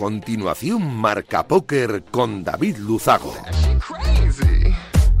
[0.00, 3.34] Continuación, Marca Póker con David Luzago.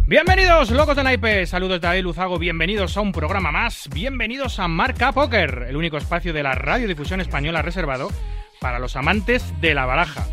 [0.06, 1.44] Bienvenidos, locos de naipe.
[1.44, 2.38] Saludos David Luzago.
[2.38, 3.90] Bienvenidos a un programa más.
[3.92, 8.08] Bienvenidos a Marca Póker, el único espacio de la radiodifusión española reservado
[8.58, 10.26] para los amantes de la baraja.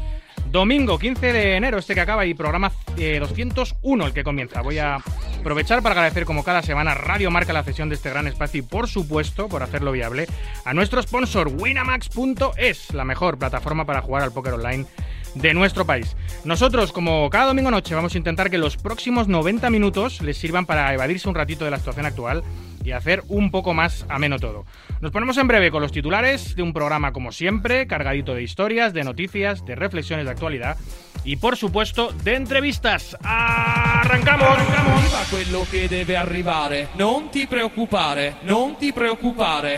[0.50, 4.62] Domingo 15 de enero, este que acaba, y programa 201 eh, el que comienza.
[4.62, 5.00] Voy a
[5.40, 8.64] aprovechar para agradecer como cada semana Radio Marca la cesión de este gran espacio y
[8.64, 10.28] por supuesto, por hacerlo viable,
[10.66, 14.86] a nuestro sponsor Winamax.es, la mejor plataforma para jugar al póker online
[15.36, 16.16] de nuestro país.
[16.44, 20.66] Nosotros, como cada domingo noche, vamos a intentar que los próximos 90 minutos les sirvan
[20.66, 22.44] para evadirse un ratito de la situación actual
[22.88, 24.66] y hacer un poco más ameno todo.
[25.02, 28.94] Nos ponemos en breve con los titulares de un programa como siempre, cargadito de historias,
[28.94, 30.78] de noticias, de reflexiones de actualidad
[31.26, 33.18] y por supuesto de entrevistas.
[33.22, 34.48] ¡Arrancamos!
[34.48, 34.98] ¡Arrancamos!
[35.30, 39.76] quello che deve arrivare, non ti preoccupare, non ti preoccupare.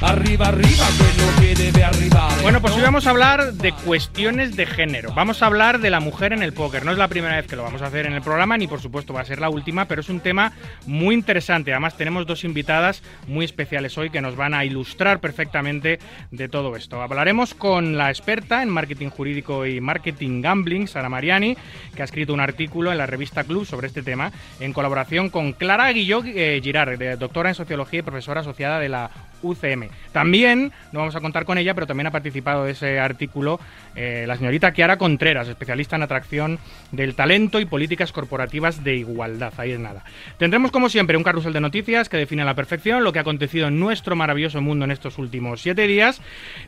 [0.00, 2.42] Arriba, arriba quello que debe arribar.
[2.42, 5.12] Bueno, pues hoy vamos a hablar de cuestiones de género.
[5.12, 6.84] Vamos a hablar de la mujer en el póker.
[6.84, 8.80] No es la primera vez que lo vamos a hacer en el programa, ni por
[8.80, 10.52] supuesto va a ser la última, pero es un tema
[10.86, 11.72] muy interesante.
[11.72, 15.98] Además, tenemos dos invitadas muy especiales hoy que nos van a ilustrar perfectamente
[16.30, 17.00] de todo esto.
[17.00, 21.56] Hablaremos con la experta en marketing jurídico y marketing gambling, Sara Mariani,
[21.96, 24.30] que ha escrito un artículo en la revista Club sobre este tema,
[24.60, 29.10] en colaboración con Clara Guilló eh, Girard, doctora en sociología y profesora asociada de la
[29.42, 29.88] UCM.
[30.12, 33.60] También, no vamos a contar con ella, pero también ha participado de ese artículo
[33.94, 36.58] eh, la señorita Kiara Contreras, especialista en atracción
[36.92, 39.52] del talento y políticas corporativas de igualdad.
[39.58, 40.04] Ahí es nada.
[40.38, 43.22] Tendremos, como siempre, un carrusel de noticias que define a la perfección lo que ha
[43.22, 46.20] acontecido en nuestro maravilloso mundo en estos últimos siete días.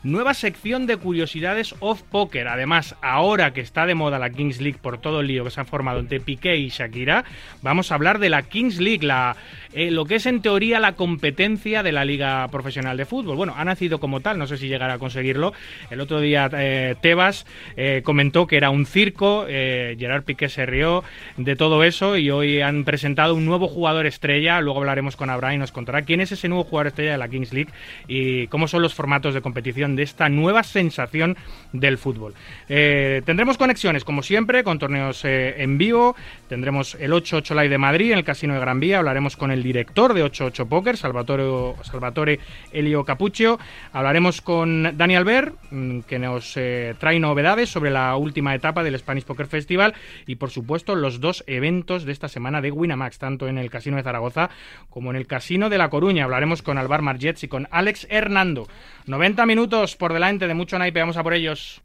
[0.03, 2.47] Nueva sección de curiosidades off poker.
[2.47, 5.61] Además, ahora que está de moda la Kings League por todo el lío que se
[5.61, 7.25] ha formado entre Piqué y Shakira,
[7.61, 9.35] vamos a hablar de la Kings League, la,
[9.75, 13.35] eh, lo que es en teoría la competencia de la Liga Profesional de Fútbol.
[13.35, 15.51] Bueno, ha nacido como tal, no sé si llegará a conseguirlo.
[15.89, 21.03] El otro día eh, Tebas eh, comentó que era un circo, Gerard Piqué se rió
[21.35, 24.61] de todo eso y hoy han presentado un nuevo jugador estrella.
[24.61, 27.27] Luego hablaremos con Abraham y nos contará quién es ese nuevo jugador estrella de la
[27.27, 27.71] Kings League
[28.07, 31.35] y cómo son los formatos de competición de esta nueva sensación
[31.73, 32.33] del fútbol.
[32.67, 36.15] tendremos conexiones, como siempre, con torneos en vivo.
[36.47, 38.99] Tendremos el 8-8 Live de Madrid en el Casino de Gran Vía.
[38.99, 42.39] Hablaremos con el director de 8-8 Poker, Salvatore, Salvatore
[42.71, 43.59] Elio Capuccio.
[43.91, 48.97] Hablaremos con Dani Albert, mm, que nos eh, trae novedades sobre la última etapa del
[48.99, 49.95] Spanish Poker Festival
[50.27, 53.97] y, por supuesto, los dos eventos de esta semana de Winamax, tanto en el Casino
[53.97, 54.49] de Zaragoza
[54.89, 56.25] como en el Casino de La Coruña.
[56.25, 58.67] Hablaremos con Alvar Margets y con Alex Hernando.
[59.07, 61.81] 90 minutos por delante de mucho naipe, vamos a por ellos.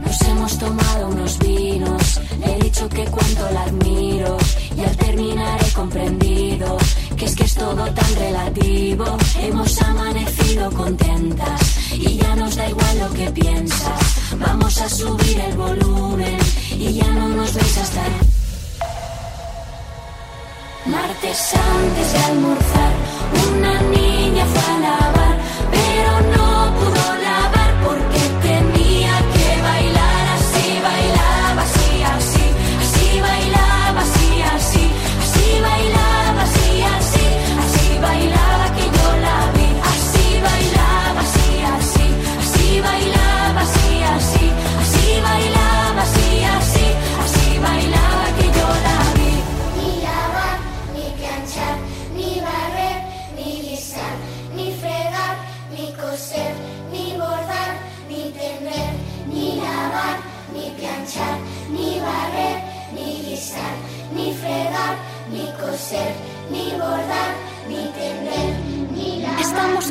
[0.00, 4.36] Nos hemos tomado unos vinos, he dicho que cuánto la admiro
[4.76, 6.76] y al terminar he comprendido
[7.16, 9.04] que es que es todo tan relativo.
[9.40, 11.60] Hemos amanecido contentas
[11.92, 14.00] y ya nos da igual lo que piensas.
[14.38, 16.38] Vamos a subir el volumen
[16.70, 18.02] y ya no nos veis hasta
[20.86, 22.92] Martes antes de almorzar,
[23.50, 25.05] una niña fue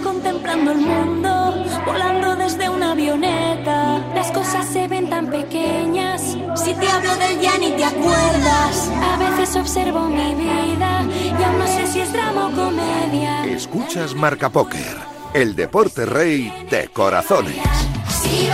[0.06, 3.98] contemplando el mundo, volando desde una avioneta.
[4.14, 6.22] Las cosas se ven tan pequeñas.
[6.56, 8.92] Si te hablo del ya ni te acuerdas.
[9.02, 11.04] A veces observo mi vida
[11.40, 13.46] y aún no sé si es drama o comedia.
[13.46, 14.98] Escuchas Marca Póker,
[15.34, 17.58] el deporte rey de corazones.
[18.08, 18.48] Así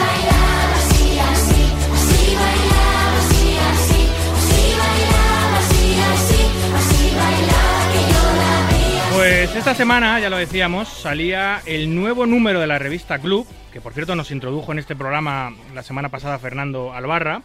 [9.52, 13.82] Pues esta semana, ya lo decíamos, salía el nuevo número de la revista Club, que
[13.82, 17.44] por cierto nos introdujo en este programa la semana pasada Fernando Albarra.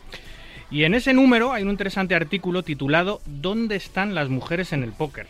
[0.70, 4.93] Y en ese número hay un interesante artículo titulado ¿Dónde están las mujeres en el
[4.93, 5.26] póker?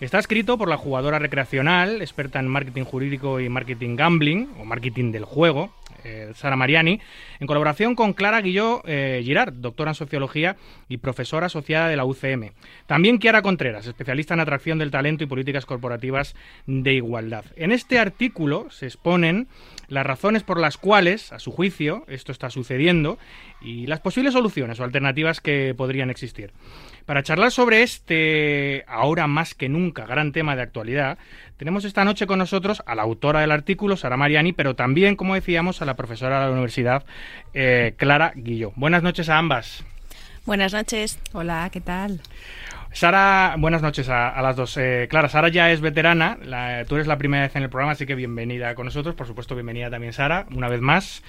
[0.00, 5.12] Está escrito por la jugadora recreacional, experta en marketing jurídico y marketing gambling, o marketing
[5.12, 5.74] del juego,
[6.04, 7.00] eh, Sara Mariani,
[7.40, 10.56] en colaboración con Clara Guilló eh, Girard, doctora en Sociología
[10.88, 12.52] y profesora asociada de la UCM.
[12.86, 16.34] También Kiara Contreras, especialista en atracción del talento y políticas corporativas
[16.66, 17.44] de igualdad.
[17.56, 19.48] En este artículo se exponen
[19.88, 23.18] las razones por las cuales, a su juicio, esto está sucediendo
[23.60, 26.52] y las posibles soluciones o alternativas que podrían existir.
[27.06, 31.18] Para charlar sobre este, ahora más que nunca, gran tema de actualidad,
[31.58, 35.34] tenemos esta noche con nosotros a la autora del artículo, Sara Mariani, pero también, como
[35.34, 37.04] decíamos, a la profesora de la universidad,
[37.52, 38.72] eh, Clara Guilló.
[38.76, 39.84] Buenas noches a ambas.
[40.46, 41.18] Buenas noches.
[41.32, 42.20] Hola, ¿qué tal?
[42.92, 44.74] Sara, buenas noches a, a las dos.
[44.78, 47.92] Eh, Clara, Sara ya es veterana, la- tú eres la primera vez en el programa,
[47.92, 49.14] así que bienvenida con nosotros.
[49.14, 51.22] Por supuesto, bienvenida también Sara, una vez más.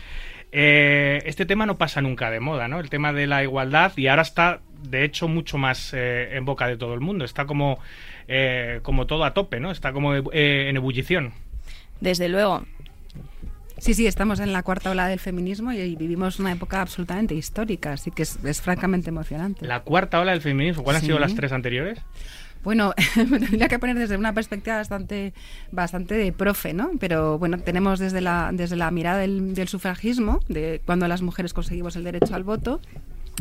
[0.51, 2.79] Eh, este tema no pasa nunca de moda, ¿no?
[2.79, 6.67] El tema de la igualdad y ahora está, de hecho, mucho más eh, en boca
[6.67, 7.25] de todo el mundo.
[7.25, 7.79] Está como,
[8.27, 9.71] eh, como todo a tope, ¿no?
[9.71, 11.33] Está como eh, en ebullición.
[12.01, 12.65] Desde luego.
[13.77, 17.35] Sí, sí, estamos en la cuarta ola del feminismo y, y vivimos una época absolutamente
[17.35, 19.65] histórica, así que es, es francamente emocionante.
[19.65, 21.99] La cuarta ola del feminismo, ¿cuáles han sido las tres anteriores?
[22.65, 22.93] Bueno,
[23.29, 25.33] me tendría que poner desde una perspectiva bastante,
[25.71, 26.91] bastante de profe, ¿no?
[26.99, 31.53] Pero bueno, tenemos desde la, desde la mirada del, del sufragismo, de cuando las mujeres
[31.53, 32.81] conseguimos el derecho al voto,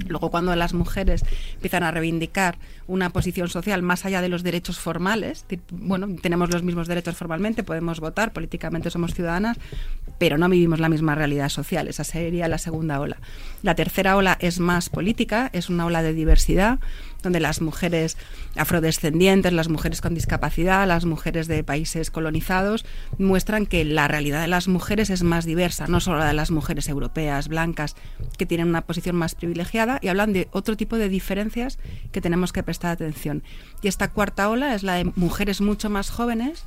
[0.08, 1.25] Luego, cuando las mujeres
[1.55, 6.62] empiezan a reivindicar una posición social más allá de los derechos formales, bueno, tenemos los
[6.62, 9.58] mismos derechos formalmente, podemos votar, políticamente somos ciudadanas,
[10.19, 11.88] pero no vivimos la misma realidad social.
[11.88, 13.19] Esa sería la segunda ola.
[13.62, 16.81] La tercera ola es más política, es una ola de diversidad,
[17.25, 18.17] donde las mujeres
[18.56, 22.85] afrodescendientes, las mujeres con discapacidad, las mujeres de países colonizados,
[23.19, 26.53] muestran que la realidad de las mujeres es más diversa, no solo la de las
[26.53, 27.97] mujeres europeas, blancas,
[28.38, 31.79] que tienen una posición más privilegiada, y hablan de otro tipo de diferencias
[32.12, 33.43] que tenemos que prestar atención.
[33.82, 36.65] Y esta cuarta ola es la de mujeres mucho más jóvenes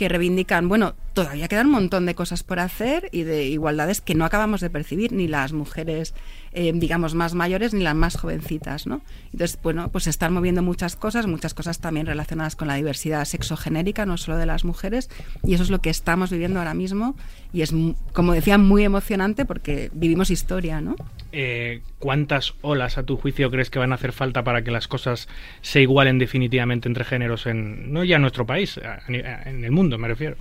[0.00, 4.14] que reivindican, bueno, todavía quedan un montón de cosas por hacer y de igualdades que
[4.14, 6.14] no acabamos de percibir, ni las mujeres,
[6.54, 9.02] eh, digamos, más mayores, ni las más jovencitas, ¿no?
[9.30, 13.26] Entonces, bueno, pues se están moviendo muchas cosas, muchas cosas también relacionadas con la diversidad
[13.26, 15.10] sexogenérica, no solo de las mujeres,
[15.44, 17.14] y eso es lo que estamos viviendo ahora mismo,
[17.52, 17.74] y es,
[18.14, 20.96] como decía, muy emocionante porque vivimos historia, ¿no?
[21.32, 24.88] Eh, ¿Cuántas olas, a tu juicio, crees que van a hacer falta para que las
[24.88, 25.28] cosas
[25.60, 30.08] se igualen definitivamente entre géneros en no ya en nuestro país, en el mundo, me
[30.08, 30.36] refiero?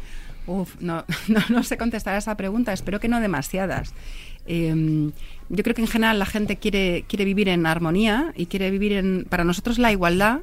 [0.47, 1.05] Uf, no,
[1.49, 3.93] no, sé contestar a esa pregunta, espero que no demasiadas.
[4.47, 5.11] Eh,
[5.49, 8.93] yo creo que en general la gente quiere, quiere vivir en armonía y quiere vivir
[8.93, 9.25] en...
[9.29, 10.41] Para nosotros la igualdad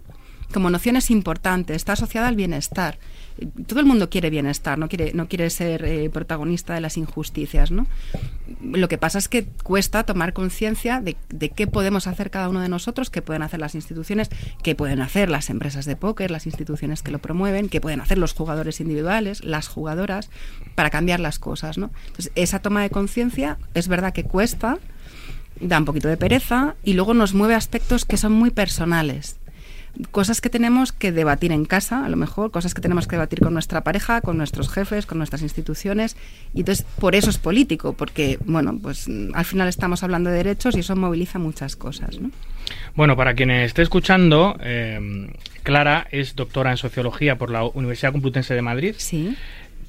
[0.53, 2.99] como noción es importante, está asociada al bienestar.
[3.67, 7.71] Todo el mundo quiere bienestar, no quiere, no quiere ser eh, protagonista de las injusticias,
[7.71, 7.87] ¿no?
[8.63, 12.61] Lo que pasa es que cuesta tomar conciencia de, de qué podemos hacer cada uno
[12.61, 14.31] de nosotros, qué pueden hacer las instituciones,
[14.63, 18.19] qué pueden hacer las empresas de póker, las instituciones que lo promueven, qué pueden hacer
[18.19, 20.31] los jugadores individuales, las jugadoras,
[20.75, 21.91] para cambiar las cosas, ¿no?
[22.07, 24.79] Entonces, esa toma de conciencia es verdad que cuesta,
[25.61, 29.37] da un poquito de pereza y luego nos mueve aspectos que son muy personales.
[30.11, 33.41] Cosas que tenemos que debatir en casa, a lo mejor, cosas que tenemos que debatir
[33.41, 36.17] con nuestra pareja, con nuestros jefes, con nuestras instituciones.
[36.55, 40.77] Y entonces, por eso es político, porque, bueno, pues al final estamos hablando de derechos
[40.77, 42.31] y eso moviliza muchas cosas, ¿no?
[42.95, 45.31] Bueno, para quien esté escuchando, eh,
[45.63, 49.37] Clara es doctora en Sociología por la Universidad Complutense de Madrid, Sí.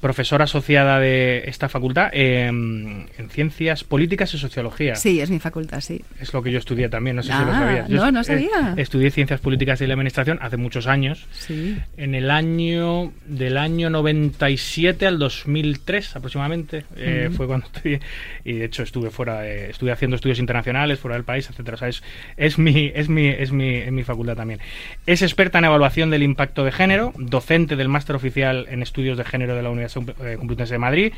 [0.00, 4.94] Profesora asociada de esta facultad eh, en Ciencias Políticas y Sociología.
[4.94, 6.02] Sí, es mi facultad, sí.
[6.20, 7.88] Es lo que yo estudié también, no sé si lo Ah, sabías.
[7.90, 8.74] no, no eh, sabía.
[8.76, 11.76] estudié Ciencias Políticas y la Administración hace muchos años, Sí.
[11.96, 17.36] en el año del año 97 al 2003 aproximadamente, eh, Ujú.
[17.36, 18.00] fue cuando estudié,
[18.44, 21.74] y de hecho estuve fuera, estuve haciendo estudios internacionales fuera del país, etcétera.
[21.74, 22.02] O sea, es,
[22.36, 24.60] es mi, es mi, es mi, es mi facultad también.
[25.06, 29.24] Es experta en evaluación del impacto de género, docente del máster oficial en estudios de
[29.24, 31.12] género de la Universidad eh, Complutense de Madrid.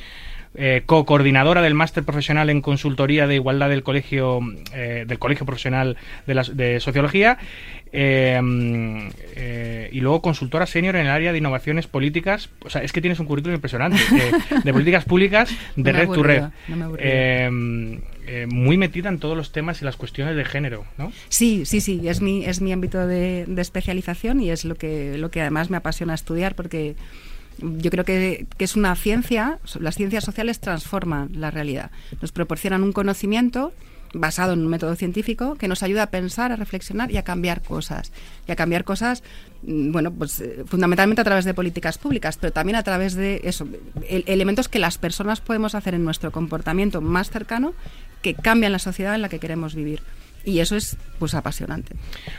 [0.57, 4.41] eh, co-coordinadora del máster profesional en consultoría de igualdad del colegio
[4.75, 5.97] eh, del colegio profesional
[6.27, 7.39] de, la- de sociología
[7.93, 8.41] eh,
[9.37, 13.01] eh, y luego consultora senior en el área de innovaciones políticas o sea es que
[13.01, 13.99] tienes un currículum impresionante
[14.65, 19.53] de políticas públicas de No red to red no eh, muy metida en todos los
[19.53, 21.13] temas y las cuestiones de género ¿no?
[21.29, 25.17] Sí, sí, sí, es mi, es mi ámbito de, de especialización y es lo que,
[25.19, 26.95] lo que además me apasiona estudiar porque
[27.63, 31.91] yo creo que, que es una ciencia, las ciencias sociales transforman la realidad,
[32.21, 33.73] nos proporcionan un conocimiento
[34.13, 37.63] basado en un método científico que nos ayuda a pensar, a reflexionar y a cambiar
[37.63, 38.11] cosas.
[38.49, 39.23] Y a cambiar cosas,
[39.63, 43.41] mm, bueno, pues eh, fundamentalmente a través de políticas públicas, pero también a través de
[43.45, 43.69] eso,
[44.09, 47.73] el- elementos que las personas podemos hacer en nuestro comportamiento más cercano
[48.21, 50.03] que cambian la sociedad en la que queremos vivir.
[50.45, 51.95] Y eso es pues apasionante.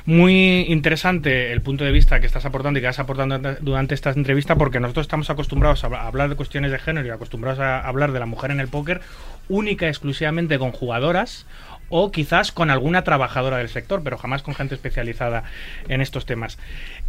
[0.06, 4.10] Muy interesante el punto de vista que estás aportando y que vas aportando durante esta
[4.10, 8.12] entrevista porque nosotros estamos acostumbrados a hablar de cuestiones de género y acostumbrados a hablar
[8.12, 9.02] de la mujer en el póker
[9.50, 11.46] única y exclusivamente con jugadoras
[11.92, 15.44] o quizás con alguna trabajadora del sector, pero jamás con gente especializada
[15.88, 16.58] en estos temas.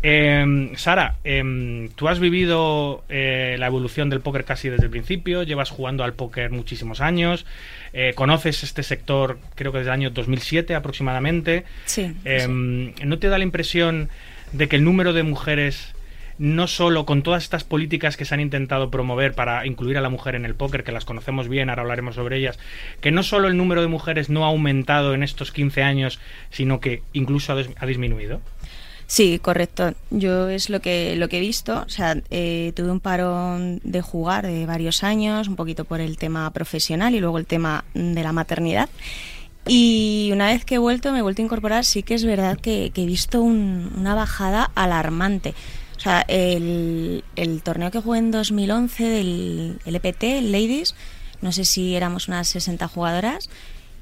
[0.02, 5.42] Eh, Sara, eh, tú has vivido eh, la evolución del póker casi desde el principio,
[5.44, 7.46] llevas jugando al póker muchísimos años,
[7.92, 11.64] eh, conoces este sector creo que desde el año 2007 aproximadamente.
[11.84, 12.14] Sí.
[12.24, 14.08] Eh, ¿No te da la impresión
[14.52, 15.94] de que el número de mujeres
[16.42, 20.08] no solo con todas estas políticas que se han intentado promover para incluir a la
[20.08, 22.58] mujer en el póker, que las conocemos bien, ahora hablaremos sobre ellas,
[23.00, 26.18] que no solo el número de mujeres no ha aumentado en estos 15 años,
[26.50, 28.40] sino que incluso ha, dis- ha disminuido?
[29.06, 29.94] Sí, correcto.
[30.10, 31.84] Yo es lo que lo que he visto.
[31.86, 36.16] O sea, eh, tuve un parón de jugar de varios años, un poquito por el
[36.16, 38.88] tema profesional y luego el tema de la maternidad.
[39.66, 42.58] Y una vez que he vuelto, me he vuelto a incorporar, sí que es verdad
[42.58, 45.54] que, que he visto un- una bajada alarmante.
[46.02, 50.96] O sea, el, el torneo que jugué en 2011 del el EPT, el Ladies,
[51.42, 53.48] no sé si éramos unas 60 jugadoras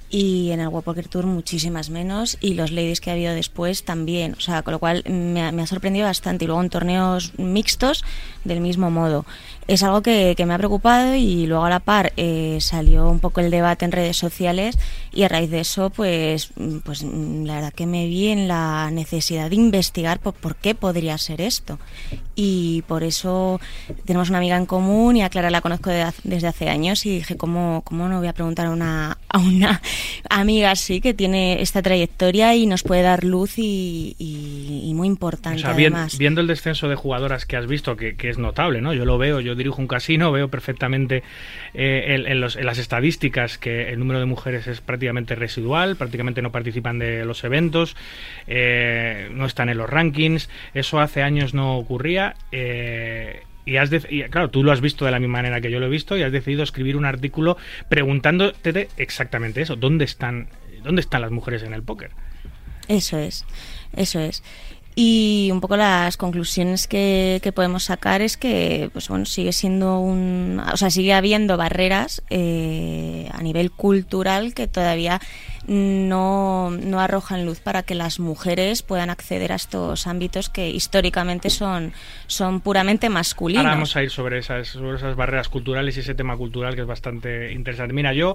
[0.09, 3.85] y en el World Poker Tour muchísimas menos y los ladies que ha habido después
[3.85, 6.71] también, o sea, con lo cual me ha, me ha sorprendido bastante y luego en
[6.71, 8.03] torneos mixtos
[8.45, 9.27] del mismo modo.
[9.69, 13.21] Es algo que, que me ha preocupado y luego a la par eh, salió un
[13.21, 14.77] poco el debate en redes sociales
[15.13, 18.49] y a raíz de eso pues, mm, pues mm, la verdad que me vi en
[18.49, 21.79] la necesidad de investigar por, por qué podría ser esto
[22.35, 23.61] y por eso
[24.07, 27.11] tenemos una amiga en común y a Clara la conozco de desde hace años y
[27.19, 29.81] dije, ¿cómo, cómo no voy a preguntar a una, a una
[30.31, 35.07] amiga así que tiene esta trayectoria y nos puede dar luz y, y- y muy
[35.09, 36.19] O importante bien- además?
[36.19, 38.93] viendo el descenso de jugadoras que has visto, que, que es notable, ¿no?
[38.95, 41.23] Yo lo veo, yo dirijo un casino, veo perfectamente
[41.75, 45.97] eh, en, en los- en las estadísticas que el número de mujeres es prácticamente residual,
[45.97, 47.97] prácticamente no participan de los eventos,
[48.47, 52.35] eh, no están en los rankings, eso hace años no ocurría.
[52.53, 53.91] eh, y, has
[54.31, 56.23] claro, tú lo has visto de la misma manera que yo lo he visto y
[56.23, 57.57] has decidido escribir un artículo
[57.89, 60.49] preguntándote exactamente eso, ¿dónde están,
[60.83, 62.11] dónde están las mujeres en el póker?
[62.89, 63.45] Eso es,
[63.95, 64.43] eso es.
[64.97, 70.01] Y un poco las conclusiones que, que podemos sacar es que, pues bueno, sigue siendo
[70.01, 75.21] un, o sea, sigue habiendo barreras eh, a nivel cultural que todavía
[75.71, 81.49] no, no arrojan luz para que las mujeres puedan acceder a estos ámbitos que históricamente
[81.49, 81.93] son,
[82.27, 83.65] son puramente masculinos.
[83.65, 86.81] Ahora vamos a ir sobre esas, sobre esas barreras culturales y ese tema cultural que
[86.81, 87.95] es bastante interesante.
[87.95, 88.35] Mira, yo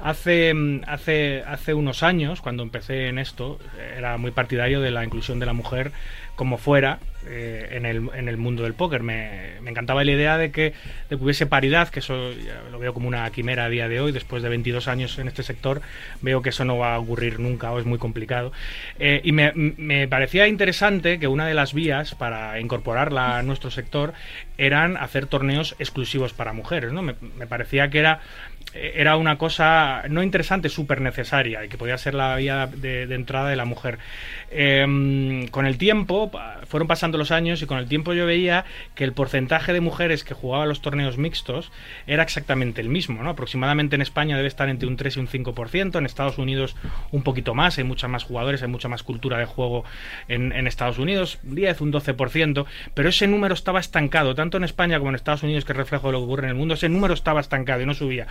[0.00, 0.52] hace,
[0.88, 3.60] hace, hace unos años, cuando empecé en esto,
[3.96, 5.92] era muy partidario de la inclusión de la mujer
[6.34, 6.98] como fuera
[7.28, 9.02] eh, en, el, en el mundo del póker.
[9.02, 10.72] Me, me encantaba la idea de que,
[11.08, 12.30] de hubiese paridad, que eso
[12.70, 14.12] lo veo como una quimera a día de hoy.
[14.12, 15.82] Después de 22 años en este sector,
[16.20, 18.52] veo que eso no va a ocurrir nunca o es muy complicado.
[18.98, 23.70] Eh, y me, me parecía interesante que una de las vías para incorporarla a nuestro
[23.70, 24.14] sector
[24.58, 26.92] eran hacer torneos exclusivos para mujeres.
[26.92, 27.02] ¿no?
[27.02, 28.20] Me, me parecía que era
[28.74, 33.48] era una cosa no interesante, súper necesaria y que podía ser la vía de, entrada
[33.48, 33.98] de la mujer.
[34.50, 36.30] Eh, con el tiempo,
[36.66, 38.64] fueron pasando los años y con el tiempo yo veía
[38.94, 41.70] que el porcentaje de mujeres que jugaban los torneos mixtos
[42.06, 43.22] era exactamente el mismo.
[43.22, 43.30] ¿no?
[43.30, 46.76] Aproximadamente en España debe estar entre un 3 y un 5%, en Estados Unidos
[47.10, 49.84] un poquito más, hay muchas más jugadores, hay mucha más cultura de juego
[50.28, 54.64] en, en Estados Unidos, un 10, un 12%, pero ese número estaba estancado, tanto en
[54.64, 56.74] España como en Estados Unidos, que es reflejo de lo que ocurre en el mundo,
[56.74, 58.26] ese número estaba estancado y no subía.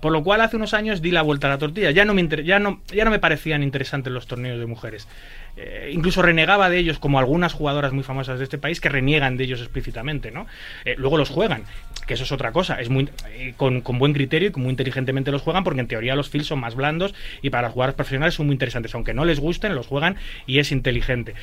[0.00, 1.90] Por lo cual hace unos años di la vuelta a la tortilla.
[1.90, 5.08] Ya no me, ya no, ya no me parecían interesantes los torneos de mujeres.
[5.56, 9.36] Eh, incluso renegaba de ellos, como algunas jugadoras muy famosas de este país que reniegan
[9.36, 10.46] de ellos explícitamente, ¿no?
[10.84, 11.64] Eh, luego los juegan,
[12.06, 12.80] que eso es otra cosa.
[12.80, 16.16] Es muy eh, con, con buen criterio y muy inteligentemente los juegan, porque en teoría
[16.16, 18.94] los fields son más blandos y para los jugadores profesionales son muy interesantes.
[18.94, 21.34] Aunque no les gusten, los juegan y es inteligente.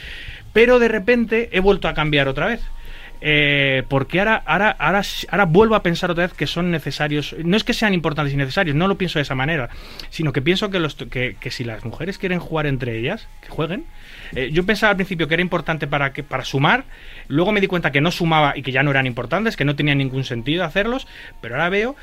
[0.53, 2.61] Pero de repente he vuelto a cambiar otra vez.
[3.21, 7.35] Eh, porque ahora, ahora, ahora, vuelvo a pensar otra vez que son necesarios.
[7.43, 9.69] No es que sean importantes y necesarios, no lo pienso de esa manera,
[10.09, 13.85] sino que pienso que, los, que si las mujeres quieren jugar entre ellas, que jueguen.
[14.35, 16.85] Eh, yo pensaba al principio que era importante para, que, para sumar,
[17.27, 19.75] luego me di cuenta que no sumaba y que ya no eran importantes, que no
[19.75, 21.07] tenía ningún sentido hacerlos,
[21.41, 21.95] pero ahora veo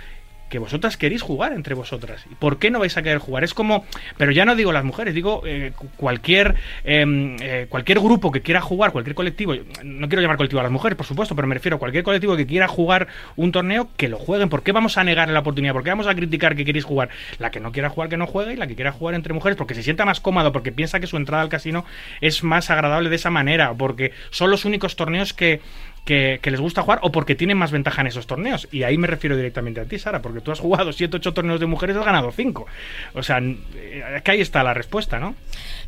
[0.49, 2.25] que vosotras queréis jugar entre vosotras.
[2.31, 3.43] ¿Y por qué no vais a querer jugar?
[3.45, 3.85] Es como,
[4.17, 8.43] pero ya no digo las mujeres, digo eh, cu- cualquier eh, eh, cualquier grupo que
[8.43, 11.55] quiera jugar, cualquier colectivo, no quiero llamar colectivo a las mujeres, por supuesto, pero me
[11.55, 14.49] refiero a cualquier colectivo que quiera jugar un torneo, que lo jueguen.
[14.49, 15.73] ¿Por qué vamos a negarle la oportunidad?
[15.73, 17.09] ¿Por qué vamos a criticar que queréis jugar?
[17.39, 19.57] La que no quiera jugar, que no juegue, y la que quiera jugar entre mujeres,
[19.57, 21.85] porque se sienta más cómodo, porque piensa que su entrada al casino
[22.21, 25.61] es más agradable de esa manera, porque son los únicos torneos que
[26.07, 28.67] que, les gusta jugar o porque tienen más ventaja en esos torneos.
[28.73, 31.61] Y ahí me refiero directamente a ti, Sara, porque tú has jugado 7, 8 torneos
[31.61, 32.67] de mujeres y has ganado 5.
[33.15, 35.35] O sea, eh, que ahí está la respuesta, ¿no?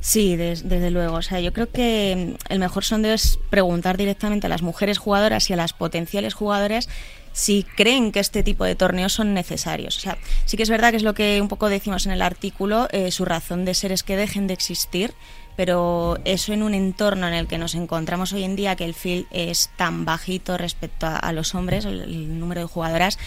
[0.00, 1.14] Sí, des- desde luego.
[1.16, 4.98] O sea, yo creo que mm, el mejor sondeo es preguntar directamente a las mujeres
[4.98, 6.88] jugadoras y a las potenciales jugadoras
[7.32, 9.96] si creen que este tipo de torneos son necesarios.
[9.96, 12.22] O sea, sí que es verdad que es lo que un poco decimos en el
[12.22, 15.12] artículo, eh, su razón de ser es que dejen de existir,
[15.58, 18.94] pero eso en un entorno en el que nos encontramos hoy en día, que el
[18.94, 23.18] field es tan bajito respecto a, los hombres, el, el número de jugadoras,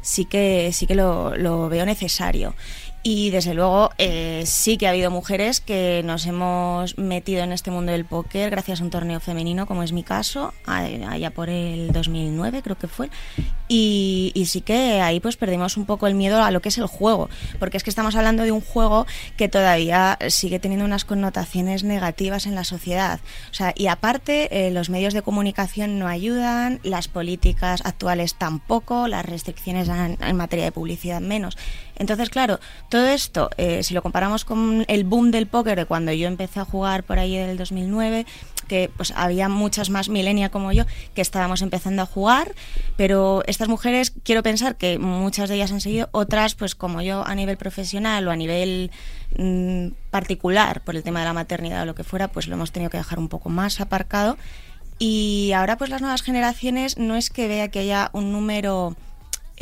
[0.00, 2.54] sí que sí que lo, lo veo necesario.
[3.04, 7.72] Y desde luego eh, sí que ha habido mujeres que nos hemos metido en este
[7.72, 11.90] mundo del póker gracias a un torneo femenino, como es mi caso, allá por el
[11.90, 13.10] 2009 creo que fue.
[13.66, 16.86] Y, sí que ahí pues perdimos un poco el miedo a lo que es el
[16.86, 17.28] juego,
[17.58, 19.06] porque es que estamos hablando de un juego
[19.36, 23.18] que todavía sigue teniendo unas connotaciones negativas en la sociedad.
[23.50, 29.08] O sea, y aparte eh, los medios de comunicación no ayudan, las políticas actuales tampoco,
[29.08, 31.56] las restricciones en materia de publicidad menos.
[31.96, 32.58] Entonces, claro,
[32.88, 36.60] todo esto, eh, si lo comparamos con el boom del póker de cuando yo empecé
[36.60, 38.26] a jugar por ahí del 2009,
[38.68, 40.84] que pues había muchas más milenia como yo
[41.14, 42.54] que estábamos empezando a jugar,
[42.96, 47.26] pero estas mujeres quiero pensar que muchas de ellas han seguido, otras pues como yo
[47.26, 48.90] a nivel profesional o a nivel
[49.36, 52.72] mm, particular por el tema de la maternidad o lo que fuera, pues lo hemos
[52.72, 54.38] tenido que dejar un poco más aparcado.
[54.98, 58.96] Y ahora pues las nuevas generaciones no es que vea que haya un número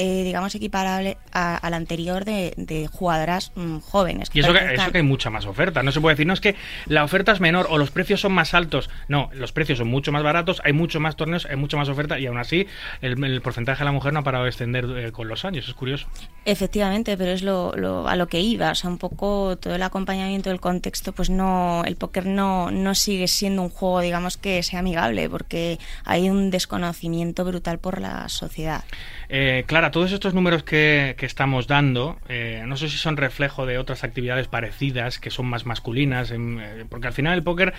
[0.00, 4.30] eh, digamos equiparable a- al anterior de, de jugadoras mm, jóvenes.
[4.32, 5.82] Y eso que, eso que hay mucha más oferta.
[5.82, 8.32] No se puede decir, no es que la oferta es menor o los precios son
[8.32, 8.88] más altos.
[9.08, 12.18] No, los precios son mucho más baratos, hay mucho más torneos, hay mucha más oferta
[12.18, 12.66] y aún así
[13.02, 15.68] el, el porcentaje de la mujer no ha parado de extender eh, con los años.
[15.68, 16.06] Es curioso.
[16.46, 19.82] Efectivamente, pero es lo, lo- a lo que iba, o sea, un poco todo el
[19.82, 24.62] acompañamiento del contexto, pues no, el póker no, no sigue siendo un juego, digamos, que
[24.62, 28.84] sea amigable, porque hay un desconocimiento brutal por la sociedad.
[29.32, 33.64] Eh, Clara, todos estos números que, que estamos dando, eh, no sé si son reflejo
[33.64, 37.72] de otras actividades parecidas que son más masculinas, em, eh, porque al final el póker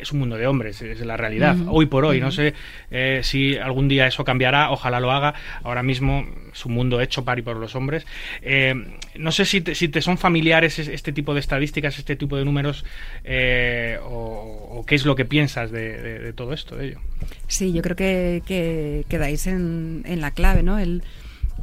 [0.00, 2.20] es un mundo de hombres, es la realidad, hoy por hoy.
[2.20, 2.54] No sé
[2.90, 5.34] eh, si algún día eso cambiará, ojalá lo haga.
[5.62, 6.26] Ahora mismo
[6.56, 8.06] es un mundo hecho para y por los hombres.
[8.42, 8.74] Eh,
[9.16, 12.84] no sé si te, son familiares es- este tipo de estadísticas, este tipo de números,
[13.24, 17.00] eh, o, qué es lo que piensas de, todo esto, de ello.
[17.48, 20.78] Sí, yo creo que, que quedáis en, la clave, ¿no?
[20.78, 21.02] El,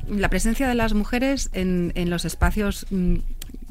[0.10, 3.16] la presencia de las mujeres en, los espacios mm,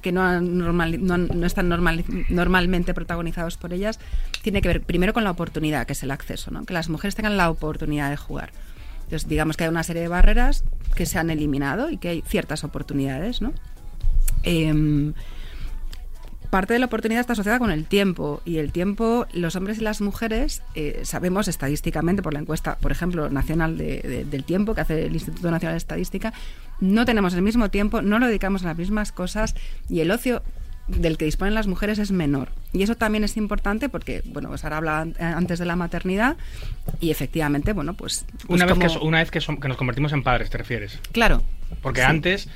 [0.03, 4.01] que no, no, están normal- normalmente protagonizados por ellas
[4.43, 6.65] tiene que ver primero con la oportunidad, que es el acceso, ¿no?
[6.65, 8.51] Que las mujeres tengan la oportunidad de jugar.
[9.13, 12.23] Entonces, digamos que hay una serie de barreras que se han eliminado y que hay
[12.27, 13.53] ciertas oportunidades, ¿no?
[14.43, 15.13] Em,
[16.49, 19.83] parte de la oportunidad está asociada con el tiempo y el tiempo los hombres y
[19.83, 24.75] las mujeres eh, sabemos estadísticamente por la encuesta por ejemplo nacional de- de- del tiempo
[24.75, 26.33] que hace el Instituto Nacional de Estadística
[26.81, 29.55] no tenemos el mismo tiempo no lo dedicamos a las mismas cosas
[29.89, 30.43] y el ocio
[30.89, 34.65] del que disponen las mujeres es menor y eso también es importante porque bueno pues
[34.65, 36.37] ahora hablaba an- antes de la maternidad
[37.01, 39.77] y efectivamente bueno pues, pues Una vez, que, como- una vez que, som- que nos
[39.77, 40.99] convertimos en padres, ¿te refieres?
[41.13, 41.43] claro
[41.83, 42.07] Porque Sí.
[42.07, 42.49] antes,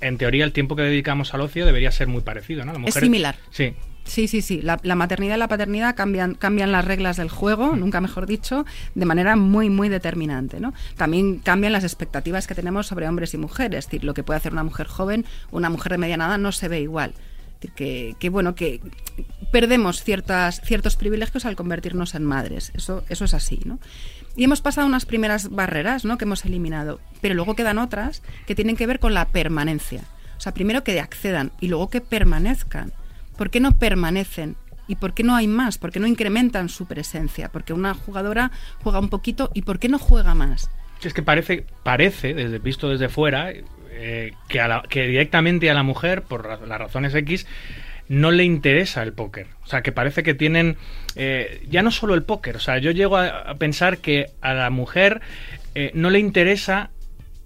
[0.00, 2.72] en teoría, el tiempo que dedicamos al ocio debería ser muy parecido, ¿no?
[2.72, 3.36] La mujer- similar.
[3.50, 3.74] Sí.
[4.04, 4.60] Sí, sí, sí.
[4.60, 8.66] La, la maternidad y la paternidad cambian, cambian las reglas del juego, nunca mejor dicho,
[8.94, 10.60] de manera muy, muy determinante.
[10.60, 10.74] ¿no?
[10.98, 13.78] También cambian las expectativas que tenemos sobre hombres y mujeres.
[13.78, 16.52] Es decir, lo que puede hacer una mujer joven, una mujer de mediana edad, no
[16.52, 17.14] se ve igual.
[17.68, 18.80] Que, que, bueno, que
[19.52, 22.72] perdemos ciertas, ciertos privilegios al convertirnos en madres.
[22.74, 23.78] Eso, eso es así, ¿no?
[24.36, 26.18] Y hemos pasado unas primeras barreras, ¿no?
[26.18, 27.00] Que hemos eliminado.
[27.20, 30.02] Pero luego quedan otras que tienen que ver con la permanencia.
[30.36, 32.92] O sea, primero que accedan y luego que permanezcan.
[33.36, 34.56] ¿Por qué no permanecen?
[34.86, 35.78] ¿Y por qué no hay más?
[35.78, 37.50] ¿Por qué no incrementan su presencia?
[37.50, 38.50] Porque una jugadora
[38.82, 40.70] juega un poquito y ¿por qué no juega más?
[41.02, 43.52] Es que parece, parece desde, visto desde fuera,
[43.94, 47.46] eh, que, a la- que directamente a la mujer, por las razones X,
[48.08, 49.46] no le interesa el póker.
[49.62, 50.76] O sea, que parece que tienen
[51.16, 52.56] eh, ya no solo el póker.
[52.56, 55.20] O sea, yo llego a, a pensar que a la mujer
[55.74, 56.90] eh, no le interesa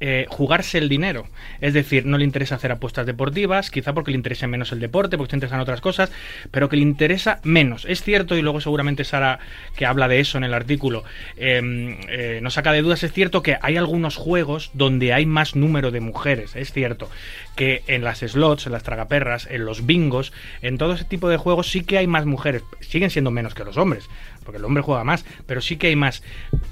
[0.01, 1.27] eh, jugarse el dinero.
[1.61, 5.19] Es decir, no le interesa hacer apuestas deportivas, quizá porque le interesa menos el deporte,
[5.19, 6.13] porque le interesan otras cosas,
[6.51, 7.85] pero que le interesa menos.
[7.85, 9.41] Es cierto, y luego seguramente Sara,
[9.77, 11.05] que habla de eso en el artículo,
[11.37, 15.57] eh, eh, nos saca de dudas, es cierto que hay algunos juegos donde hay más
[15.57, 17.11] número de mujeres, es cierto,
[17.57, 20.33] que en las slots, en las tragaperras, en los bingos,
[20.63, 23.65] en todo ese tipo de juegos sí que hay más mujeres, siguen siendo menos que
[23.65, 24.09] los hombres,
[24.49, 26.23] porque el hombre juega más, pero sí que hay más.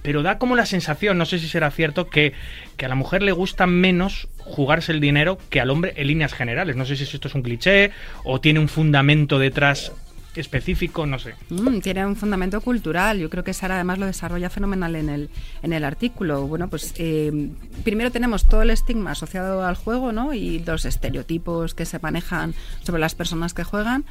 [0.00, 2.32] Pero da como la sensación, no sé si será cierto, que,
[2.78, 6.32] que a la mujer le gusta menos jugarse el dinero que al hombre en líneas
[6.32, 6.74] generales.
[6.76, 7.90] No sé si esto es un cliché
[8.24, 9.92] o tiene un fundamento detrás
[10.40, 11.06] específico?
[11.06, 11.34] No sé.
[11.50, 13.18] Mm, tiene un fundamento cultural.
[13.18, 15.30] Yo creo que Sara además lo desarrolla fenomenal en el,
[15.62, 16.46] en el artículo.
[16.46, 17.50] Bueno, pues eh,
[17.84, 20.34] primero tenemos todo el estigma asociado al juego, ¿no?
[20.34, 24.04] Y los estereotipos que se manejan sobre las personas que juegan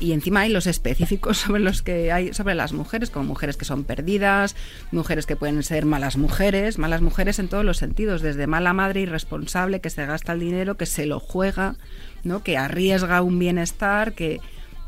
[0.00, 3.64] y encima hay los específicos sobre los que hay sobre las mujeres, como mujeres que
[3.64, 4.56] son perdidas,
[4.92, 9.00] mujeres que pueden ser malas mujeres, malas mujeres en todos los sentidos, desde mala madre
[9.00, 11.76] irresponsable que se gasta el dinero, que se lo juega,
[12.22, 12.42] ¿no?
[12.42, 14.40] que arriesga un bienestar, que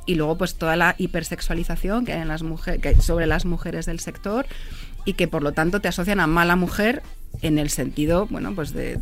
[0.06, 3.98] y luego pues toda la hipersexualización que hay en las mujeres sobre las mujeres del
[3.98, 4.46] sector
[5.04, 7.02] y que por lo tanto te asocian a mala mujer
[7.42, 8.98] en el sentido, bueno, pues de,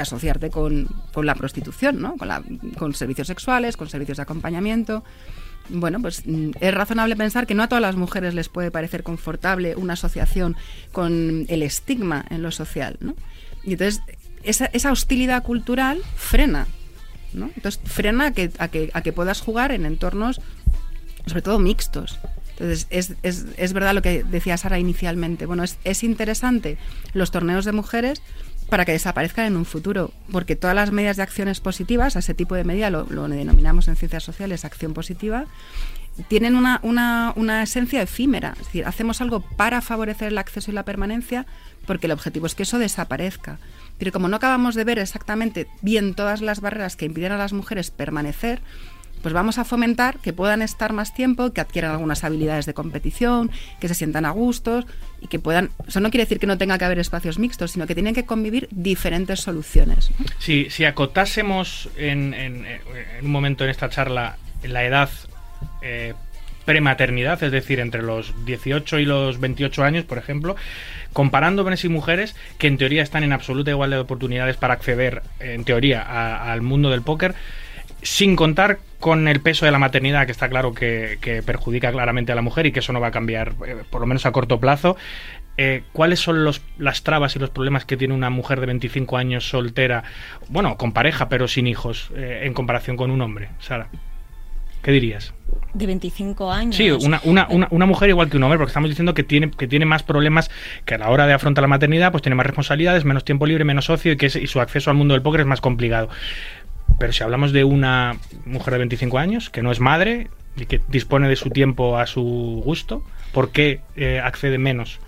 [0.00, 2.16] asociarte con, con la prostitución, ¿no?
[2.16, 2.42] Con, la-
[2.78, 5.04] con servicios sexuales, con servicios de acompañamiento.
[5.70, 9.02] Bueno, pues mm, es razonable pensar que no a todas las mujeres les puede parecer
[9.02, 10.56] confortable una asociación
[10.92, 13.14] con el estigma en lo social, ¿no?
[13.64, 14.02] Y entonces
[14.42, 16.66] esa, esa hostilidad cultural frena,
[17.32, 17.50] ¿no?
[17.56, 20.40] Entonces frena a que, a que, a que puedas jugar en entornos
[21.26, 22.18] sobre todo mixtos.
[22.58, 25.46] Entonces, es, es, es verdad lo que decía Sara inicialmente.
[25.46, 26.78] Bueno, es, es interesante
[27.12, 28.22] los torneos de mujeres
[28.68, 32.34] para que desaparezcan en un futuro, porque todas las medidas de acciones positivas, a ese
[32.34, 35.46] tipo de medida lo, lo denominamos en ciencias sociales acción positiva,
[36.28, 38.52] tienen una, una, una esencia efímera.
[38.52, 41.46] Es decir, hacemos algo para favorecer el acceso y la permanencia,
[41.86, 43.58] porque el objetivo es que eso desaparezca.
[43.98, 47.52] Pero como no acabamos de ver exactamente bien todas las barreras que impiden a las
[47.52, 48.60] mujeres permanecer,
[49.24, 53.50] pues vamos a fomentar que puedan estar más tiempo, que adquieran algunas habilidades de competición,
[53.80, 54.84] que se sientan a gustos
[55.22, 55.70] y que puedan...
[55.88, 58.26] Eso no quiere decir que no tenga que haber espacios mixtos, sino que tienen que
[58.26, 60.10] convivir diferentes soluciones.
[60.38, 62.66] Si, si acotásemos en, en-
[63.22, 65.08] un momento en esta charla la edad
[65.80, 66.12] eh,
[66.66, 70.56] prematernidad, es decir, entre los 18 y los 28 años, por ejemplo,
[71.12, 75.22] comparando hombres y mujeres que en teoría están en absoluta igualdad de oportunidades para acceder,
[75.40, 76.02] en teoría,
[76.52, 77.34] al mundo del póker,
[78.04, 82.30] sin contar con el peso de la maternidad, que está claro que, que perjudica claramente
[82.32, 84.30] a la mujer y que eso no va a cambiar, eh, por lo menos a
[84.32, 84.96] corto plazo.
[85.56, 89.16] eh, ¿Cuáles son los, las trabas y los problemas que tiene una mujer de 25
[89.16, 90.04] años soltera,
[90.48, 93.50] bueno, con pareja pero sin hijos, eh, en comparación con un hombre?
[93.58, 93.88] Sara,
[94.82, 95.32] ¿qué dirías?
[95.72, 96.76] De 25 años.
[96.76, 99.50] Sí, una, una, una, una mujer igual que un hombre, porque estamos diciendo que tiene,
[99.50, 100.50] que tiene más problemas
[100.84, 103.64] que a la hora de afrontar la maternidad, pues tiene más responsabilidades, menos tiempo libre,
[103.64, 106.08] menos ocio y que es- y su acceso al mundo del póker es más complicado.
[106.98, 110.80] Pero si hablamos de una mujer de 25 años, que no es madre y que
[110.88, 113.02] dispone de su tiempo a su gusto,
[113.32, 115.00] ¿por qué eh, accede menos?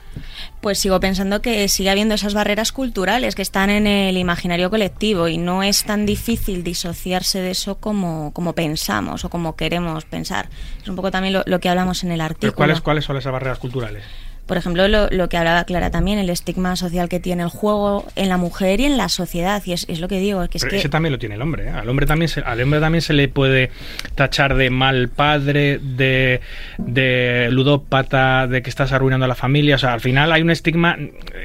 [0.60, 5.28] Pues sigo pensando que sigue habiendo esas barreras culturales que están en el imaginario colectivo
[5.28, 10.48] y no es tan difícil disociarse de eso como, como pensamos o como queremos pensar.
[10.82, 12.56] Es un poco también lo, lo que hablamos en el Pero artículo.
[12.56, 14.04] ¿cuáles, ¿Cuáles son esas barreras culturales?
[14.46, 18.06] Por ejemplo, lo, lo que hablaba Clara también, el estigma social que tiene el juego
[18.14, 19.60] en la mujer y en la sociedad.
[19.66, 20.76] Y es, es lo que digo, que es Pero que...
[20.78, 21.64] ese también lo tiene el hombre.
[21.66, 21.70] ¿eh?
[21.70, 23.70] Al hombre también se, al hombre también se le puede
[24.14, 26.40] tachar de mal padre, de,
[26.78, 29.74] de ludópata, de que estás arruinando a la familia.
[29.74, 30.96] O sea, al final hay un estigma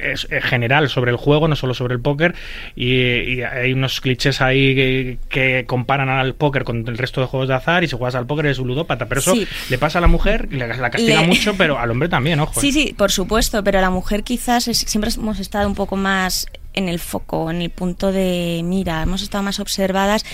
[0.02, 2.34] es, general sobre el juego, no solo sobre el póker.
[2.76, 7.26] Y, y hay unos clichés ahí que, que comparan al póker con el resto de
[7.26, 7.84] juegos de azar.
[7.84, 9.06] Y si juegas al póker eres un ludópata.
[9.06, 9.46] Pero eso Sí.
[9.70, 12.60] le pasa a la mujer, la, la castiga Le- mucho, pero al hombre también, ojo.
[12.60, 12.60] ¿eh?
[12.72, 16.88] Sí, por supuesto, pero la mujer quizás es- siempre hemos estado un poco más en
[16.88, 20.24] el foco, en el punto de mira, hemos estado más observadas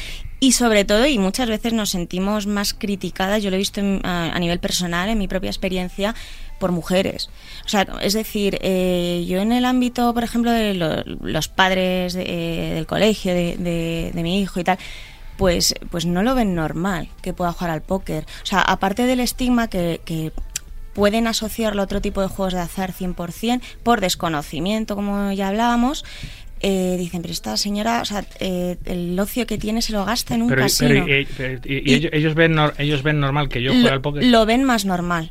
[0.41, 4.01] y sobre todo, y muchas veces nos sentimos más criticadas, yo lo he visto en-
[4.07, 6.15] a, a nivel personal, en mi propia experiencia,
[6.61, 7.29] por mujeres.
[7.65, 12.15] O sea, es decir, eh, yo en el ámbito, por ejemplo, de lo- los padres
[12.15, 12.25] de-
[12.71, 14.79] eh, del colegio, de, de- de mi hijo y tal,
[15.37, 18.25] pues, pues no lo ven normal que pueda jugar al póker.
[18.43, 20.33] O sea, aparte del estigma que, que
[20.95, 26.05] pueden asociarlo a otro tipo de juegos de azar 100% por desconocimiento, como ya hablábamos.
[26.61, 30.35] eh, dicen, pero esta señora, o sea, eh, el ocio que tiene se lo gasta
[30.35, 31.05] en un Pero, casino.
[31.07, 33.87] pero, y- pero- y- y Y- ellos, ven, nor- ellos ven normal que yo juegue
[33.87, 34.25] lo, al póker.
[34.25, 35.31] lo ven más normal.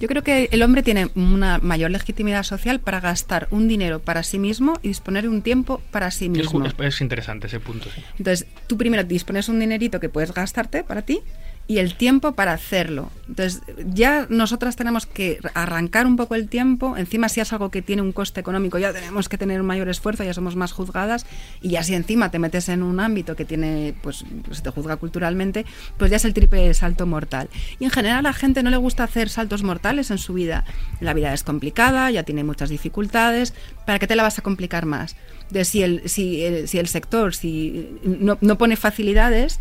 [0.00, 4.24] Yo creo que el hombre tiene una mayor legitimidad social para gastar un dinero para
[4.24, 6.66] sí mismo y disponer de un tiempo para sí mismo.
[6.80, 7.88] es interesante ese punto.
[7.94, 8.02] sí.
[8.18, 11.20] Entonces, tú primero dispones un dinerito que puedes gastarte para ti
[11.68, 13.10] y el tiempo para hacerlo.
[13.28, 16.96] Entonces, ya nosotras tenemos que arrancar un poco el tiempo.
[16.96, 19.88] Encima, si es algo que tiene un coste económico, ya tenemos que tener un mayor
[19.88, 21.26] esfuerzo, ya somos más juzgadas.
[21.60, 24.96] Y ya si encima te metes en un ámbito que tiene, pues, pues te juzga
[24.96, 27.48] culturalmente, pues ya es el triple salto mortal.
[27.80, 30.64] Y en general a la gente no le gusta hacer saltos mortales en su vida.
[31.00, 33.54] La vida es complicada, ya tiene muchas dificultades.
[33.86, 35.16] ¿Para qué te la vas a complicar más?
[35.50, 39.60] De si el, si el, si el sector si no, no pone facilidades,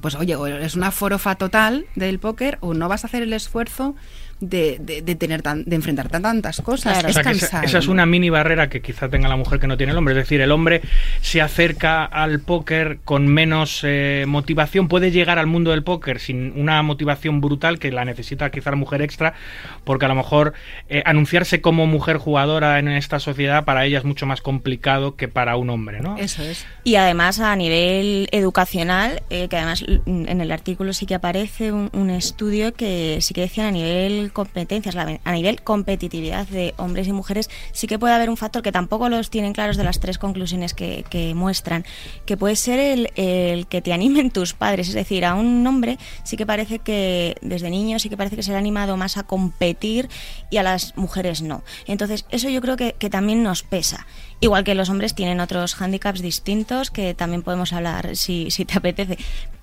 [0.00, 3.32] pues oye, o es una forofa total del póker o no vas a hacer el
[3.32, 3.94] esfuerzo
[4.40, 6.92] de, de- de tener tan, de enfrentarte a tantas cosas.
[6.94, 7.06] Claro.
[7.08, 7.64] O Es sea, que esa, cansado.
[7.64, 10.12] esa es una mini barrera que quizá tenga la mujer que no tiene el hombre.
[10.14, 10.82] Es decir, el hombre
[11.20, 16.52] se acerca al póker con menos eh, motivación, puede llegar al mundo del póker sin
[16.60, 19.34] una motivación brutal que la necesita quizá la mujer extra,
[19.84, 20.52] porque a lo mejor
[20.88, 25.28] eh, anunciarse como mujer jugadora en esta sociedad para ella es mucho más complicado que
[25.28, 26.16] para un hombre, ¿no?
[26.18, 26.66] Eso es.
[26.84, 31.72] Y además a nivel educacional, eh, que además l- en el artículo sí que aparece
[31.72, 37.08] un, un estudio que sí que decían a nivel competencias, a nivel competitividad de hombres
[37.08, 40.00] y mujeres, sí que puede haber un factor que tampoco los tienen claros de las
[40.00, 41.84] tres conclusiones que, muestran,
[42.24, 44.88] que puede ser el, el que te animen tus padres.
[44.88, 48.42] Es decir, a un hombre sí que parece que desde niño sí que parece que
[48.42, 50.08] se ha animado más a competir
[50.50, 51.62] y a las mujeres no.
[51.86, 54.06] Entonces, eso yo creo que, que también nos pesa.
[54.40, 58.76] Igual que los hombres tienen otros hándicaps distintos que también podemos hablar si, si te
[58.78, 59.16] apetece.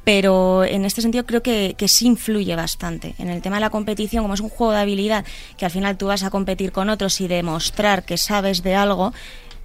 [0.04, 3.14] Pero en este sentido creo que, que sí influye bastante.
[3.20, 5.26] En el tema de la competición, como es un juego de habilidad,
[5.58, 9.14] que al final tú vas a competir con otros y demostrar que sabes de algo,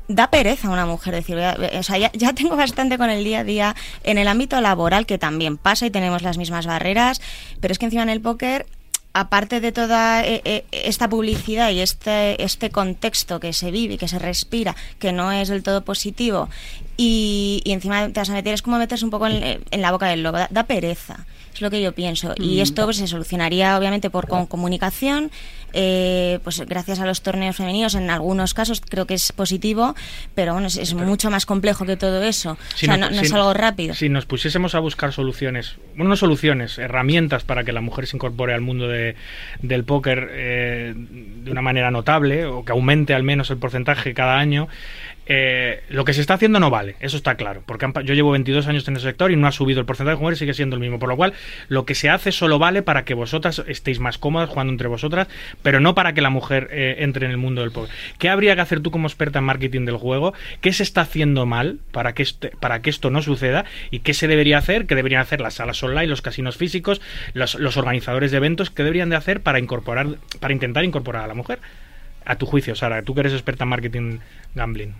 [0.08, 3.10] da pereza a una mujer decir, "Voy a- o sea, ya, ya tengo bastante con
[3.10, 6.66] el día a día en el ámbito laboral, que también pasa y tenemos las mismas
[6.66, 7.20] barreras,
[7.60, 8.66] pero es que encima en el póker
[9.12, 13.98] aparte de toda eh, eh, esta publicidad y este, este contexto que se vive y
[13.98, 16.48] que se respira, que no es del todo positivo,
[16.98, 19.90] y, y encima te vas a meter, es como meterse un poco en, en la
[19.92, 22.34] boca del lobo, da, da pereza, es lo que yo pienso.
[22.38, 25.30] Y esto pues, se solucionaría obviamente por con comunicación,
[25.74, 29.94] eh, pues gracias a los torneos femeninos, en algunos casos creo que es positivo,
[30.34, 32.56] pero bueno, es, es mucho más complejo que todo eso.
[32.74, 33.94] Si o sea, nos- no, no si- es algo rápido.
[33.94, 38.16] Si nos pusiésemos a buscar soluciones, bueno, no soluciones, herramientas para que la mujer se
[38.16, 39.14] incorpore al mundo de-
[39.62, 44.38] del póker eh, de una manera notable o que aumente al menos el porcentaje cada
[44.38, 44.68] año,
[45.28, 48.66] eh, lo que se está haciendo no vale, eso está claro, porque yo llevo 22
[48.66, 50.80] años en el sector y no ha subido el porcentaje de mujeres, sigue siendo el
[50.80, 51.34] mismo, por lo cual
[51.68, 55.28] lo que se hace solo vale para que vosotras estéis más cómodas jugando entre vosotras,
[55.62, 57.90] pero no para que la mujer eh, entre en el mundo del póker.
[58.18, 60.32] ¿Qué habría que hacer tú como experta en marketing del juego?
[60.60, 63.64] ¿Qué se está haciendo mal para que, este- para que esto no suceda?
[63.90, 64.86] ¿Y qué se debería hacer?
[64.86, 67.00] ¿Qué deberían hacer las salas online, los casinos físicos,
[67.34, 68.70] los, los organizadores de eventos?
[68.70, 70.06] ¿Qué deberían de hacer para incorporar,
[70.40, 71.58] para intentar incorporar a la mujer?
[72.28, 74.18] A tu juicio, Sara, tú que eres experta en marketing
[74.54, 74.94] gambling.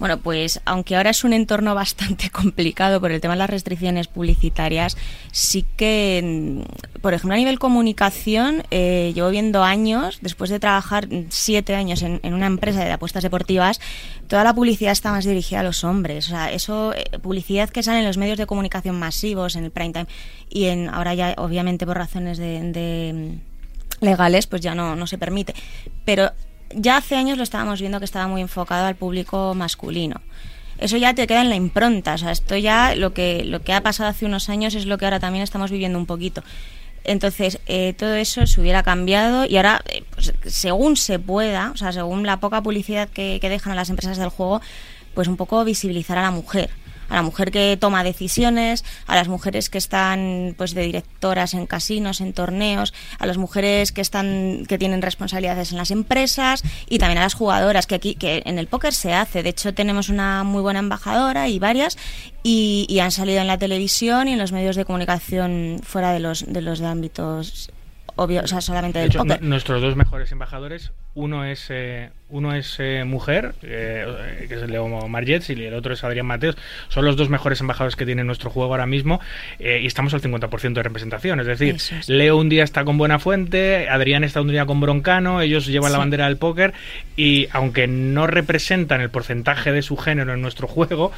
[0.00, 4.08] Bueno, pues aunque ahora es un entorno bastante complicado por el tema de las restricciones
[4.08, 4.96] publicitarias,
[5.30, 11.06] sí que, mm, por ejemplo, a nivel comunicación, eh, llevo viendo años, después de trabajar
[11.28, 13.80] siete años en, una empresa de apuestas deportivas,
[14.26, 16.26] toda la publicidad está más dirigida a los hombres.
[16.26, 19.70] O sea, eso, eh, publicidad que sale en los medios de comunicación masivos, en el
[19.70, 20.06] prime time,
[20.50, 25.16] y en ahora ya, obviamente, por razones de mm, legales, pues ya no, no se
[25.16, 25.54] permite.
[26.04, 26.32] Pero
[26.74, 30.20] ya hace años lo estábamos viendo que estaba muy enfocado al público masculino.
[30.78, 33.72] Eso ya te queda en la impronta, o sea, esto ya lo que, lo que
[33.72, 36.42] ha pasado hace unos años es lo que ahora también estamos viviendo un poquito.
[37.04, 41.76] Entonces, eh, todo eso se hubiera cambiado y ahora, eh, pues, según se pueda, o
[41.76, 44.60] sea, según la poca publicidad que, que dejan a las empresas del juego,
[45.14, 46.70] pues un poco visibilizar a la mujer
[47.08, 51.66] a la mujer que toma decisiones, a las mujeres que están pues de directoras en
[51.66, 56.98] casinos, en torneos, a las mujeres que están que tienen responsabilidades en las empresas y
[56.98, 59.42] también a las jugadoras que aquí que en el póker se hace.
[59.42, 61.96] De hecho tenemos una muy buena embajadora y varias
[62.42, 66.20] y, y han salido en la televisión y en los medios de comunicación fuera de
[66.20, 67.70] los de los de ámbitos
[68.16, 69.42] obvio, o sea, solamente De hecho, póker.
[69.42, 74.88] nuestros dos mejores embajadores, uno es eh, uno es eh, mujer, eh, que es Leo
[75.08, 76.56] Margets, y el otro es Adrián Mateos.
[76.88, 79.20] Son los dos mejores embajadores que tiene nuestro juego ahora mismo
[79.60, 81.38] eh, y estamos al 50% de representación.
[81.40, 82.08] Es decir, es.
[82.08, 85.92] Leo un día está con Buena Fuente, Adrián está un día con Broncano, ellos llevan
[85.92, 86.74] la bandera del póker
[87.16, 91.12] y aunque no representan el porcentaje de su género en nuestro juego,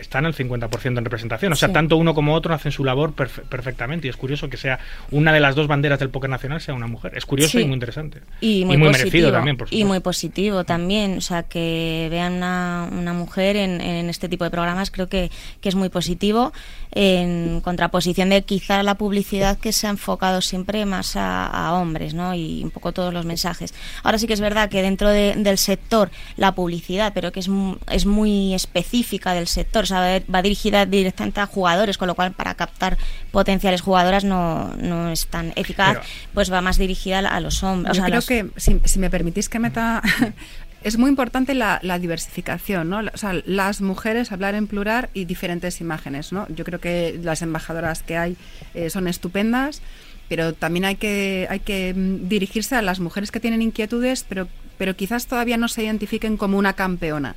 [0.00, 1.52] están al 50% en representación.
[1.52, 1.74] O sea, Sí.
[1.74, 4.78] tanto uno como otro hacen su labor perfe- perfectamente y es curioso que sea
[5.10, 7.12] una de las dos banderas del póker nacional sea una mujer.
[7.16, 7.60] Es curioso Sí.
[7.62, 8.20] y muy interesante.
[8.40, 9.86] y muy, merecido positivo, también, por y supuesto.
[9.88, 14.50] muy positivo también o sea que vean una, una mujer en, en este tipo de
[14.50, 16.52] programas creo que, que es muy positivo
[16.92, 22.14] en contraposición de quizá la publicidad que se ha enfocado siempre más a, a hombres
[22.14, 22.34] ¿no?
[22.34, 25.58] y un poco todos los mensajes ahora sí que es verdad que dentro de- del
[25.58, 27.50] sector la publicidad pero que es,
[27.90, 32.32] es muy específica del sector o sea, va- dirigida directamente a jugadores con lo cual
[32.32, 32.96] para captar
[33.32, 36.02] potenciales jugadoras no, no es tan eficaz Pero-
[36.34, 37.92] pues va más dirigida a los hombres.
[37.92, 40.02] o Yo sea, a creo los- que, si, si me permitís que meta...
[40.84, 43.00] es muy importante la, la diversificación, ¿no?
[43.12, 46.46] O sea, las mujeres, hablar en plural y diferentes imágenes, ¿no?
[46.48, 48.36] Yo creo que las embajadoras que hay
[48.74, 49.80] eh, son estupendas,
[50.28, 54.46] pero también hay que, hay que mm, dirigirse a las mujeres que tienen inquietudes, pero,
[54.76, 57.34] pero quizás todavía no se identifiquen como una campeona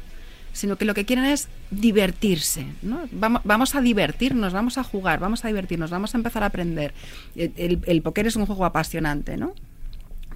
[0.53, 2.65] sino que lo que quieren es divertirse.
[2.81, 3.01] ¿no?
[3.11, 6.95] Vamos, vamos a divertirnos, vamos a jugar, vamos a divertirnos, vamos a empezar a aprender.
[7.35, 9.53] El, el, el póker es un juego apasionante, ¿no?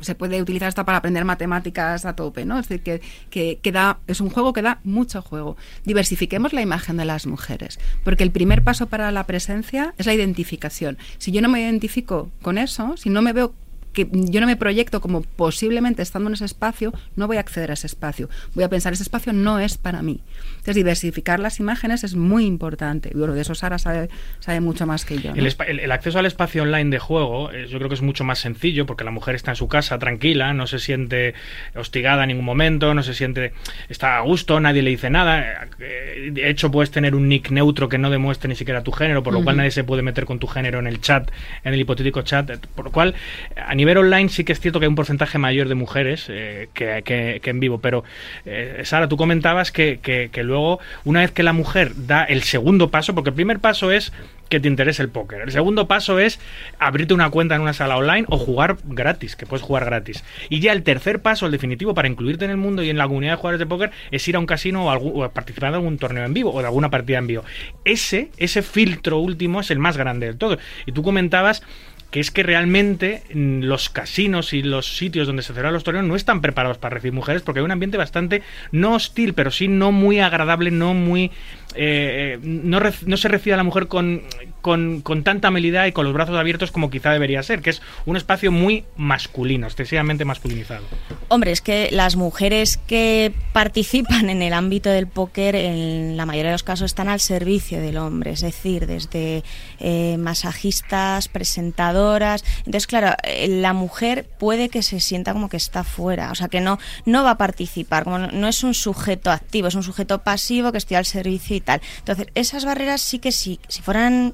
[0.02, 2.60] Se puede utilizar hasta para aprender matemáticas a tope, ¿no?
[2.60, 5.58] Es decir, que, que, que da, es un juego que da mucho juego.
[5.86, 10.14] Diversifiquemos la imagen de las mujeres, porque el primer paso para la presencia es la
[10.14, 10.98] identificación.
[11.18, 13.54] Si yo no me identifico con eso, si no me veo
[13.94, 17.72] que yo no me proyecto como posiblemente estando en ese espacio, no voy a acceder
[17.72, 18.30] a ese espacio.
[18.54, 20.22] Voy a pensar, ese espacio no es para mí.
[20.52, 23.10] Entonces, diversificar las imágenes es muy importante.
[23.14, 25.32] Y bueno, de eso Sara sabe, sabe mucho más que yo.
[25.32, 25.36] ¿no?
[25.38, 28.02] El, espa- el- el acceso al espacio online de juego, eh, yo creo que es
[28.02, 31.34] mucho más sencillo porque la mujer está en su casa tranquila, no se siente
[31.76, 33.54] hostigada en ningún momento, no se siente.
[33.90, 35.68] está a gusto, nadie le dice nada.
[35.80, 39.24] Eh, De hecho, puedes tener un nick neutro que no demuestre ni siquiera tu género,
[39.24, 41.30] por lo cual nadie se puede meter con tu género en el chat,
[41.64, 42.50] en el hipotético chat.
[42.52, 43.16] eh, Por lo cual,
[43.56, 46.70] a nivel online sí que es cierto que hay un porcentaje mayor de mujeres eh,
[46.74, 48.04] que, en vivo, pero
[48.46, 53.14] eh, Sara, tú comentabas que luego, una vez que la mujer da el segundo paso,
[53.16, 54.14] porque el primer paso es
[54.50, 55.40] que te interese el póker.
[55.44, 56.38] El segundo paso es
[56.78, 60.26] abrirte una cuenta en una sala online o jugar gratis, que puedes jugar gratis.
[60.50, 63.08] Y ya el tercer paso, el definitivo, para incluirte en el mundo y en la
[63.08, 65.78] comunidad de jugadores de póker, es ir a un casino o, algún- o participar de
[65.78, 67.44] algún torneo en vivo o de alguna partida en vivo.
[67.86, 70.58] Ese, ese filtro último es el más grande del todo.
[70.86, 71.64] Y tú comentabas
[72.12, 76.06] que es que realmente mm, los casinos y los sitios donde se celebran los torneos
[76.06, 79.68] no están preparados para recibir mujeres porque hay un ambiente bastante no hostil, pero sí
[79.68, 81.32] no muy agradable, no muy
[81.74, 84.22] eh, no, rec- no se recibe a la mujer con,
[84.62, 87.82] con, con tanta habilidad y con los brazos abiertos como quizá debería ser, que es
[88.06, 90.84] un espacio muy masculino, excesivamente masculinizado.
[91.28, 96.52] Hombre, es que las mujeres que participan en el ámbito del póker, en la mayoría
[96.52, 99.44] de los casos, están al servicio del hombre, es decir, desde
[99.80, 102.44] eh, masajistas, presentadoras.
[102.60, 106.48] Entonces, claro, eh, la mujer puede que se sienta como que está fuera, o sea,
[106.48, 109.84] que no, no va a participar, como no, no es un sujeto activo, es un
[109.84, 111.82] sujeto pasivo que estoy al servicio y tal.
[112.00, 114.34] Entonces, esas barreras sí que sí, si fueran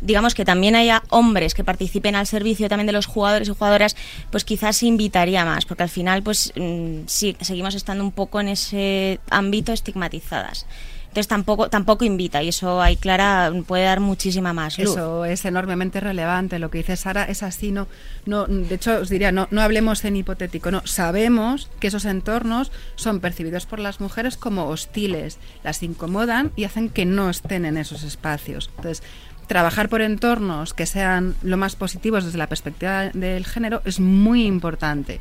[0.00, 3.96] digamos que también haya hombres que participen al servicio también de los jugadores y jugadoras,
[4.30, 8.40] pues quizás se invitaría más, porque al final pues mm, sí, seguimos estando un poco
[8.40, 10.66] en ese ámbito estigmatizadas.
[11.10, 14.92] Entonces tampoco tampoco invita y eso ahí Clara puede dar muchísima más luz.
[14.92, 16.60] Eso es enormemente relevante.
[16.60, 17.72] Lo que dice Sara es así.
[17.72, 17.88] No,
[18.26, 20.70] no, de hecho, os diría, no, no hablemos en hipotético.
[20.70, 26.62] No, sabemos que esos entornos son percibidos por las mujeres como hostiles, las incomodan y
[26.62, 28.70] hacen que no estén en esos espacios.
[28.76, 29.02] Entonces,
[29.50, 34.46] trabajar por entornos que sean lo más positivos desde la perspectiva del género es muy
[34.46, 35.18] importante.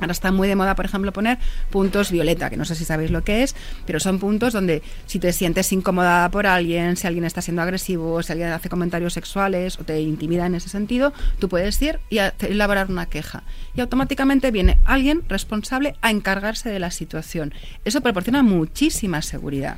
[0.00, 1.36] Ahora está muy de moda, por ejemplo, poner
[1.68, 5.18] puntos violeta, que no sé si sabéis lo que es, pero son puntos donde si
[5.18, 9.78] te sientes incómoda por alguien, si alguien está siendo agresivo, si alguien hace comentarios sexuales
[9.78, 13.42] o te intimida en ese sentido, tú puedes ir y elaborar una queja.
[13.74, 17.52] Y automáticamente viene alguien responsable a encargarse de la situación.
[17.84, 19.76] Eso proporciona muchísima seguridad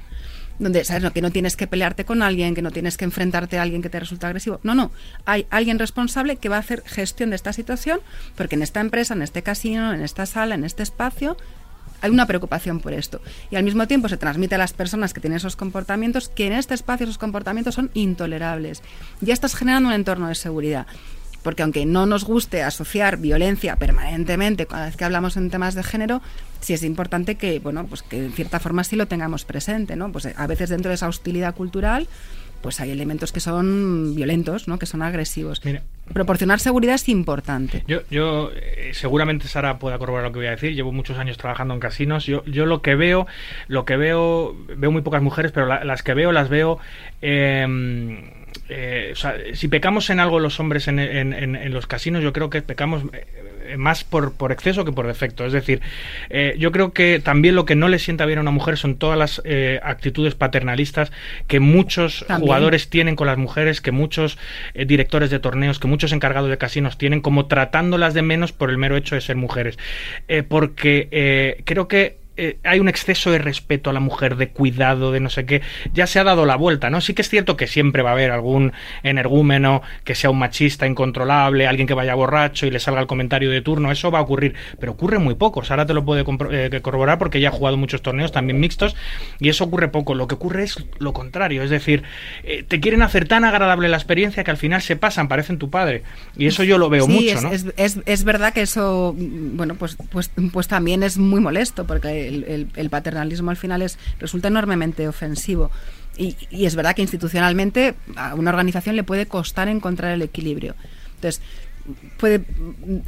[0.58, 3.58] donde sabes no, que no tienes que pelearte con alguien, que no tienes que enfrentarte
[3.58, 4.60] a alguien que te resulta agresivo.
[4.62, 4.90] No, no,
[5.24, 8.00] hay alguien responsable que va a hacer gestión de esta situación,
[8.36, 11.36] porque en esta empresa, en este casino, en esta sala, en este espacio,
[12.00, 13.22] hay una preocupación por esto.
[13.50, 16.52] Y al mismo tiempo se transmite a las personas que tienen esos comportamientos que en
[16.52, 18.82] este espacio esos comportamientos son intolerables.
[19.22, 20.86] Ya estás generando un entorno de seguridad.
[21.44, 25.85] Porque aunque no nos guste asociar violencia permanentemente cada vez que hablamos en temas de
[25.85, 26.20] género,
[26.61, 30.11] sí es importante que, bueno, pues que en cierta forma sí lo tengamos presente, ¿no?
[30.11, 32.09] Pues eh, a veces dentro de esa hostilidad cultural,
[32.62, 34.78] pues hay elementos que son violentos, ¿no?
[34.78, 35.61] Que son agresivos.
[35.66, 35.83] Mira.
[36.14, 37.85] Proporcionar seguridad es importante.
[37.87, 40.74] Yo, yo eh, seguramente Sara pueda corroborar lo que voy a decir.
[40.74, 42.24] Llevo muchos años trabajando en casinos.
[42.24, 43.26] Yo, yo lo que veo,
[43.68, 46.78] lo que veo, veo muy pocas mujeres, pero la- las que veo las veo.
[47.20, 48.33] eh,
[48.68, 52.22] eh, o sea, si pecamos en algo los hombres en, en- en- en los casinos,
[52.22, 55.44] yo creo que pecamos eh, más por, por exceso que por defecto.
[55.46, 55.81] Es decir,
[56.31, 58.96] eh, yo creo que también lo que no le sienta bien a una mujer son
[58.96, 61.12] todas las eh, actitudes paternalistas
[61.46, 62.46] que muchos También.
[62.46, 64.38] jugadores tienen con las mujeres, que muchos
[64.74, 68.79] directores de torneos, que muchos encargados de casinos tienen, como tratándolas de menos por el
[68.79, 69.79] mero hecho de ser mujeres.
[70.48, 75.20] Porque creo que eh, hay un exceso de respeto a la mujer, de cuidado, de
[75.20, 75.62] no sé qué.
[75.92, 77.01] Ya se ha dado la vuelta, ¿no?
[77.01, 80.87] Sí que es cierto que siempre va a haber algún energúmeno que sea un machista
[80.87, 83.92] incontrolable, alguien que vaya borracho y le salga el comentario de turno.
[83.92, 85.62] Eso va a ocurrir, pero ocurre muy poco.
[85.64, 88.97] Sara te lo puede eh, corroborar porque ella ha jugado muchos torneos también mixtos
[89.40, 90.14] y eso ocurre poco.
[90.14, 92.03] Lo que ocurre es lo contrario, es decir,
[92.42, 95.70] eh, te quieren hacer tan agradable la experiencia que al final se pasan, parecen tu
[95.70, 96.03] padre.
[96.37, 97.51] Y eso yo lo veo sí, mucho, es, ¿no?
[97.53, 101.87] es, es- es verdad que eso, mm, bueno, pues, pues, pues también es muy molesto,
[101.87, 105.70] porque el, paternalismo al final es, resulta enormemente ofensivo.
[106.16, 110.75] Y, es verdad que institucionalmente a una organización le puede costar encontrar el equilibrio.
[111.16, 111.43] Entonces,
[112.18, 112.45] puede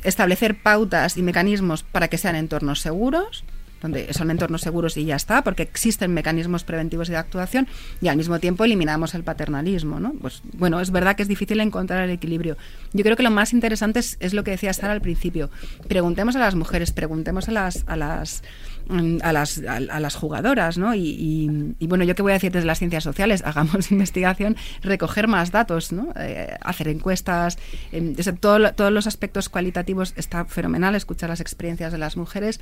[0.02, 3.44] establecer pautas y mecanismos para que sean entornos seguros,
[3.82, 7.68] donde son entornos seguros y ya está, porque existen mecanismos preventivos de actuación,
[8.00, 10.12] y al mismo tiempo eliminamos el paternalismo, ¿no?
[10.14, 12.56] Pues bueno, es verdad que es difícil encontrar el equilibrio.
[12.92, 15.50] Yo creo que lo más interesante es, lo que decía Sara al principio.
[15.88, 18.42] Preguntemos a las mujeres, preguntemos a las,
[19.22, 20.94] a las, a, a las jugadoras, ¿no?
[20.94, 24.56] Y, y- y, bueno, yo qué voy a decir desde las ciencias sociales, hagamos investigación,
[24.82, 26.12] recoger más datos, ¿no?
[26.16, 27.58] Eh, hacer encuestas,
[27.92, 32.60] desde todo todos los aspectos cualitativos está fenomenal, escuchar las experiencias de las mujeres,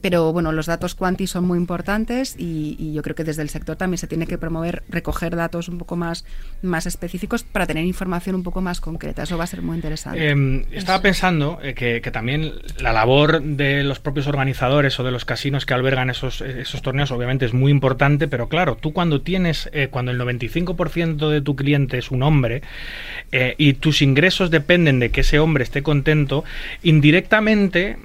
[0.00, 3.48] pero bueno, los datos cuanti son muy importantes y, y yo creo que desde el
[3.48, 6.24] sector también se tiene que promover recoger datos un poco más,
[6.62, 9.22] más específicos para tener información un poco más concreta.
[9.22, 10.30] Eso va a ser muy interesante.
[10.30, 15.24] Eh, estaba pensando que, que también la labor de los propios organizadores o de los
[15.24, 19.68] casinos que albergan esos, esos torneos obviamente es muy importante, pero claro, tú cuando tienes,
[19.72, 22.62] eh, cuando el 95% de tu cliente es un hombre
[23.32, 26.44] eh, y tus ingresos dependen de que ese hombre esté contento,
[26.82, 27.96] indirectamente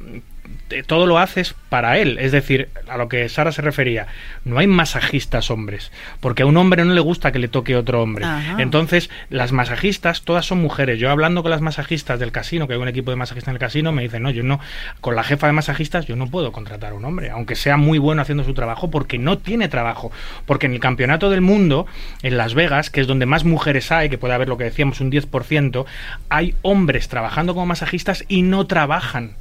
[0.86, 2.18] todo lo haces para él.
[2.20, 4.08] Es decir, a lo que Sara se refería,
[4.46, 8.02] no hay masajistas hombres, porque a un hombre no le gusta que le toque otro
[8.02, 8.26] hombre.
[8.26, 8.56] Ajá.
[8.60, 11.00] Entonces, las masajistas todas son mujeres.
[11.00, 13.60] Yo hablando con las masajistas del casino, que hay un equipo de masajistas en el
[13.60, 14.60] casino, me dicen, no, yo no,
[15.00, 18.00] con la jefa de masajistas yo no puedo contratar a un hombre, aunque sea muy
[18.00, 20.12] bueno haciendo su trabajo, porque no tiene trabajo.
[20.46, 21.86] Porque en el campeonato del mundo,
[22.24, 25.02] en Las Vegas, que es donde más mujeres hay, que puede haber lo que decíamos,
[25.02, 25.86] un 10%,
[26.30, 29.36] hay hombres trabajando como masajistas y no trabajan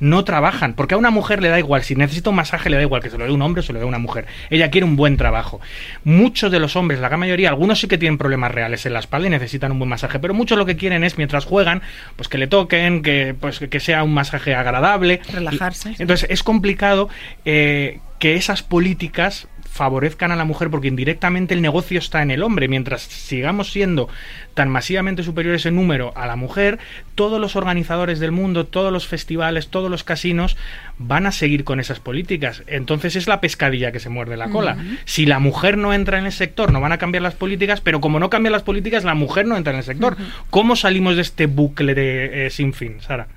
[0.00, 2.82] no trabajan, porque a una mujer le da igual, si necesita un masaje le da
[2.82, 4.26] igual que se lo dé un hombre o se lo dé una mujer.
[4.50, 5.60] Ella quiere un buen trabajo.
[6.04, 8.98] Muchos de los hombres, la gran mayoría, algunos sí que tienen problemas reales en la
[9.00, 11.82] espalda y necesitan un buen masaje, pero muchos lo que quieren es mientras juegan,
[12.16, 15.90] pues que le toquen, que pues que sea un masaje agradable, Relajarse.
[15.90, 17.08] Y- entonces es complicado
[17.44, 22.42] eh, que esas políticas favorezcan a la mujer porque indirectamente el negocio está en el
[22.42, 22.66] hombre.
[22.68, 24.08] Mientras sigamos siendo
[24.54, 26.78] tan masivamente superiores en número a la mujer,
[27.14, 30.56] todos los organizadores del mundo, todos los festivales, todos los casinos
[30.98, 32.62] van a seguir con esas políticas.
[32.66, 34.78] Entonces es la pescadilla que se muerde la cola.
[35.04, 38.00] Si la mujer no entra en el sector, no van a cambiar las políticas, pero
[38.00, 40.16] como no cambian las políticas, la mujer no entra en el sector.
[40.50, 43.28] ¿Cómo salimos de este bucle de eh, sin fin, Sara?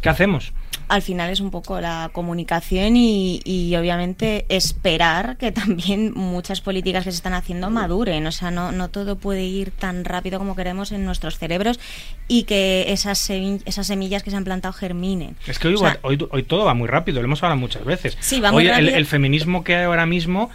[0.00, 0.52] ¿Qué hacemos?
[0.88, 7.04] Al final es un poco la comunicación y, y obviamente esperar que también muchas políticas
[7.04, 8.26] que se están haciendo maduren.
[8.26, 11.78] O sea, no, no todo puede ir tan rápido como queremos en nuestros cerebros
[12.26, 15.36] y que esas, semi- esas semillas que se han plantado germinen.
[15.46, 17.60] Es que hoy, O sea, va- hoy, hoy todo va muy rápido, lo hemos hablado
[17.60, 18.16] muchas veces.
[18.20, 18.96] Sí, va muy hoy el, rápido.
[18.96, 20.50] el feminismo que hay ahora mismo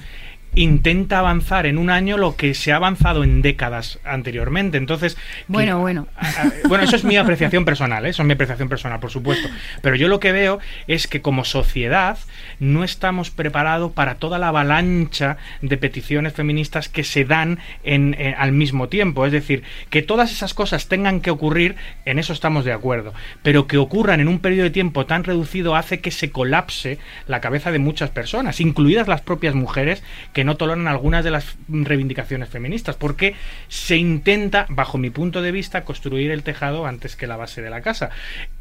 [0.56, 4.78] intenta avanzar en un año lo que se ha avanzado en décadas anteriormente.
[4.78, 6.08] Entonces, que- Bueno, bueno.
[6.16, 8.10] a- a- bueno, eso es mi apreciación personal, ¿eh?
[8.10, 9.48] eso es mi apreciación personal, por supuesto.
[9.82, 12.18] Pero yo lo que veo es que como sociedad
[12.60, 18.36] no estamos preparados para toda la avalancha de peticiones feministas que se dan en, eh,
[18.38, 19.26] al mismo tiempo.
[19.26, 21.76] Es decir, que todas esas cosas tengan que ocurrir,
[22.06, 23.14] en eso estamos de acuerdo.
[23.42, 27.42] Pero que ocurran en un periodo de tiempo tan reducido hace que se colapse la
[27.42, 30.04] cabeza de muchas personas, incluidas las propias mujeres,
[30.44, 33.36] no toleran algunas de las reivindicaciones feministas, porque
[33.68, 37.70] se intenta, bajo mi punto de vista, construir el tejado antes que la base de
[37.70, 38.10] la casa.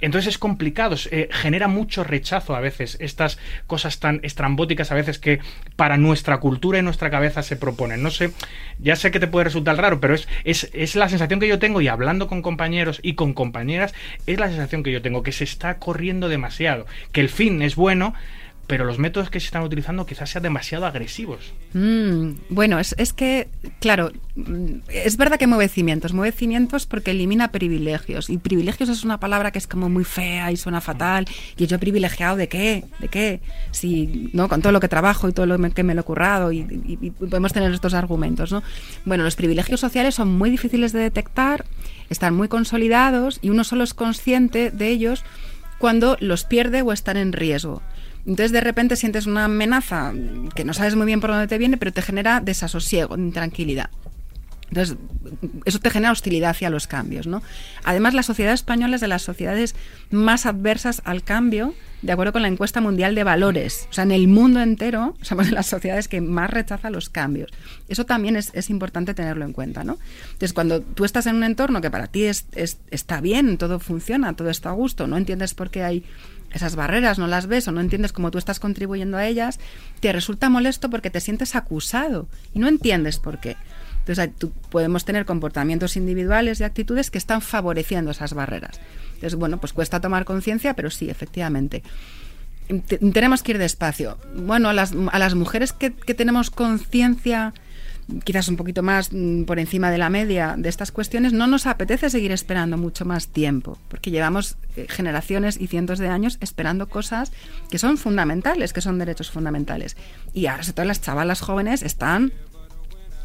[0.01, 5.19] Entonces es complicado, eh, genera mucho rechazo a veces estas cosas tan estrambóticas a veces
[5.19, 5.41] que
[5.77, 8.03] para nuestra cultura y nuestra cabeza se proponen.
[8.03, 8.33] No sé,
[8.79, 11.59] ya sé que te puede resultar raro, pero es, es, es la sensación que yo
[11.59, 13.95] tengo y hablando con compañeros y con compañeras,
[14.27, 17.77] es la sensación que yo tengo, que se está corriendo demasiado, que el fin es
[17.77, 18.15] bueno,
[18.73, 21.53] pero los métodos que se están utilizando quizás sean demasiado agresivos.
[21.75, 23.49] Mm, bueno, es, es que,
[23.81, 28.31] claro, mm, es verdad que mueve cimientos, porque elimina privilegios.
[28.31, 31.27] Y privilegios es una palabra que es como muy fea y suena fatal.
[31.59, 33.41] Y yo privilegiado de qué, de qué,
[33.73, 34.49] si, ¿no?
[34.49, 36.63] Con todo lo que trabajo y todo lo que me lo he currado y
[37.21, 38.63] podemos tener estos argumentos, ¿no?
[39.05, 41.67] Bueno, los privilegios sociales son muy difíciles de detectar,
[42.09, 45.25] están muy consolidados y uno solo es consciente de ellos
[45.77, 47.83] cuando los pierde o están en riesgo.
[48.27, 50.13] Entonces de repente sientes una amenaza
[50.55, 53.91] que no sabes muy bien por dónde te viene, pero te genera desasosiego, intranquilidad.
[54.69, 54.97] Entonces,
[55.67, 57.43] eso te genera hostilidad hacia los cambios, ¿no?
[57.85, 59.75] Además, la sociedad española es de las sociedades
[60.11, 63.87] más adversas al cambio, de acuerdo con la encuesta mundial de valores.
[63.91, 67.51] O sea, en el mundo entero somos de las sociedades que más rechaza los cambios.
[67.91, 69.99] Eso también es, es importante tenerlo en cuenta, ¿no?
[70.25, 73.79] Entonces, cuando tú estás en un entorno que para ti es, es- está bien, todo
[73.79, 76.03] funciona, todo está a gusto, no entiendes por qué hay
[76.53, 79.59] esas barreras, no las ves o no entiendes cómo tú estás contribuyendo a ellas,
[80.01, 83.57] te resulta molesto porque te sientes acusado y no entiendes por qué.
[84.01, 84.31] Entonces,
[84.71, 88.81] podemos tener comportamientos individuales y actitudes que están favoreciendo esas barreras.
[89.15, 91.83] Entonces, bueno, pues cuesta tomar conciencia, pero sí, efectivamente.
[92.89, 94.19] Te- tenemos que ir despacio.
[94.35, 97.55] Bueno, a las, a las mujeres que, que tenemos conciencia
[98.25, 101.67] quizás un poquito más mm, por encima de la media de estas cuestiones, no nos
[101.67, 106.89] apetece seguir esperando mucho más tiempo, porque llevamos eh, generaciones y cientos de años esperando
[106.89, 107.33] cosas
[107.71, 109.97] que son fundamentales, que son derechos fundamentales.
[110.33, 112.33] Y ahora, sobre todo las chavalas jóvenes, están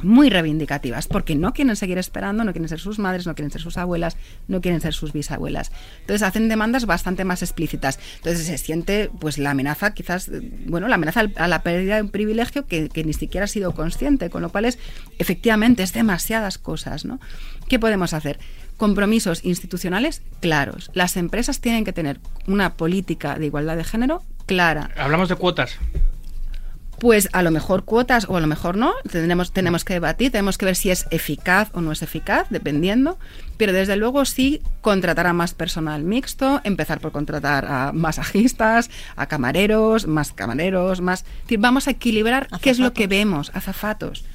[0.01, 3.61] muy reivindicativas, porque no quieren seguir esperando, no quieren ser sus madres, no quieren ser
[3.61, 4.17] sus abuelas,
[4.47, 5.71] no quieren ser sus bisabuelas.
[6.01, 7.99] Entonces hacen demandas bastante más explícitas.
[8.17, 10.29] Entonces se siente pues la amenaza, quizás,
[10.65, 13.73] bueno, la amenaza a la pérdida de un privilegio que, que ni siquiera ha sido
[13.73, 14.79] consciente, con lo cual es,
[15.17, 17.19] efectivamente, es demasiadas cosas, ¿no?
[17.67, 18.39] ¿Qué podemos hacer?
[18.77, 20.91] Compromisos institucionales claros.
[20.93, 24.91] Las empresas tienen que tener una política de igualdad de género clara.
[24.97, 25.77] Hablamos de cuotas.
[26.99, 30.57] Pues a lo mejor cuotas o a lo mejor no, tendremos, tenemos que debatir, tenemos
[30.57, 33.19] que ver si es eficaz o no es eficaz, dependiendo,
[33.57, 39.27] pero desde luego sí contratar a más personal mixto, empezar por contratar a masajistas, a
[39.27, 41.23] camareros, más camareros, más...
[41.59, 44.25] vamos a equilibrar qué es lo que vemos, azafatos,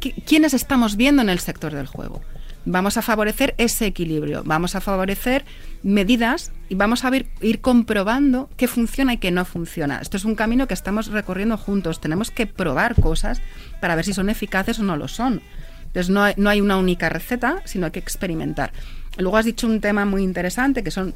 [0.00, 2.22] ¿Qui- quiénes estamos viendo en el sector del juego.
[2.64, 5.44] Vamos a favorecer ese equilibrio, vamos a favorecer
[5.82, 10.00] medidas y vamos a ver- ir comprobando qué funciona y qué no funciona.
[10.00, 12.00] Esto es un camino que estamos recorriendo juntos.
[12.00, 13.40] Tenemos que probar cosas
[13.80, 15.40] para ver si son eficaces o no lo son.
[15.86, 18.72] Entonces no hay, no hay una única receta, sino hay que experimentar.
[19.16, 21.14] Luego has dicho un tema muy interesante que son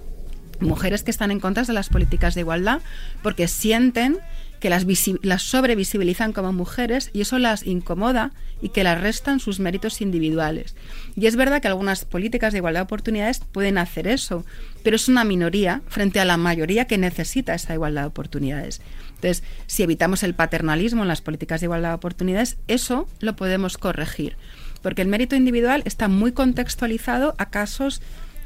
[0.60, 2.80] mujeres que están en contra de las políticas de igualdad
[3.22, 4.18] porque sienten
[4.62, 4.86] que las,
[5.22, 8.30] las sobrevisibilizan como mujeres y eso las incomoda
[8.62, 10.76] y que las restan sus méritos individuales.
[11.16, 14.46] Y es verdad que algunas políticas de igualdad de oportunidades pueden hacer eso,
[14.84, 18.80] pero es una minoría frente a la mayoría que necesita esa igualdad de oportunidades.
[19.16, 23.78] Entonces, si evitamos el paternalismo en las políticas de igualdad de oportunidades, eso lo podemos
[23.78, 24.36] corregir,
[24.80, 28.00] porque el mérito individual está muy contextualizado a casos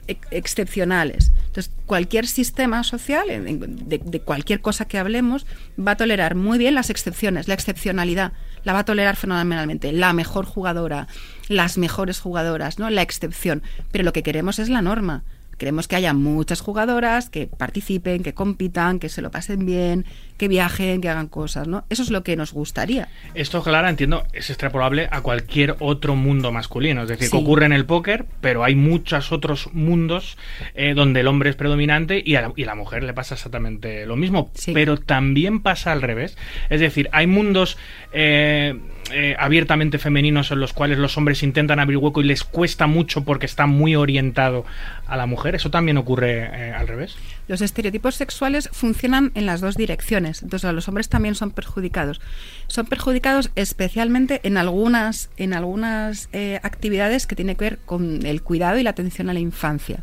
[0.06, 1.32] ex- excepcionales.
[1.46, 5.46] Entonces, cualquier sistema social, de, de cualquier cosa que hablemos,
[5.78, 8.32] va a tolerar muy bien las excepciones, la excepcionalidad,
[8.64, 9.92] la va a tolerar fenomenalmente.
[9.92, 11.08] La mejor jugadora,
[11.48, 12.90] las mejores jugadoras, ¿no?
[12.90, 13.62] La excepción.
[13.92, 15.22] Pero lo que queremos es la norma.
[15.58, 20.04] Queremos que haya muchas jugadoras que participen, que compitan, que se lo pasen bien,
[20.36, 21.84] que viajen, que hagan cosas, ¿no?
[21.88, 23.08] Eso es lo que nos gustaría.
[23.34, 27.02] Esto, Clara, entiendo, es extrapolable a cualquier otro mundo masculino.
[27.02, 30.36] Es decir, que ocurre en el póker, pero hay muchos otros mundos
[30.74, 33.34] eh, donde el hombre es predominante y a la, y a la mujer le pasa
[33.34, 34.50] exactamente lo mismo.
[34.54, 34.72] Sí.
[34.72, 36.36] Pero también pasa al revés.
[36.68, 37.78] Es decir, hay mundos
[38.12, 38.78] eh,
[39.12, 43.24] eh, abiertamente femeninos en los cuales los hombres intentan abrir hueco y les cuesta mucho
[43.24, 44.64] porque está muy orientado
[45.06, 45.54] a la mujer.
[45.54, 47.16] ¿Eso también ocurre eh, al revés?
[47.48, 52.20] Los estereotipos sexuales funcionan en las dos direcciones, entonces los hombres también son perjudicados.
[52.66, 58.42] Son perjudicados especialmente en algunas, en algunas eh, actividades que tienen que ver con el
[58.42, 60.00] cuidado y la atención a la infancia,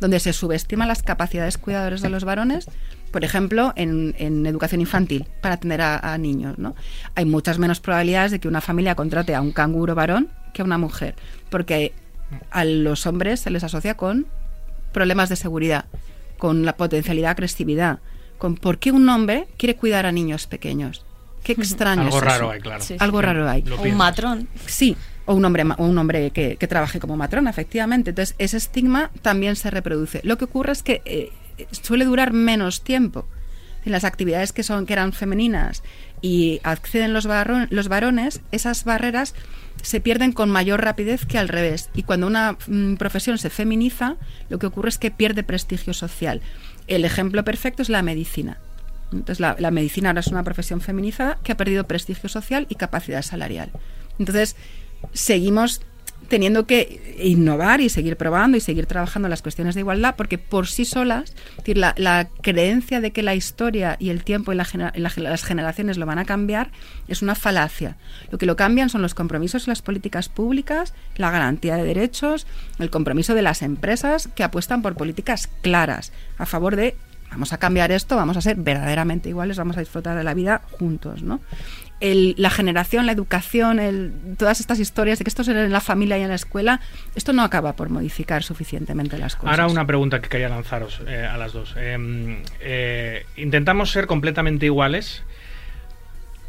[0.00, 2.68] donde se subestiman las capacidades cuidadoras de los varones,
[3.10, 6.58] por ejemplo, en, en educación infantil, para atender a, a niños.
[6.58, 6.74] ¿no?
[7.14, 10.64] Hay muchas menos probabilidades de que una familia contrate a un canguro varón que a
[10.64, 11.14] una mujer,
[11.50, 11.92] porque
[12.50, 14.26] a los hombres se les asocia con
[14.92, 15.84] problemas de seguridad,
[16.38, 17.98] con la potencialidad de agresividad,
[18.38, 21.04] con por qué un hombre quiere cuidar a niños pequeños.
[21.42, 22.50] Qué extraño Algo es raro eso.
[22.52, 22.80] hay, claro.
[22.82, 22.96] Sí, sí.
[22.98, 23.64] Algo raro hay.
[23.78, 24.48] O un matrón.
[24.66, 28.10] Sí, o un hombre, ma- o un hombre que, que trabaje como matrona, efectivamente.
[28.10, 30.20] Entonces, ese estigma también se reproduce.
[30.24, 31.30] Lo que ocurre es que eh,
[31.70, 33.26] suele durar menos tiempo.
[33.84, 35.82] En las actividades que, son, que eran femeninas
[36.20, 37.26] y acceden los,
[37.70, 39.34] los varones, esas barreras
[39.82, 41.88] se pierden con mayor rapidez que al revés.
[41.94, 44.16] Y cuando una mm, profesión se feminiza,
[44.48, 46.42] lo que ocurre es que pierde prestigio social.
[46.86, 48.58] El ejemplo perfecto es la medicina.
[49.12, 53.22] Entonces, la medicina ahora es una profesión feminizada que ha perdido prestigio social y capacidad
[53.22, 53.70] salarial.
[54.18, 54.54] Entonces,
[55.14, 55.80] seguimos
[56.28, 60.66] teniendo que innovar y seguir probando y seguir trabajando las cuestiones de igualdad, porque por
[60.66, 61.34] sí solas,
[61.66, 65.42] la, creencia de que la historia y el tiempo y, la genera- y la- las
[65.44, 66.70] generaciones lo van a cambiar
[67.08, 67.96] es una falacia.
[68.30, 72.46] Lo que lo cambian son los compromisos y las políticas públicas, la garantía de derechos,
[72.78, 76.94] el compromiso de las empresas que apuestan por políticas claras a favor de
[77.30, 80.62] vamos a cambiar esto, vamos a ser verdaderamente iguales, vamos a disfrutar de la vida
[80.78, 81.40] juntos, ¿no?
[82.00, 85.80] El- la generación, la educación, el- todas estas historias de que esto es en la
[85.80, 86.80] familia y en la escuela,
[87.16, 89.50] esto no acaba por modificar suficientemente las cosas.
[89.50, 91.74] Ahora una pregunta que quería lanzaros eh, a las dos.
[91.76, 95.24] Eh, eh, intentamos ser completamente iguales,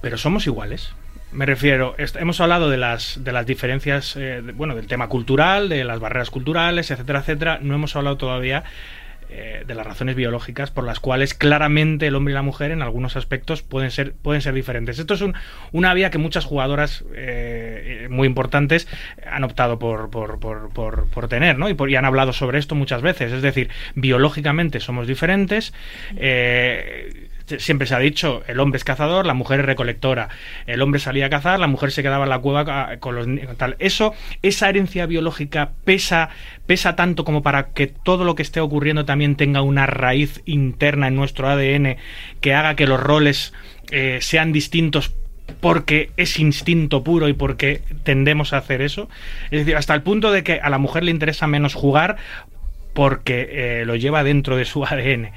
[0.01, 0.93] pero somos iguales.
[1.31, 5.83] Me refiero, hemos hablado de las, de las diferencias, eh, bueno, del tema cultural, de
[5.83, 7.59] las barreras culturales, etcétera, etcétera.
[7.61, 8.63] No hemos hablado todavía
[9.29, 12.81] eh, de las razones biológicas por las cuales claramente el hombre y la mujer en
[12.81, 14.99] algunos aspectos pueden ser, pueden ser diferentes.
[14.99, 15.35] Esto es un-
[15.71, 18.87] una vía que muchas jugadoras eh, muy importantes
[19.29, 21.69] han optado por, por, por, por- por tener, ¿no?
[21.69, 23.31] Y, y han hablado sobre esto muchas veces.
[23.31, 25.73] Es decir, biológicamente somos diferentes.
[26.17, 30.29] eh, siempre se ha dicho, el hombre es cazador, la mujer es recolectora.
[30.67, 33.27] El hombre salía a cazar, la mujer se quedaba en la cueva ah, con los.
[33.79, 36.29] Eso, esa herencia biológica pesa,
[36.65, 41.07] pesa tanto como para que todo lo que esté ocurriendo también tenga una raíz interna
[41.07, 41.97] en nuestro ADN
[42.41, 43.53] que haga que los roles
[43.91, 45.13] eh, sean distintos
[45.61, 49.09] porque es instinto puro y porque tendemos a hacer eso.
[49.51, 52.17] Es decir, hasta el punto de que a la mujer le interesa menos jugar
[52.93, 55.31] porque eh, lo lleva dentro de su ADN.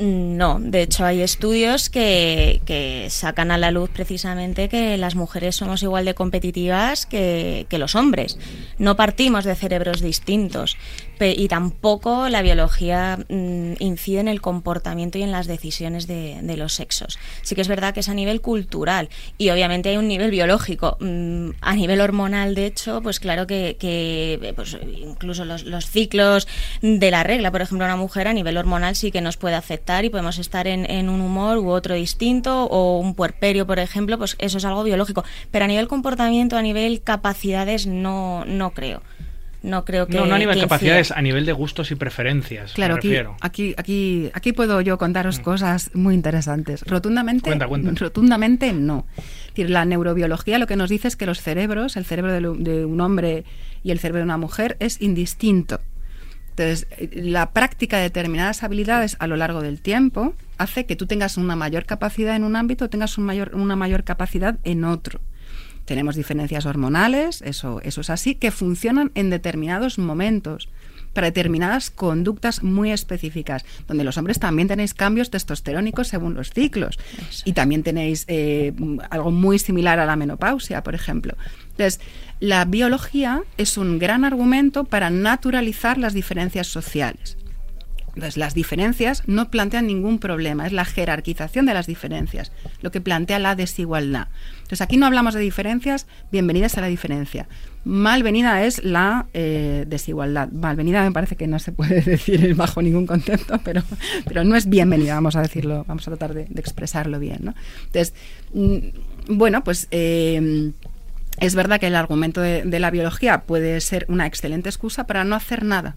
[0.00, 5.56] No, de hecho hay estudios que, que sacan a la luz precisamente que las mujeres
[5.56, 8.38] somos igual de competitivas que, que los hombres.
[8.78, 10.78] No partimos de cerebros distintos
[11.20, 16.56] y tampoco la biología mm, incide en el comportamiento y en las decisiones de, de
[16.56, 17.18] los sexos.
[17.42, 19.08] Sí que es verdad que es a nivel cultural
[19.38, 20.96] y obviamente hay un nivel biológico.
[21.00, 26.48] Mm, a nivel hormonal, de hecho, pues claro que, que, pues, incluso los, los ciclos
[26.82, 30.04] de la regla, por ejemplo, una mujer a nivel hormonal sí que nos puede afectar
[30.04, 34.18] y podemos estar en, en un humor u otro distinto o un puerperio, por ejemplo,
[34.18, 35.24] pues eso es algo biológico.
[35.50, 39.02] Pero a nivel comportamiento, a nivel capacidades, no, no creo.
[39.62, 40.16] No creo que.
[40.16, 42.72] no, no a nivel de capacidades, a nivel de gustos y preferencias.
[42.72, 46.82] Claro, me aquí, aquí, aquí, aquí puedo yo contaros cosas muy interesantes.
[46.86, 47.92] Rotundamente, Cuenta, cuenta.
[47.94, 49.06] rotundamente no.
[49.18, 52.84] Es decir, la neurobiología lo que nos dice es que los cerebros, el cerebro de,
[52.84, 53.44] un hombre
[53.82, 55.80] y el cerebro de una mujer es indistinto.
[56.50, 61.36] Entonces, la práctica de determinadas habilidades a lo largo del tiempo hace que tú tengas
[61.36, 65.20] una mayor capacidad en un ámbito, tengas un mayor, una mayor capacidad en otro.
[65.90, 70.68] Tenemos diferencias hormonales, eso, eso es así, que funcionan en determinados momentos,
[71.12, 76.96] para determinadas conductas muy específicas, donde los hombres también tenéis cambios testosterónicos según los ciclos.
[77.44, 78.72] Y también tenéis eh,
[79.10, 81.34] algo muy similar a la menopausia, por ejemplo.
[81.72, 82.00] Entonces,
[82.38, 87.36] la biología es un gran argumento para naturalizar las diferencias sociales.
[88.14, 92.52] Entonces, las diferencias no plantean ningún problema, es la jerarquización de las diferencias
[92.82, 94.28] lo que plantea la desigualdad.
[94.58, 97.48] Entonces, aquí no hablamos de diferencias, bienvenidas a la diferencia.
[97.84, 100.50] Malvenida es la eh, desigualdad.
[100.50, 103.82] Malvenida me parece que no se puede decir bajo ningún concepto, pero,
[104.26, 107.54] pero no es bienvenida, vamos a decirlo, vamos a tratar de, expresarlo bien.
[107.86, 108.14] Entonces,
[108.52, 109.88] mm, bueno, pues...
[109.90, 110.72] eh,
[111.38, 115.34] es verdad que el argumento de la biología puede ser una excelente excusa para no
[115.34, 115.96] hacer nada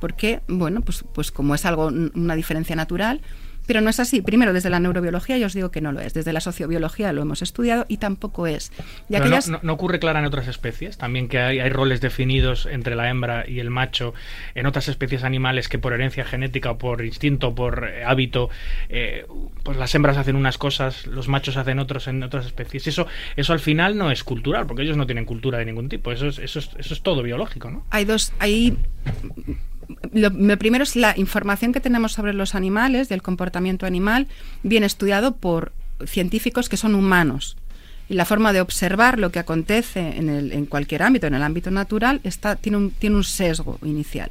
[0.00, 3.20] porque, bueno, pues, pues como es algo, una diferencia natural,
[3.66, 4.20] pero no es así.
[4.20, 6.12] Primero, desde la neurobiología yo os digo que no lo es.
[6.12, 8.72] Desde la sociobiología lo hemos estudiado y tampoco es.
[9.08, 11.70] Y Pero aquellas- no, no- no ocurre clara en otras especies, también que hay, hay
[11.70, 14.12] roles definidos entre la hembra y el macho
[14.56, 18.50] en otras especies animales que por herencia genética o por instinto, por eh, hábito,
[18.88, 19.24] eh,
[19.62, 22.88] pues las hembras hacen unas cosas, los machos hacen otros en otras especies.
[22.88, 26.10] Eso, eso al final no es cultural, porque ellos no tienen cultura de ningún tipo.
[26.10, 27.84] Eso es, eso es, eso es todo biológico, ¿no?
[27.90, 28.76] hay dos, hay
[30.12, 34.26] lo, primero es la información que tenemos sobre los animales, del comportamiento animal,
[34.62, 35.72] bien estudiado por
[36.04, 37.56] científicos que son humanos.
[38.08, 41.42] Y la forma de observar lo que acontece en, el, en cualquier ámbito, en el
[41.42, 44.30] ámbito natural, está, tiene, un, tiene un sesgo inicial.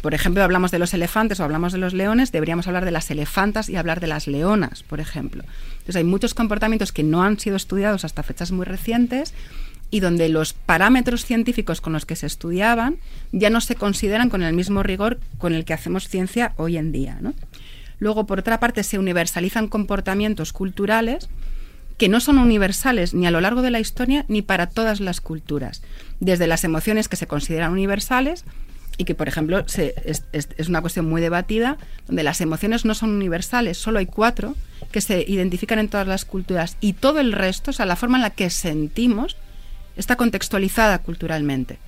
[0.00, 3.08] Por ejemplo, hablamos de los elefantes o hablamos de los leones, deberíamos hablar de las
[3.12, 5.44] elefantas y hablar de las leonas, por ejemplo.
[5.74, 9.32] Entonces hay muchos comportamientos que no han sido estudiados hasta fechas muy recientes
[9.94, 12.96] y donde los parámetros científicos con los que se estudiaban
[13.30, 16.90] ya no se consideran con el mismo rigor con el que hacemos ciencia hoy en
[16.90, 17.20] día.
[18.00, 21.28] Luego, por otra parte, se universalizan comportamientos culturales
[21.96, 25.20] que no son universales ni a lo largo de la historia ni para todas las
[25.20, 25.80] culturas.
[26.18, 28.44] Desde las emociones que se consideran universales
[28.98, 31.78] y que, por ejemplo, es una cuestión muy debatida,
[32.08, 34.56] donde las emociones no son universales, solo hay cuatro
[34.90, 38.18] que se identifican en todas las culturas y todo el resto, o sea, la forma
[38.18, 39.36] en la que sentimos,
[39.96, 41.78] está contextualizada culturalmente.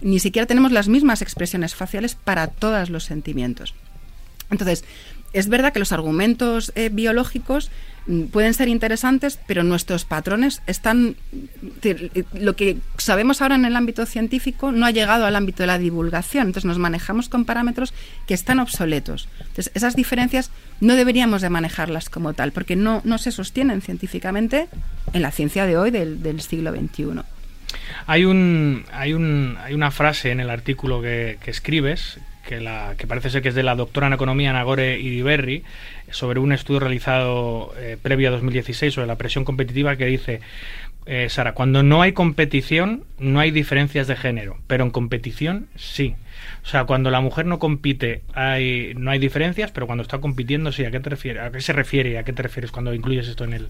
[0.00, 3.74] Ni siquiera tenemos las mismas expresiones faciales para todos los sentimientos.
[4.50, 4.84] Entonces,
[5.32, 7.70] es verdad que los argumentos eh, biológicos
[8.06, 11.16] mm, pueden ser interesantes, pero nuestros patrones están...
[12.34, 15.78] Lo que sabemos ahora en el ámbito científico no ha llegado al ámbito de la
[15.78, 17.94] divulgación, entonces nos manejamos con parámetros
[18.26, 19.28] que están obsoletos.
[19.40, 24.68] Entonces, esas diferencias no deberíamos de manejarlas como tal, porque no, no se sostienen científicamente
[25.12, 27.22] en la ciencia de hoy del, del siglo XXI.
[28.06, 32.94] Hay un, hay un, hay una frase en el artículo que, que escribes que, la,
[32.96, 35.64] que parece ser que es de la doctora en economía Nagore Iriberri
[36.10, 40.40] sobre un estudio realizado eh, previo a 2016 sobre la presión competitiva que dice
[41.06, 46.14] eh, Sara, cuando no hay competición no hay diferencias de género, pero en competición sí.
[46.64, 50.70] O sea, cuando la mujer no compite hay, no hay diferencias, pero cuando está compitiendo
[50.70, 50.84] sí.
[50.84, 51.42] ¿A qué te refieres?
[51.42, 53.68] ¿A qué se refiere a qué te refieres cuando incluyes esto en el,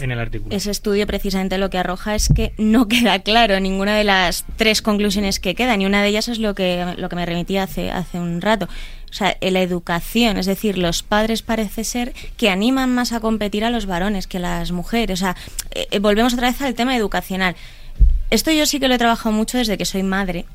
[0.00, 0.54] en el artículo?
[0.54, 4.82] Ese estudio precisamente lo que arroja es que no queda claro ninguna de las tres
[4.82, 7.90] conclusiones que quedan y una de ellas es lo que, lo que me remitía hace,
[7.90, 8.68] hace un rato.
[9.10, 13.62] O sea, la educación, es decir, los padres parece ser que animan más a competir
[13.62, 15.20] a los varones que a las mujeres.
[15.20, 15.36] O sea,
[15.72, 17.54] eh, eh, volvemos otra vez al tema educacional.
[18.30, 20.46] Esto yo sí que lo he trabajado mucho desde que soy madre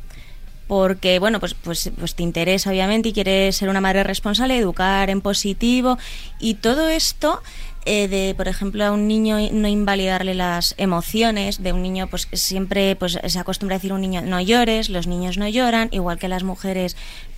[0.68, 5.10] porque bueno pues pues pues te interesa obviamente y quieres ser una madre responsable educar
[5.10, 5.98] en positivo
[6.40, 7.42] y todo esto
[7.88, 12.28] eh, de por ejemplo a un niño no invalidarle las emociones de un niño pues
[12.34, 16.20] siempre pues se acostumbra a decir un niño no llores los niños no lloran igual
[16.20, 16.98] que las mujeres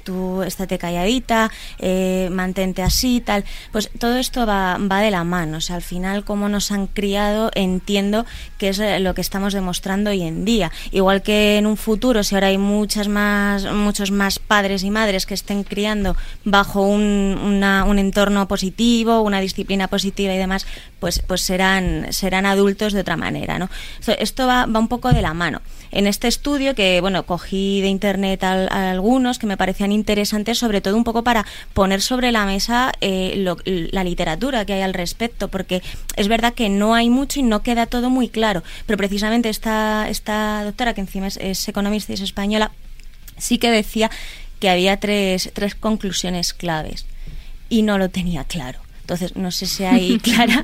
[0.09, 3.45] tú estate calladita, eh, mantente así, tal.
[3.71, 5.57] Pues todo esto va, va de la mano.
[5.57, 8.25] O sea, al final, como nos han criado, entiendo
[8.57, 10.71] que es lo que estamos demostrando hoy en día.
[10.89, 15.27] Igual que en un futuro, si ahora hay muchas más, muchos más padres y madres
[15.27, 20.65] que estén criando bajo un, una, un entorno positivo, una disciplina positiva y demás,
[20.99, 23.69] pues, pues serán, serán adultos de otra manera, ¿no?
[24.07, 25.61] Esto va, va un poco de la mano.
[25.91, 30.81] En este estudio, que bueno, cogí de internet a algunos que me parecían interesantes, sobre
[30.81, 33.43] todo un poco para poner sobre la mesa eh,
[33.91, 35.81] la literatura que hay al respecto, porque
[36.15, 40.07] es verdad que no hay mucho y no queda todo muy claro, pero precisamente esta,
[40.09, 42.71] esta doctora, que encima es, economista y es española,
[43.37, 44.11] sí que decía
[44.59, 47.05] que había tres, tres conclusiones claves
[47.69, 48.79] y no lo tenía claro.
[49.01, 50.63] Entonces, no sé si ahí Clara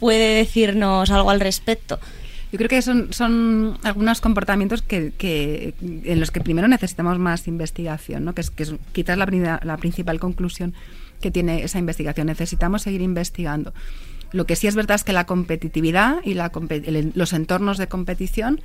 [0.00, 2.00] puede decirnos algo al respecto.
[2.50, 7.46] Yo creo que son, son algunos comportamientos que, que, en los que primero necesitamos más
[7.46, 8.34] investigación, ¿no?
[8.34, 10.74] que es, que es quizás la, la principal conclusión
[11.20, 12.28] que tiene esa investigación.
[12.28, 13.74] Necesitamos seguir investigando.
[14.32, 16.50] Lo que sí es verdad es que la competitividad y la,
[17.14, 18.60] los entornos de competición,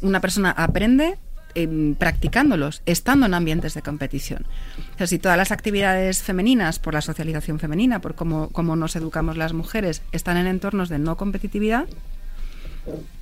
[0.00, 1.16] una persona aprende
[1.54, 4.46] em, practicándolos, estando en ambientes de competición.
[4.94, 8.94] O sea, si todas las actividades femeninas, por la socialización femenina, por cómo, cómo nos
[8.94, 11.86] educamos las mujeres, están en entornos de no competitividad,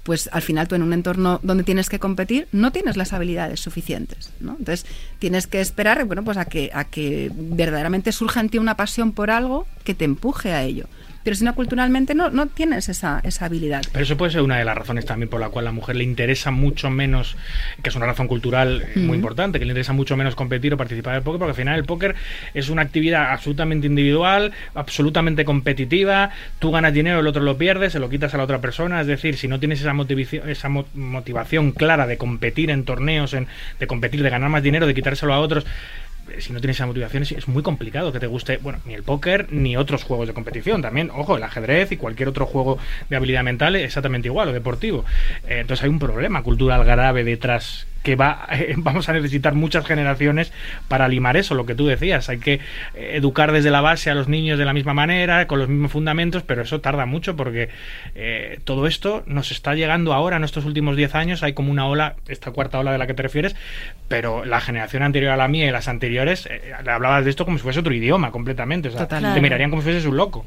[0.03, 3.59] pues al final tú en un entorno donde tienes que competir no tienes las habilidades
[3.59, 4.57] suficientes, ¿no?
[4.59, 4.87] Entonces
[5.19, 9.12] tienes que esperar, bueno, pues a que, a que verdaderamente surja en ti una pasión
[9.12, 10.87] por algo que te empuje a ello
[11.27, 13.83] pero si no culturalmente no, no tienes esa, esa habilidad.
[13.91, 15.97] Pero eso puede ser una de las razones también por la cual a la mujer
[15.97, 17.37] le interesa mucho menos,
[17.83, 20.77] que es una razón cultural eh, muy importante, que le interesa mucho menos competir o
[20.77, 22.14] participar en el póker, porque al final el póker
[22.55, 27.99] es una actividad absolutamente individual, absolutamente competitiva, tú ganas dinero, el otro lo pierdes, se
[27.99, 31.72] lo quitas a la otra persona, es decir, si no tienes esa motivación, esa motivación
[31.72, 33.49] clara de competir en torneos, en,
[33.81, 35.66] de competir, de ganar más dinero, de quitárselo a otros,
[36.39, 39.53] si no tienes esa motivación es, muy complicado que te guste, bueno, ni el póker
[39.53, 40.83] ni otros juegos de competición.
[40.83, 44.53] También, ojo, el ajedrez y cualquier otro juego de habilidad mental es exactamente igual, o
[44.53, 45.05] deportivo.
[45.49, 48.47] Eh, entonces hay un problema cultural grave detrás que va,
[48.77, 50.53] vamos a necesitar muchas generaciones
[50.87, 52.29] para limar eso, lo que tú decías.
[52.29, 52.61] Hay que
[52.95, 56.45] educar desde la base a los niños de la misma manera, con los mismos fundamentos,
[56.45, 57.69] pero eso tarda mucho porque
[58.15, 61.89] eh, todo esto nos está llegando ahora, en estos últimos 10 años, hay como una
[61.89, 63.57] ola, esta cuarta ola de la que te refieres,
[64.07, 67.59] pero la generación anterior a la mía y las anteriores, eh, hablabas de esto como
[67.59, 68.89] si fuese otro idioma completamente.
[68.89, 70.47] O sea, te mirarían como si fueses un loco.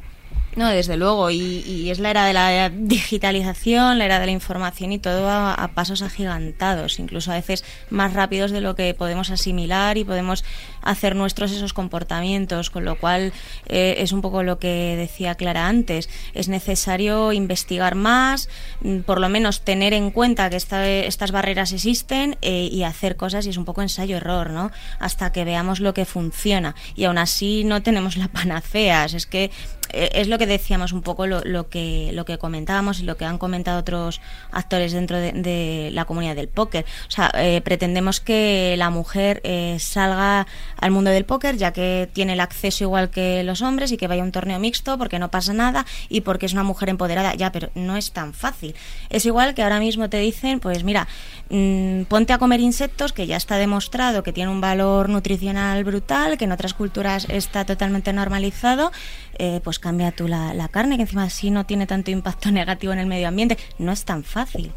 [0.55, 4.91] No, desde luego, y, es la era de la digitalización, la era de la información
[4.91, 9.97] y todo a, pasos agigantados, incluso a veces más rápidos de lo que podemos asimilar
[9.97, 10.43] y podemos
[10.81, 13.31] hacer nuestros esos comportamientos, con lo cual
[13.67, 18.49] eh, es un poco lo que decía Clara antes, es necesario investigar más,
[18.81, 23.45] mm, por lo menos tener en cuenta que estas barreras existen eh, y hacer cosas
[23.45, 24.71] y es un poco ensayo-error, ¿no?
[24.99, 29.51] Hasta que veamos lo que funciona y aún así no tenemos la panacea, es que
[29.93, 33.25] es lo que decíamos un poco lo, lo, que lo que comentábamos y lo que
[33.25, 34.21] han comentado otros
[34.51, 36.85] actores dentro de, la comunidad del póker.
[37.07, 42.09] O sea, eh, pretendemos que la mujer eh, salga al mundo del póker ya que
[42.13, 45.19] tiene el acceso igual que los hombres y que vaya a un torneo mixto porque
[45.19, 47.35] no pasa nada y porque es una mujer empoderada.
[47.35, 48.75] Ya, pero no es tan fácil.
[49.09, 51.07] Es igual que ahora mismo te dicen, pues mira,
[51.49, 56.37] mm, ponte a comer insectos que ya está demostrado que tiene un valor nutricional brutal,
[56.37, 58.91] que en otras culturas está totalmente normalizado
[59.39, 62.99] eh, pues cambia tú la, carne, que encima así no tiene tanto impacto negativo en
[62.99, 63.57] el medio ambiente.
[63.77, 64.71] No es tan fácil.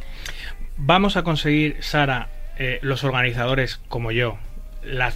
[0.76, 4.38] Vamos a conseguir, Sara, eh, los organizadores como yo,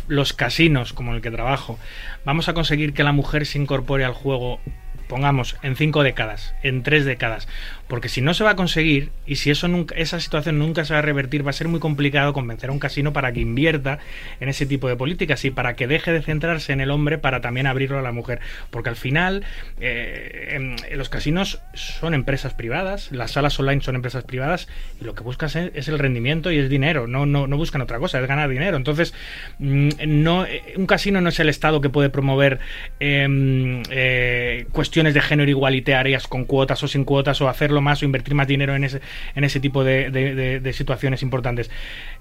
[0.06, 1.78] los casinos como el que trabajo,
[2.24, 4.60] vamos a conseguir que la mujer se incorpore al juego
[5.06, 7.48] pongamos, en cinco décadas, en tres décadas.
[7.88, 10.92] Porque si no se va a conseguir, y si eso nunca, esa situación nunca se
[10.92, 13.98] va a revertir, va a ser muy complicado convencer a un casino para que invierta
[14.40, 17.40] en ese tipo de políticas y para que deje de centrarse en el hombre para
[17.40, 18.40] también abrirlo a la mujer.
[18.70, 19.44] Porque al final,
[19.80, 24.68] eh, los casinos son empresas privadas, las salas online son empresas privadas,
[25.00, 27.98] y lo que buscan es, el rendimiento y es dinero, no, no, no buscan otra
[27.98, 28.76] cosa, es ganar dinero.
[28.76, 29.14] Entonces,
[29.58, 32.58] mm, no, eh, un casino no es el Estado que puede promover
[32.98, 38.04] em, eh, cuestiones de género igualitarias con cuotas o sin cuotas o hacerlo más o
[38.04, 39.00] invertir más dinero en ese,
[39.34, 41.70] en ese tipo de, de- situaciones importantes.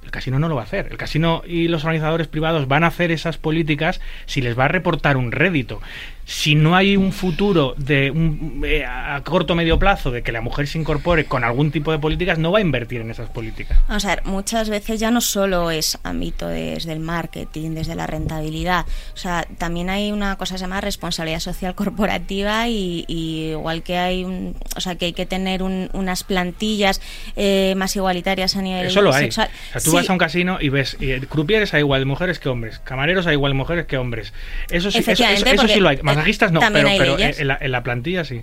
[0.06, 0.88] El casino no lo va a hacer.
[0.92, 4.68] El casino y los organizadores privados van a hacer esas políticas si les va a
[4.70, 5.82] reportar un rédito.
[6.28, 10.32] Si no hay un futuro de un, eh, a corto o medio plazo de que
[10.32, 13.30] la mujer se incorpore con algún tipo de políticas, no va a invertir en esas
[13.30, 13.78] políticas.
[13.88, 18.08] Vamos a ver, muchas veces ya no solo es ámbito desde el marketing, desde la
[18.08, 18.86] rentabilidad.
[19.14, 23.84] O sea, también hay una cosa que se llama responsabilidad social corporativa y, y igual
[23.84, 27.02] que hay un, o sea, que hay que tener un- unas plantillas
[27.36, 29.26] eh, más igualitarias a nivel Eso lo hay.
[29.26, 29.50] sexual.
[29.54, 32.06] O sea, tú Sí, vas a un casino y ves, y crupieres hay igual de
[32.06, 34.34] mujeres que hombres, camareros hay igual de mujeres que hombres.
[34.70, 35.98] Eso sí, eso, Efectivamente, eso- eso sí lo hay.
[35.98, 38.42] eh, Masajistas no, pero, pero en, la, en la plantilla sí.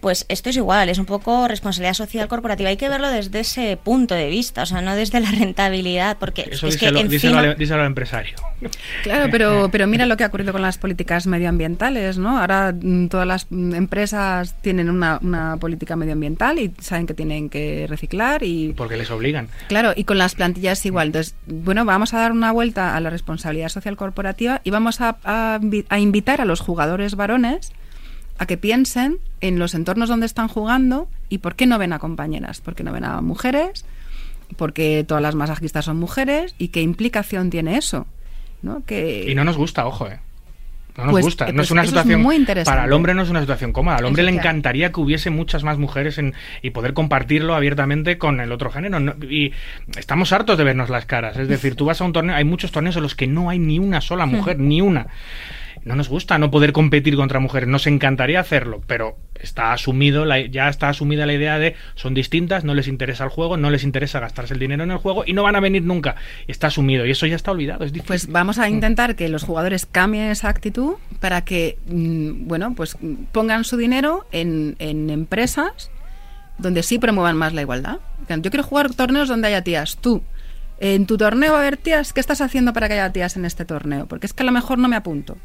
[0.00, 2.68] Pues esto es igual, es un poco responsabilidad social corporativa.
[2.70, 6.48] Hay que verlo desde ese punto de vista, o sea, no desde la rentabilidad, porque
[6.50, 7.52] Eso es díselo, que díselo encima...
[7.52, 8.36] al, díselo al empresario.
[9.02, 12.38] Claro, pero, pero mira lo que ha ocurrido con las políticas medioambientales, ¿no?
[12.40, 17.48] Ahora mm, todas las mm, empresas tienen una, una política medioambiental y saben que tienen
[17.48, 19.48] que reciclar y Porque les obligan.
[19.68, 21.08] Claro, y con las plantillas igual.
[21.08, 25.18] Entonces, bueno, vamos a dar una vuelta a la responsabilidad social corporativa y vamos a,
[25.24, 27.72] a invitar a los jugadores varones
[28.38, 31.98] a que piensen en los entornos donde están jugando y por qué no ven a
[31.98, 33.84] compañeras, por qué no ven a mujeres,
[34.56, 38.06] porque todas las masajistas son mujeres y qué implicación tiene eso.
[38.62, 38.84] ¿no?
[38.84, 40.20] Que, Y no nos gusta, ojo, eh.
[40.96, 41.46] No nos Pues, gusta.
[41.48, 42.22] No pues es una eso es situación.
[42.22, 43.96] muy para el hombre no es una situación cómoda.
[43.96, 48.40] Al hombre le encantaría que hubiese muchas más mujeres en, y poder compartirlo abiertamente con
[48.40, 48.98] el otro género.
[49.00, 49.52] No- y
[49.98, 51.36] estamos hartos de vernos las caras.
[51.36, 53.58] Es decir, tú vas a un torneo, hay muchos torneos en los que no hay
[53.58, 55.08] ni una sola mujer, ni una.
[55.86, 57.68] No nos gusta no poder competir contra mujeres.
[57.68, 62.64] Nos encantaría hacerlo, pero está asumido, la- ya está asumida la idea de son distintas,
[62.64, 65.32] no les interesa el juego, no les interesa gastarse el dinero en el juego y
[65.32, 66.16] no van a venir nunca.
[66.48, 67.84] Está asumido y eso ya está olvidado.
[67.84, 68.08] Es difícil.
[68.08, 72.98] Pues vamos a intentar que los jugadores cambien esa actitud para que, mm, bueno, pues
[73.30, 75.92] pongan su dinero en, en empresas
[76.58, 77.98] donde sí promuevan más la igualdad.
[78.28, 79.98] Yo quiero jugar torneos donde haya tías.
[79.98, 80.22] Tú,
[80.80, 82.12] en tu torneo a haber tías.
[82.12, 84.06] ¿Qué estás haciendo para que haya tías en este torneo?
[84.06, 85.36] Porque es que a lo mejor no me apunto.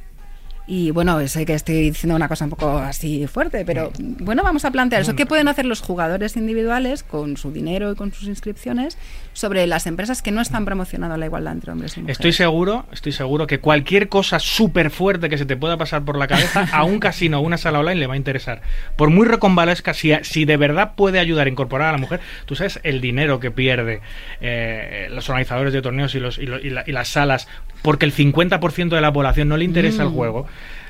[0.68, 4.64] Y bueno, sé que estoy diciendo una cosa un poco así fuerte, pero bueno, vamos
[4.64, 5.16] a plantear eso.
[5.16, 8.98] ¿Qué pueden hacer los jugadores individuales con su dinero y con sus inscripciones
[9.34, 12.18] sobre las empresas que no están promocionando la igualdad entre hombres y mujeres?
[12.20, 16.18] Estoy seguro, estoy seguro que cualquier cosa súper fuerte que se te pueda pasar por
[16.18, 18.62] la cabeza a un casino o una sala online le va a interesar.
[18.96, 22.56] Por muy reconvalesca, si, si de verdad puede ayudar a incorporar a la mujer, tú
[22.56, 24.00] sabes el dinero que pierde
[24.40, 27.48] eh, los organizadores de torneos y, los, y, lo- y la- y las salas
[27.82, 30.46] porque el 50% de la población no le interesa el juego.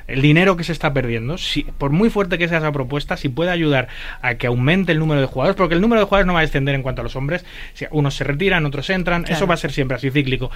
[0.08, 3.28] El dinero que se está perdiendo, si, por muy fuerte que sea esa propuesta, si
[3.28, 3.86] puede ayudar
[4.20, 6.42] a que aumente el número de jugadores, porque el número de jugadores no va a
[6.42, 9.58] descender en cuanto a los hombres, si unos se retiran, otros entran, eso va a
[9.58, 10.50] ser siempre así cíclico.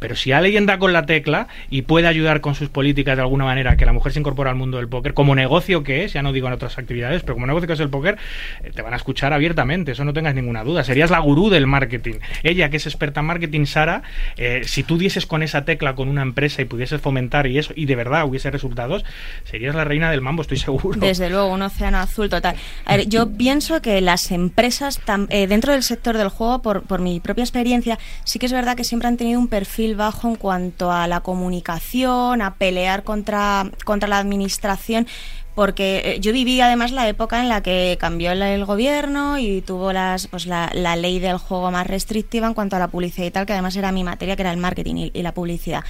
[0.00, 3.44] Pero si alguien da con la tecla y puede ayudar con sus políticas de alguna
[3.44, 6.22] manera que la mujer se incorpore al mundo del póker, como negocio que es, ya
[6.22, 8.18] no digo en otras actividades, pero como negocio que es el póker,
[8.64, 10.82] eh, te van a escuchar abiertamente, eso no tengas ninguna duda.
[10.82, 12.14] Serías la gurú del marketing.
[12.42, 14.02] Ella, que es experta en marketing, Sara,
[14.36, 17.72] eh, si tú dieses con esa tecla con una empresa y pudieses fomentar y eso,
[17.76, 19.04] y de verdad hubiese resultados,
[19.44, 20.98] serías la reina del mambo, estoy seguro.
[20.98, 22.56] Desde luego, un océano azul total.
[22.86, 27.00] A ver, yo pienso que las empresas eh, dentro del sector del juego, por, por
[27.00, 30.36] mi propia experiencia, sí que es verdad que siempre han tenido un perfil bajo en
[30.36, 35.06] cuanto a la comunicación, a pelear contra, contra la administración.
[35.54, 39.92] Porque eh, yo viví además la época en la que cambió el gobierno y tuvo
[39.92, 43.30] las, pues la, la ley del juego más restrictiva en cuanto a la publicidad y
[43.32, 45.82] tal, que además era mi materia, que era el marketing y- y la publicidad.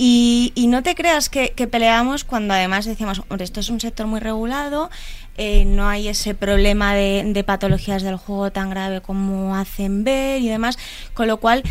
[0.00, 3.80] Y, y no te creas que, que peleamos cuando además decíamos, "Hombre, esto es un
[3.80, 4.90] sector muy regulado,
[5.36, 10.40] eh, no hay ese problema de, de patologías del juego tan grave como hacen ver
[10.40, 10.78] y demás,
[11.14, 11.62] con lo cual,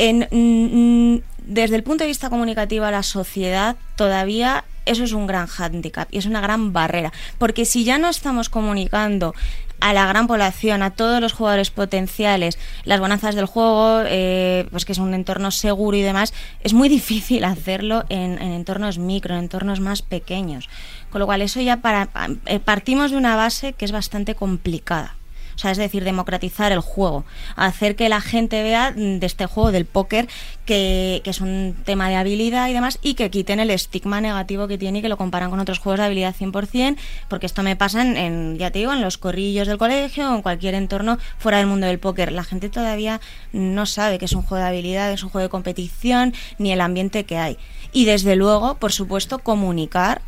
[0.00, 5.26] en, mm, desde el punto de vista comunicativo a la sociedad, todavía eso es un
[5.26, 9.34] gran hándicap y es una gran barrera, porque si ya no estamos comunicando
[9.80, 14.84] a la gran población, a todos los jugadores potenciales, las bonanzas del juego, eh, pues
[14.84, 16.32] que es un entorno seguro y demás,
[16.62, 20.68] es muy difícil hacerlo en, en entornos micro, en entornos más pequeños.
[21.10, 22.08] Con lo cual, eso ya para,
[22.46, 25.14] eh, partimos de una base que es bastante complicada.
[25.60, 29.72] Sea, es decir, democratizar el juego, hacer que la gente vea mm, de este juego
[29.72, 30.26] del póker
[30.64, 34.68] que, que es un tema de habilidad y demás y que quiten el estigma negativo
[34.68, 36.96] que tiene y que lo comparan con otros juegos de habilidad 100%,
[37.28, 40.34] porque esto me pasa en, en, ya te digo, en los corrillos del colegio o
[40.34, 42.32] en cualquier entorno fuera del mundo del póker.
[42.32, 43.20] La gente todavía
[43.52, 46.80] no sabe que es un juego de habilidad, es un juego de competición, ni el
[46.80, 47.58] ambiente que hay.
[47.92, 50.22] Y desde luego, por supuesto, comunicar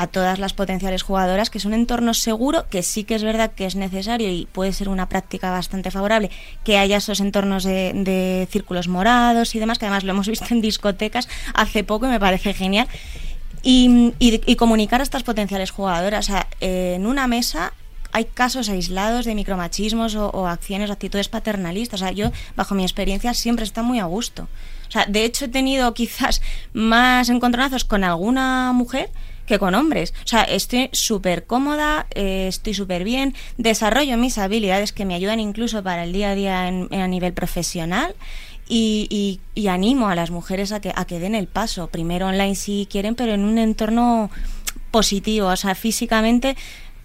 [0.00, 3.50] a todas las potenciales jugadoras que es un entorno seguro, que sí que es verdad
[3.50, 6.30] que es necesario y puede ser una práctica bastante favorable
[6.62, 10.46] que haya esos entornos de, de círculos morados y demás, que además lo hemos visto
[10.50, 12.86] en discotecas hace poco y me parece genial.
[13.62, 16.28] y, y- y comunicar a estas potenciales jugadoras.
[16.28, 17.72] O sea, en una mesa
[18.12, 22.00] hay casos aislados de micromachismos o, o acciones actitudes paternalistas.
[22.00, 24.48] O sea, yo, bajo mi experiencia, siempre está muy a gusto.
[24.88, 26.40] O sea, de hecho, he tenido quizás
[26.72, 29.10] más encontronazos con alguna mujer
[29.48, 30.14] que con hombres.
[30.24, 35.40] O sea, estoy súper cómoda, eh, estoy súper bien, desarrollo mis habilidades que me ayudan
[35.40, 38.14] incluso para el día a día en- a nivel profesional.
[38.70, 42.26] Y, y- y animo a las mujeres a que, a que den el paso, primero
[42.26, 44.30] online si quieren, pero en un entorno
[44.90, 46.54] positivo, o sea, físicamente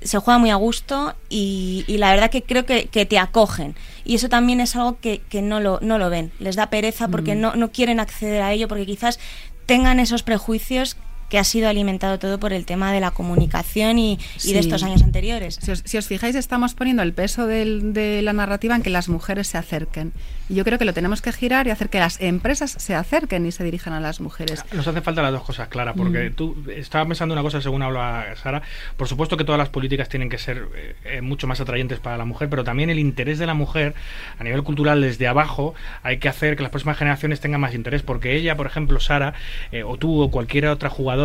[0.02, 3.76] se juega muy a gusto y, y la verdad que creo que, que te acogen.
[4.04, 7.08] Y eso también es algo que, que no, lo, no lo ven, les da pereza
[7.08, 9.18] porque no, no quieren acceder a ello, porque quizás
[9.66, 10.98] tengan esos prejuicios
[11.34, 14.54] que ha sido alimentado todo por el tema de la comunicación y, y Sí.
[14.54, 15.56] de estos años anteriores.
[15.60, 18.92] Si os, si os fijáis, estamos poniendo el peso del- de la narrativa en que
[18.92, 20.14] las mujeres se acerquen.
[20.48, 23.48] Y yo creo que lo tenemos que girar y hacer que las empresas se acerquen
[23.48, 24.64] y se dirijan a las mujeres.
[24.74, 26.34] Nos hacen falta las dos cosas, Clara, porque Mm.
[26.36, 28.62] tú estaba pensando una cosa según habla Sara.
[28.96, 30.68] Por supuesto que todas las políticas tienen que ser
[31.06, 33.96] eh, mucho más atrayentes para la mujer, pero también el interés de la mujer
[34.38, 35.74] a nivel cultural desde abajo
[36.04, 39.34] hay que hacer que las próximas generaciones tengan más interés, porque ella, por ejemplo, Sara,
[39.72, 41.23] eh, o tú o cualquier otra jugadora,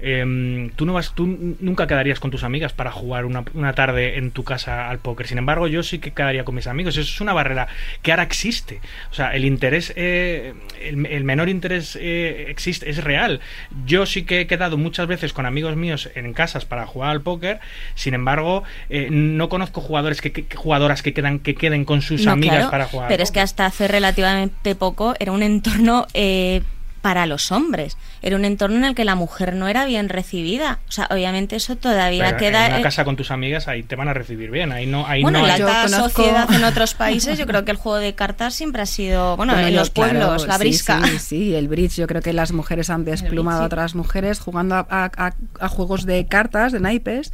[0.00, 3.72] eh, tú no vas, tú n- nunca quedarías con tus amigas para jugar una, una
[3.74, 5.26] tarde en tu casa al póker.
[5.26, 6.96] Sin embargo, yo sí que quedaría con mis amigos.
[6.96, 7.68] Eso es una barrera
[8.02, 8.80] que ahora existe.
[9.10, 13.40] O sea, el interés, eh, el, el menor interés eh, existe, es real.
[13.86, 17.20] Yo sí que he quedado muchas veces con amigos míos en casas para jugar al
[17.22, 17.60] póker.
[17.94, 22.32] Sin embargo, eh, no conozco jugadores que, jugadoras que quedan que queden con sus No,
[22.32, 23.04] amigas claro, para jugar.
[23.06, 26.62] al Pero es que hasta hace relativamente poco era un entorno eh,
[27.04, 27.98] para los hombres.
[28.22, 30.78] Era un entorno en el que la mujer no era bien recibida.
[30.88, 32.64] O sea, obviamente eso todavía Pero queda.
[32.64, 34.72] en una eh, casa con tus amigas ahí te van a recibir bien.
[34.72, 37.66] Ahí no, ahí bueno, no en la alta conozco- sociedad en otros países, yo creo
[37.66, 40.46] que el juego de cartas siempre ha sido, bueno, Bueno, en yo, los pueblos, claro,
[40.46, 41.02] la sí, brisca.
[41.04, 41.96] Sí, sí, el bridge.
[41.96, 43.62] Yo creo que las mujeres han desplumado sí.
[43.64, 47.32] a otras mujeres jugando a, a- a- a juegos de cartas, de naipes,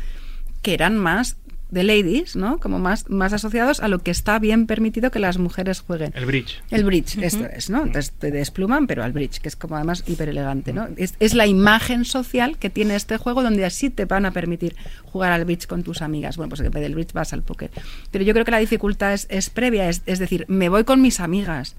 [0.63, 1.37] que eran más
[1.71, 2.59] de ladies, ¿no?
[2.59, 6.13] Como más, más asociados a lo que está bien permitido que las mujeres jueguen.
[6.15, 6.63] el bridge.
[6.71, 7.83] El bridge, esto es, ¿no?
[7.83, 10.89] Entonces te despluman, pero al bridge, que es como además hiper elegante, ¿no?
[10.97, 14.77] Es, es la imagen social que tiene este juego donde así te van a permitir
[15.05, 16.37] jugar al bridge con tus amigas.
[16.37, 17.71] Bueno, pues en vez del bridge vas al póker.
[18.11, 21.01] Pero yo creo que la dificultad es, es previa, es, es decir, me voy con
[21.01, 21.77] mis amigas.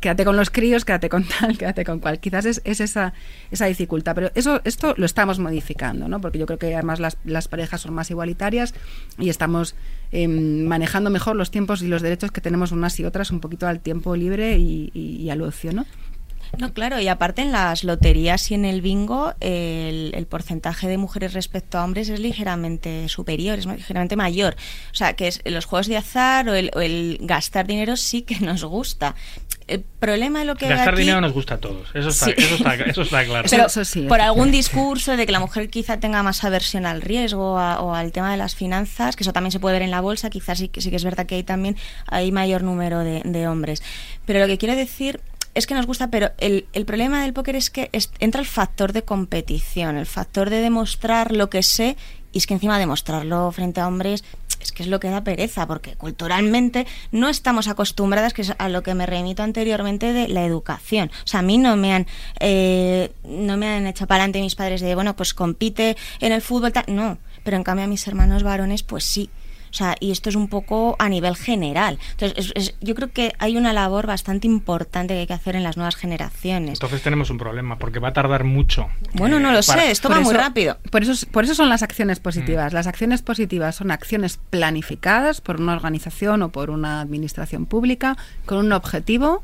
[0.00, 2.18] Quédate con los críos, quédate con tal, quédate con cual.
[2.20, 3.12] Quizás es, es esa,
[3.50, 4.14] esa dificultad.
[4.14, 6.20] Pero eso, esto lo estamos modificando, ¿no?
[6.20, 8.74] Porque yo creo que además las, las parejas son más igualitarias
[9.18, 9.74] y estamos
[10.10, 13.66] em, manejando mejor los tiempos y los derechos que tenemos unas y otras un poquito
[13.68, 15.84] al tiempo libre y, y- y al ocio, ¿no?
[16.58, 20.98] No, claro, y aparte en las loterías y en el bingo, el, el porcentaje de
[20.98, 24.56] mujeres respecto a hombres es ligeramente superior, es ligeramente mayor.
[24.92, 28.22] O sea, que es, los juegos de azar o el, o el gastar dinero sí
[28.22, 29.14] que nos gusta.
[29.68, 31.88] El problema de lo que Gastar aquí- dinero nos gusta a todos.
[31.94, 32.32] Eso está, Sí.
[32.36, 33.46] eso está, eso está claro.
[33.46, 36.86] Eso- Pero eso sí, por algún discurso de que la mujer quizá tenga más aversión
[36.86, 39.82] al riesgo a- o al tema de las finanzas, que eso también se puede ver
[39.82, 41.76] en la bolsa, quizás sí, que- sí que es verdad que hay también
[42.08, 43.80] hay mayor número de, de hombres.
[44.26, 45.20] Pero lo que quiero decir
[45.54, 48.92] es que nos gusta, pero el, el problema del póker es que entra el factor
[48.92, 51.96] de competición, el factor de demostrar lo que sé,
[52.32, 54.24] y es que encima demostrarlo frente a hombres
[54.60, 58.68] es que es lo que da pereza, porque culturalmente no estamos acostumbradas, que es a
[58.68, 61.10] lo que me remito anteriormente de la educación.
[61.24, 62.06] O sea, a mí no me han,
[62.38, 66.42] eh, no me han hecho para adelante mis padres de, bueno, pues compite en el
[66.42, 66.84] fútbol, tal.
[66.88, 69.30] no, pero en cambio a mis hermanos varones, pues sí.
[69.70, 71.98] O sea, y esto es un poco a nivel general.
[72.12, 75.54] Entonces, es- es- yo creo que hay una labor bastante importante que hay que hacer
[75.54, 76.74] en las nuevas generaciones.
[76.74, 78.88] Entonces tenemos un problema, porque va a tardar mucho.
[79.14, 80.78] Bueno, eh, no lo para- sé, esto Por va muy rápido.
[80.90, 82.22] Por eso, por eso son las acciones Mm.
[82.22, 82.72] positivas.
[82.72, 88.16] Las acciones positivas son acciones planificadas por una organización o por una administración pública
[88.46, 89.42] con un objetivo,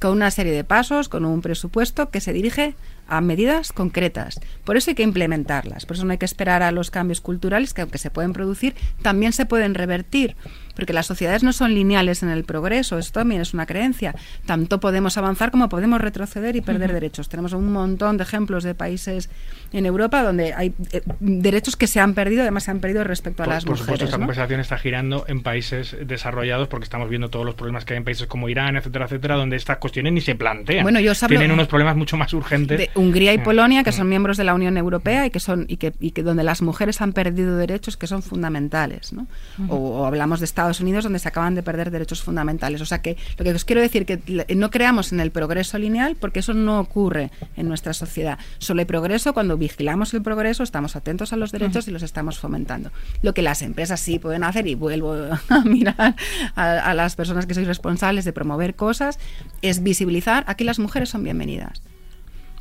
[0.00, 2.74] con una serie de pasos, con un presupuesto que se dirige
[3.12, 4.40] a medidas concretas.
[4.64, 5.84] Por eso hay que implementarlas.
[5.84, 8.74] Por eso no hay que esperar a los cambios culturales que aunque se pueden producir,
[9.02, 10.34] también se pueden revertir.
[10.74, 14.14] Porque las sociedades no son lineales en el progreso, esto también es una creencia.
[14.46, 17.28] Tanto podemos avanzar como podemos retroceder y perder derechos.
[17.28, 19.28] Tenemos un montón de ejemplos de países
[19.72, 23.42] en Europa donde hay eh, derechos que se han perdido, además se han perdido respecto
[23.42, 24.08] a Por, las por supuesto, mujeres.
[24.08, 24.22] esta ¿no?
[24.22, 28.04] conversación está girando en países desarrollados porque estamos viendo todos los problemas que hay en
[28.04, 30.82] países como Irán, etcétera, etcétera, donde estas cuestiones ni se plantean.
[30.82, 32.78] Bueno, yo Tienen unos problemas mucho más urgentes.
[32.78, 33.94] de Hungría y Mm, Polonia, que mm.
[33.94, 36.62] son miembros de la Unión Europea y que son y que, y que donde las
[36.62, 39.26] mujeres han perdido derechos que son fundamentales, ¿no?
[39.68, 42.80] o, o hablamos de Estados Unidos donde se acaban de perder derechos fundamentales.
[42.80, 44.20] O sea que lo que os quiero decir que
[44.54, 48.38] no creamos en el progreso lineal porque eso no ocurre en nuestra sociedad.
[48.58, 52.38] Solo hay progreso cuando vigilamos el progreso, estamos atentos a los derechos y los estamos
[52.38, 52.90] fomentando.
[53.22, 55.14] Lo que las empresas sí pueden hacer y vuelvo
[55.48, 56.16] a mirar
[56.56, 59.18] a, a las personas que sois responsables de promover cosas
[59.62, 61.80] es visibilizar aquí las mujeres son bienvenidas.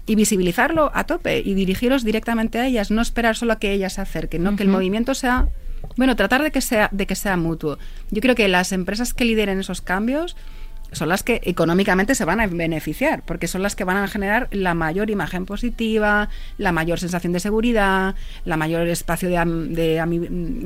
[0.05, 3.93] y visibilizarlo a tope y dirigiros directamente a ellas, no esperar solo a que ellas
[3.93, 4.55] se acerquen, ¿no?
[4.55, 5.47] Que el movimiento sea
[5.97, 7.77] bueno, tratar de que sea de que sea mutuo.
[8.11, 10.35] Yo creo que las empresas que lideren esos cambios
[10.91, 14.47] son las que económicamente se van a beneficiar, porque son las que van a generar
[14.51, 18.15] la mayor imagen positiva, la mayor sensación de seguridad,
[18.45, 19.99] la mayor espacio de, am- de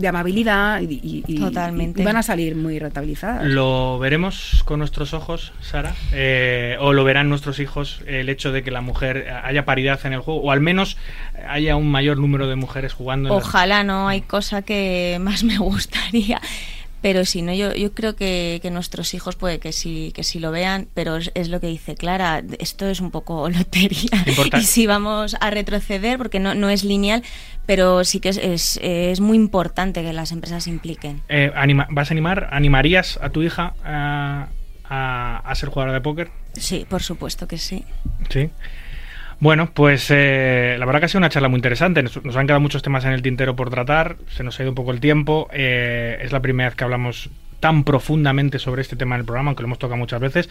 [0.07, 2.01] amabilidad y, y- y- Totalmente.
[2.01, 3.43] y van a salir muy rentabilizadas.
[3.45, 5.93] ¿Lo veremos con nuestros ojos, Sara?
[6.11, 10.13] Eh, ¿O lo verán nuestros hijos el hecho de que la mujer haya paridad en
[10.13, 10.41] el juego?
[10.41, 10.97] ¿O al menos
[11.47, 13.29] haya un mayor número de mujeres jugando?
[13.29, 16.41] en Ojalá no hay cosa que más me gustaría.
[17.05, 20.39] Pero si no, yo, yo creo que, que nuestros hijos puede que sí, que sí
[20.39, 24.09] lo vean, pero es, es lo que dice Clara, esto es un poco lotería.
[24.25, 27.21] Importa- Y si vamos a retroceder, porque no, no es lineal,
[27.67, 31.21] pero sí que es, es, es muy importante que las empresas se impliquen.
[31.29, 32.49] Eh, anima- ¿Vas a animar?
[32.51, 34.47] ¿Animarías a tu hija a,
[34.83, 36.31] a- a ser jugadora de póker?
[36.53, 37.85] Sí, por supuesto que sí.
[38.31, 38.49] Sí.
[39.39, 42.01] Bueno, pues eh, la verdad que ha sido una charla muy interesante.
[42.03, 44.17] Nos, han quedado muchos temas en el tintero por tratar.
[44.29, 45.49] Se nos ha ido un poco el tiempo.
[45.51, 47.29] Eh, es la primera vez que hablamos
[47.59, 50.49] tan profundamente sobre este tema en el programa, aunque lo hemos tocado muchas veces.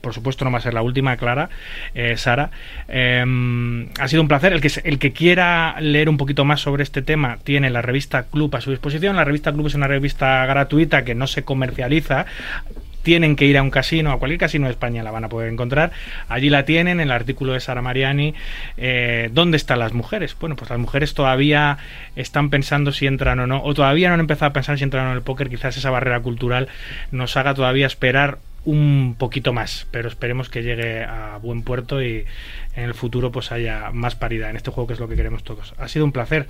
[0.00, 1.48] Por supuesto, no va a ser la última, Clara,
[1.94, 2.50] eh, Sara.
[2.88, 3.24] Eh,
[3.98, 4.52] ha sido un placer.
[4.52, 8.24] El que, el que quiera leer un poquito más sobre este tema tiene la revista
[8.24, 9.16] Club a su disposición.
[9.16, 12.26] La revista Club es una revista gratuita que no se comercializa
[13.06, 15.52] tienen que ir a un casino, a cualquier casino de España la van a poder
[15.52, 15.92] encontrar.
[16.26, 18.34] Allí la tienen, en el artículo de Sara Mariani.
[18.76, 20.36] Eh, ¿Dónde están las mujeres?
[20.40, 21.78] Bueno, pues las mujeres todavía
[22.16, 25.04] están pensando si entran o no, o todavía no han empezado a pensar si entran
[25.04, 25.48] o no en el póker.
[25.48, 26.66] Quizás esa barrera cultural
[27.12, 32.24] nos haga todavía esperar un poquito más, pero esperemos que llegue a buen puerto y
[32.74, 35.44] en el futuro pues haya más paridad en este juego que es lo que queremos
[35.44, 35.74] todos.
[35.78, 36.48] Ha sido un placer.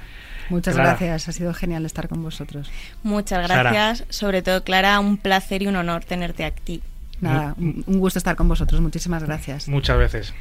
[0.48, 0.90] Muchas Clara.
[0.90, 2.70] gracias, ha sido genial estar con vosotros.
[3.02, 3.70] Muchas Sara.
[3.72, 4.04] gracias.
[4.14, 6.82] Sobre todo, Clara, un placer y un honor tenerte aquí.
[7.20, 8.80] Nada, un un gusto estar con vosotros.
[8.80, 9.68] Muchísimas gracias.
[9.68, 10.34] Muchas veces.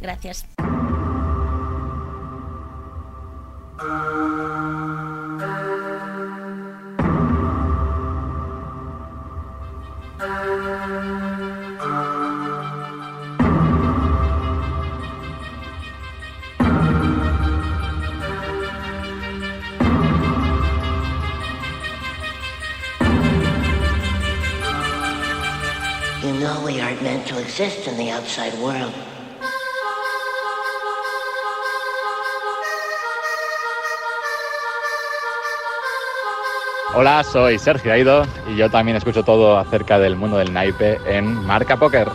[0.00, 0.46] Gracias.
[26.40, 28.92] Know we aren't meant to exist in the outside world.
[36.94, 41.26] Hola, soy Sergio Aido y yo también escucho todo acerca del mundo del naipe en
[41.46, 42.08] Marca Póker.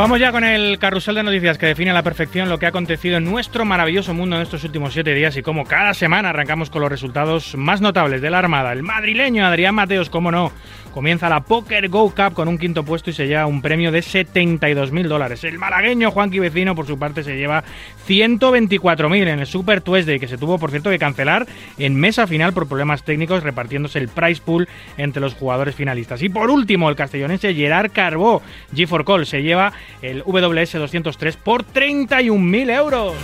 [0.00, 2.70] Vamos ya con el carrusel de noticias que define a la perfección lo que ha
[2.70, 6.70] acontecido en nuestro maravilloso mundo en estos últimos siete días y como cada semana arrancamos
[6.70, 8.72] con los resultados más notables de la Armada.
[8.72, 10.52] El madrileño Adrián Mateos, como no,
[10.90, 14.00] comienza la Poker Go Cup con un quinto puesto y se lleva un premio de
[14.00, 15.44] 72.000 dólares.
[15.44, 17.62] El malagueño Juanqui Vecino, por su parte, se lleva
[18.08, 21.46] 124.000 en el Super Tuesday, que se tuvo, por cierto, que cancelar
[21.78, 26.22] en mesa final por problemas técnicos, repartiéndose el prize pool entre los jugadores finalistas.
[26.22, 28.42] Y por último, el castellonense Gerard Carbó,
[28.74, 29.72] G4 Call, se lleva
[30.02, 33.14] el WS 203 por 31.000 euros.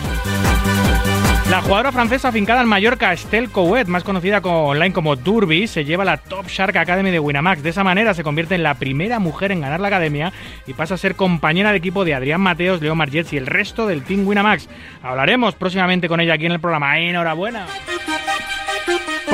[1.50, 5.84] La jugadora francesa afincada en Mallorca, Estelle Couet, más conocida co- online como Durby, se
[5.84, 7.62] lleva la Top Shark Academy de Winamax.
[7.62, 10.32] De esa manera se convierte en la primera mujer en ganar la academia
[10.66, 13.86] y pasa a ser compañera de equipo de Adrián Mateos, Leo Margets y el resto
[13.86, 14.68] del Team Winamax.
[15.04, 16.98] Hablaremos próximamente con ella aquí en el programa.
[16.98, 17.66] ¡Enhorabuena!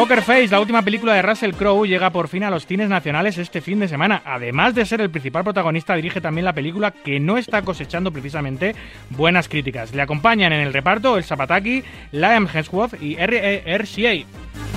[0.02, 3.38] Poker Face, la última película de Russell Crowe, llega por fin a los cines nacionales
[3.38, 4.20] este fin de semana.
[4.24, 8.74] Además de ser el principal protagonista, dirige también la película que no está cosechando precisamente
[9.10, 9.94] buenas críticas.
[9.94, 14.71] Le acompañan en el reparto el Zapataki, Liam Hemsworth y R.E.R.C.A.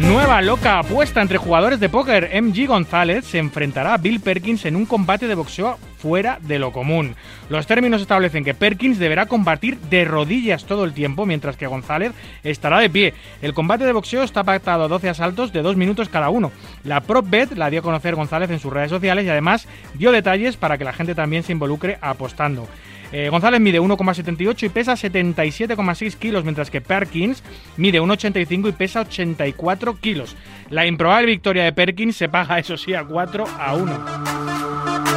[0.00, 2.30] Nueva loca apuesta entre jugadores de póker.
[2.42, 6.72] MG González se enfrentará a Bill Perkins en un combate de boxeo fuera de lo
[6.72, 7.14] común.
[7.50, 12.12] Los términos establecen que Perkins deberá combatir de rodillas todo el tiempo, mientras que González
[12.42, 13.14] estará de pie.
[13.42, 16.50] El combate de boxeo está pactado a 12 asaltos de 2 minutos cada uno.
[16.82, 20.12] La prop bet la dio a conocer González en sus redes sociales y además dio
[20.12, 22.66] detalles para que la gente también se involucre apostando.
[23.12, 27.42] Eh, González mide 1,78 y pesa 77,6 kilos, mientras que Perkins
[27.76, 30.36] mide 1,85 y pesa 84 kilos.
[30.70, 35.09] La improbable victoria de Perkins se paga, eso sí, a 4 a 1.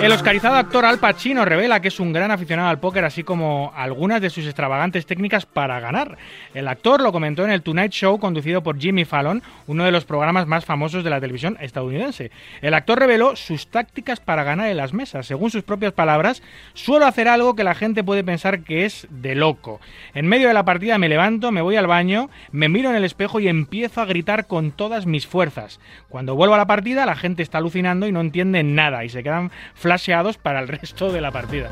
[0.00, 3.72] El oscarizado actor Al Pacino revela que es un gran aficionado al póker, así como
[3.74, 6.18] algunas de sus extravagantes técnicas para ganar.
[6.52, 10.04] El actor lo comentó en el Tonight Show conducido por Jimmy Fallon, uno de los
[10.04, 12.30] programas más famosos de la televisión estadounidense.
[12.60, 15.26] El actor reveló sus tácticas para ganar en las mesas.
[15.26, 16.42] Según sus propias palabras,
[16.74, 19.80] suelo hacer algo que la gente puede pensar que es de loco.
[20.12, 23.04] En medio de la partida me levanto, me voy al baño, me miro en el
[23.04, 25.80] espejo y empiezo a gritar con todas mis fuerzas.
[26.10, 29.22] Cuando vuelvo a la partida, la gente está alucinando y no entiende nada y se
[29.22, 29.50] quedan
[29.84, 31.68] flasheados para el resto de la partida.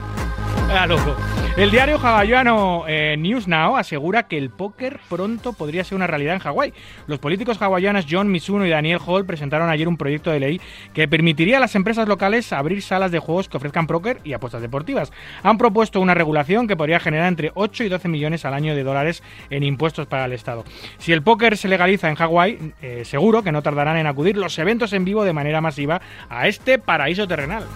[0.82, 1.52] Ah.
[1.54, 6.34] El diario hawaiano eh, News Now asegura que el póker pronto podría ser una realidad
[6.34, 6.72] en Hawái.
[7.06, 10.60] Los políticos hawaianos John Mizuno y Daniel Hall presentaron ayer un proyecto de ley
[10.94, 14.62] que permitiría a las empresas locales abrir salas de juegos que ofrezcan póker y apuestas
[14.62, 15.12] deportivas.
[15.42, 18.82] Han propuesto una regulación que podría generar entre 8 y 12 millones al año de
[18.82, 20.64] dólares en impuestos para el Estado.
[20.96, 24.58] Si el póker se legaliza en Hawái, eh, seguro que no tardarán en acudir los
[24.58, 26.00] eventos en vivo de manera masiva
[26.30, 27.66] a este paraíso terrenal.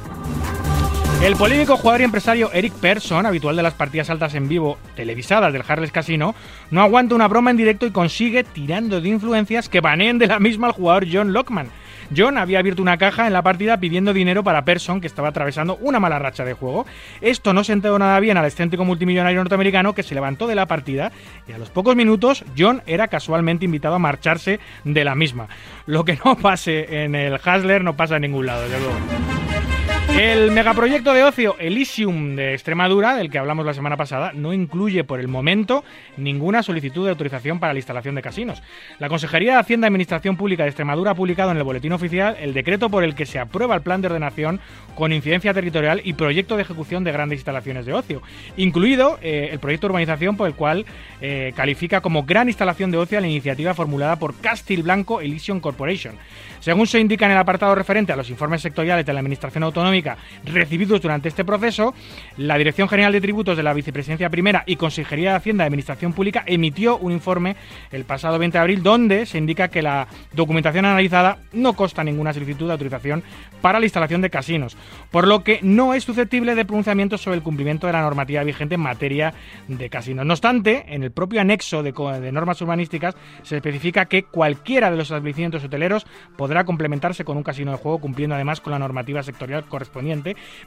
[1.22, 5.52] El polémico jugador y empresario Eric Persson, habitual de las partidas altas en vivo televisadas
[5.52, 6.34] del Harles Casino,
[6.70, 10.38] no aguanta una broma en directo y consigue, tirando de influencias, que baneen de la
[10.38, 11.70] misma al jugador John Lockman.
[12.14, 15.76] John había abierto una caja en la partida pidiendo dinero para Persson, que estaba atravesando
[15.80, 16.86] una mala racha de juego.
[17.20, 21.10] Esto no sentó nada bien al excéntrico multimillonario norteamericano que se levantó de la partida
[21.48, 25.48] y a los pocos minutos John era casualmente invitado a marcharse de la misma.
[25.86, 29.75] Lo que no pase en el Hasler no pasa en ningún lado, desde luego.
[30.18, 35.04] El megaproyecto de ocio Elysium de Extremadura, del que hablamos la semana pasada, no incluye
[35.04, 35.84] por el momento
[36.16, 38.62] ninguna solicitud de autorización para la instalación de casinos.
[38.98, 42.34] La Consejería de Hacienda y Administración Pública de Extremadura ha publicado en el Boletín Oficial
[42.40, 44.58] el decreto por el que se aprueba el plan de ordenación
[44.94, 48.22] con incidencia territorial y proyecto de ejecución de grandes instalaciones de ocio,
[48.56, 50.86] incluido eh, el proyecto de urbanización por el cual
[51.20, 56.16] eh, califica como gran instalación de ocio la iniciativa formulada por Castil Blanco Elysium Corporation.
[56.60, 60.05] Según se indica en el apartado referente a los informes sectoriales de la Administración Autonómica
[60.44, 61.94] recibidos durante este proceso,
[62.36, 66.12] la Dirección General de Tributos de la Vicepresidencia Primera y Consejería de Hacienda y Administración
[66.12, 67.56] Pública emitió un informe
[67.90, 72.32] el pasado 20 de abril donde se indica que la documentación analizada no consta ninguna
[72.32, 73.22] solicitud de autorización
[73.60, 74.76] para la instalación de casinos,
[75.10, 78.76] por lo que no es susceptible de pronunciamientos sobre el cumplimiento de la normativa vigente
[78.76, 79.34] en materia
[79.68, 80.26] de casinos.
[80.26, 84.96] No obstante, en el propio anexo de, de normas urbanísticas se especifica que cualquiera de
[84.96, 86.06] los establecimientos hoteleros
[86.36, 89.95] podrá complementarse con un casino de juego cumpliendo además con la normativa sectorial correspondiente,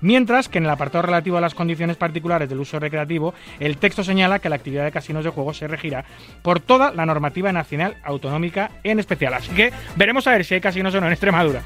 [0.01, 4.03] mientras que en el apartado relativo a las condiciones particulares del uso recreativo, el texto
[4.03, 6.05] señala que la actividad de casinos de juego se regirá
[6.41, 9.33] por toda la normativa nacional autonómica en especial.
[9.33, 11.63] Así que veremos a ver si hay casinos o no en Extremadura.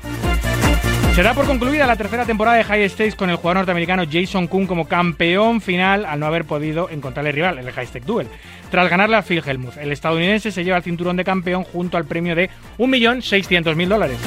[1.16, 4.48] Se da por concluida la tercera temporada de High Stakes con el jugador norteamericano Jason
[4.48, 8.28] Kuhn como campeón final al no haber podido encontrarle rival el High Stake Duel.
[8.72, 12.06] Tras ganarle a Phil Hellmuth, el estadounidense se lleva el cinturón de campeón junto al
[12.06, 12.50] premio de
[12.80, 14.18] 1.600.000 dólares.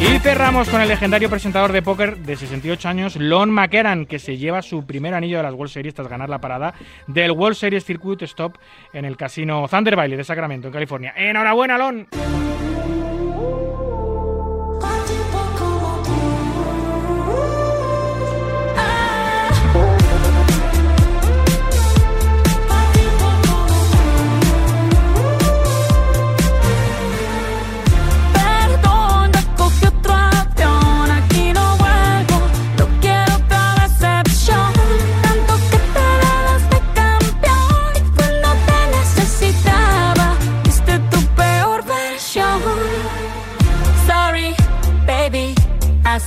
[0.00, 4.36] Y cerramos con el legendario presentador de póker de 68 años, Lon McEran, que se
[4.36, 6.74] lleva su primer anillo de las World Series tras ganar la parada
[7.06, 8.56] del World Series Circuit Stop
[8.92, 11.12] en el casino Thunder Valley de Sacramento, en California.
[11.16, 12.08] ¡Enhorabuena, Lon!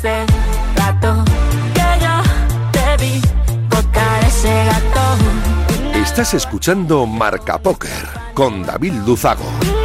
[0.04, 1.24] Rato
[1.74, 3.22] que yo te vi
[3.70, 5.98] tocar ese gato.
[6.00, 9.77] Estás escuchando Marca Póker con David Luzago.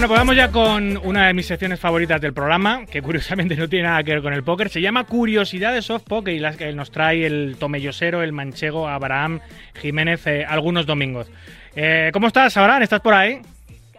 [0.00, 3.68] Bueno, pues vamos ya con una de mis secciones favoritas del programa, que curiosamente no
[3.68, 4.70] tiene nada que ver con el póker.
[4.70, 9.40] Se llama Curiosidades Soft Poker y las que nos trae el tomellosero, el manchego Abraham
[9.74, 11.30] Jiménez eh, algunos domingos.
[11.76, 12.80] Eh, ¿Cómo estás, Abraham?
[12.80, 13.42] ¿Estás por ahí?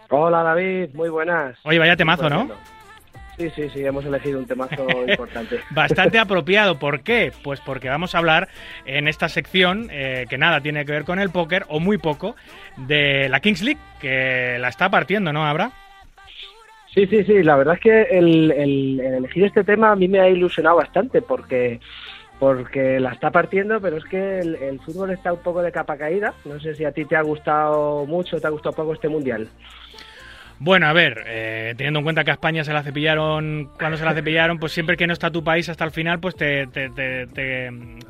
[0.08, 1.56] Hola David, muy buenas.
[1.62, 2.50] Oye, vaya temazo, ¿no?
[3.38, 5.60] Sí, sí, sí, hemos elegido un temazo importante.
[5.70, 6.80] Bastante apropiado.
[6.80, 7.32] ¿Por qué?
[7.44, 8.48] Pues porque vamos a hablar
[8.86, 12.34] en esta sección, eh, que nada tiene que ver con el póker, o muy poco,
[12.76, 15.70] de la Kings League, que la está partiendo, ¿no, Abra?
[16.94, 20.08] Sí, sí, sí, la verdad es que el, el- el elegir este tema a mí
[20.08, 21.80] me ha ilusionado bastante porque
[22.38, 25.96] porque la está partiendo, pero es que el, el fútbol está un poco de capa
[25.96, 26.34] caída.
[26.44, 29.08] No sé si a ti te ha gustado mucho o te ha gustado poco este
[29.08, 29.48] mundial.
[30.64, 34.04] Bueno, a ver, eh, teniendo en cuenta que a España se la cepillaron cuando se
[34.04, 36.68] la cepillaron, pues siempre que no está tu país hasta el final, pues te,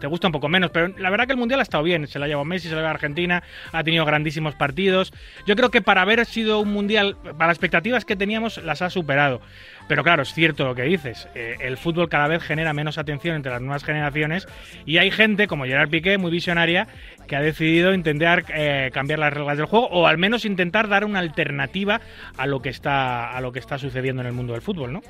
[0.07, 0.71] gusta un poco menos.
[0.71, 2.07] Pero la verdad que el Mundial ha estado bien.
[2.07, 3.43] Se la llevado Messi, se la llevado Argentina,
[3.73, 5.15] ha tenido grandísimos partidos.
[5.47, 8.91] Yo creo que para haber sido un Mundial, para las expectativas que teníamos, las ha
[8.91, 9.41] superado.
[9.89, 11.29] Pero claro, es cierto lo que dices.
[11.35, 14.47] eh, el fútbol cada vez genera menos atención entre las nuevas generaciones
[14.87, 16.87] y hay gente como Gerard Piqué, muy visionaria,
[17.27, 21.05] que ha decidido intentar eh, cambiar las reglas del juego o al menos intentar dar
[21.05, 22.01] una alternativa
[22.37, 25.03] a lo que está a lo que está sucediendo en el mundo del fútbol, ¿no?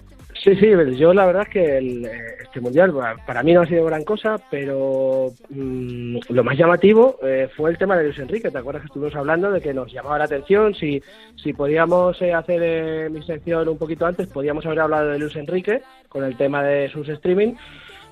[0.43, 2.93] Sí, sí, yo la verdad es que el, eh, este mundial
[3.24, 7.78] para mí no ha sido gran cosa, pero mm, lo más llamativo eh, fue el
[7.78, 8.51] tema de Luis Enrique.
[8.51, 10.74] ¿Te acuerdas que estuvimos hablando de que nos llamaba la atención?
[10.74, 11.01] Si,
[11.36, 15.36] si podíamos eh, hacer eh, mi sección un poquito antes, podíamos haber hablado de Luis
[15.36, 17.55] Enrique con el tema de sus streaming.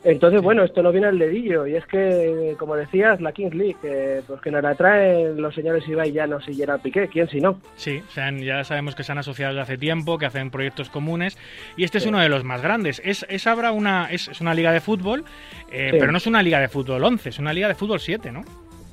[0.02, 3.76] Entonces, bueno, esto no viene al dedillo y es que, como decías, la Kings League,
[3.82, 7.38] eh, pues que nos la traen los señores Ibai Llanos y Gerard Piqué, ¿quién si
[7.40, 7.60] no?
[7.76, 10.88] Sí, se han- ya sabemos que se han asociado desde hace tiempo, que hacen proyectos
[10.88, 11.36] comunes
[11.76, 13.02] y este es uno de los más grandes.
[13.04, 15.22] Es, es ahora una es, es una liga de fútbol,
[15.70, 15.96] eh, Sí.
[16.00, 18.42] pero no es una liga de fútbol 11, es una liga de fútbol 7, ¿no?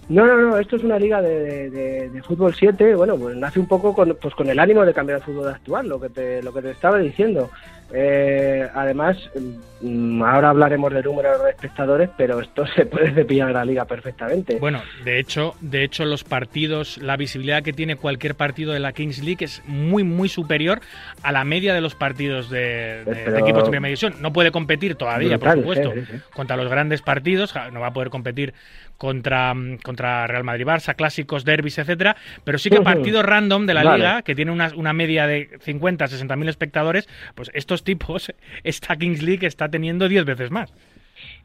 [0.10, 3.60] No, no, no, esto es una liga de, de- de fútbol 7, bueno, pues nace
[3.62, 6.44] un poco con, pues con el ánimo de cambiar el fútbol actual, lo que te,
[6.44, 7.50] lo que te estaba diciendo.
[7.94, 9.18] Eh, además,
[9.82, 14.58] mm, ahora hablaremos de números de espectadores, pero esto se puede cepillar la liga perfectamente.
[14.60, 18.92] Bueno, de hecho, de hecho los partidos, la visibilidad que tiene cualquier partido de la
[18.92, 20.82] Kings League es muy muy superior
[21.24, 24.16] a la media de los partidos de, de- de Pero- equipos de primera división.
[24.22, 26.24] No puede competir todavía, Brutal, por supuesto, sí, sí, sí.
[26.34, 28.54] contra los grandes partidos, no va a poder competir
[28.98, 33.74] contra, mm, contra Real Madrid Barça, clásicos, derbis, etcétera, pero sí que partidos random de
[33.74, 33.98] la Vale.
[33.98, 38.34] liga, que tiene una, una media de 50, 60 mil espectadores, pues estos tipos,
[38.64, 40.74] esta Kings League está teniendo 10 veces más.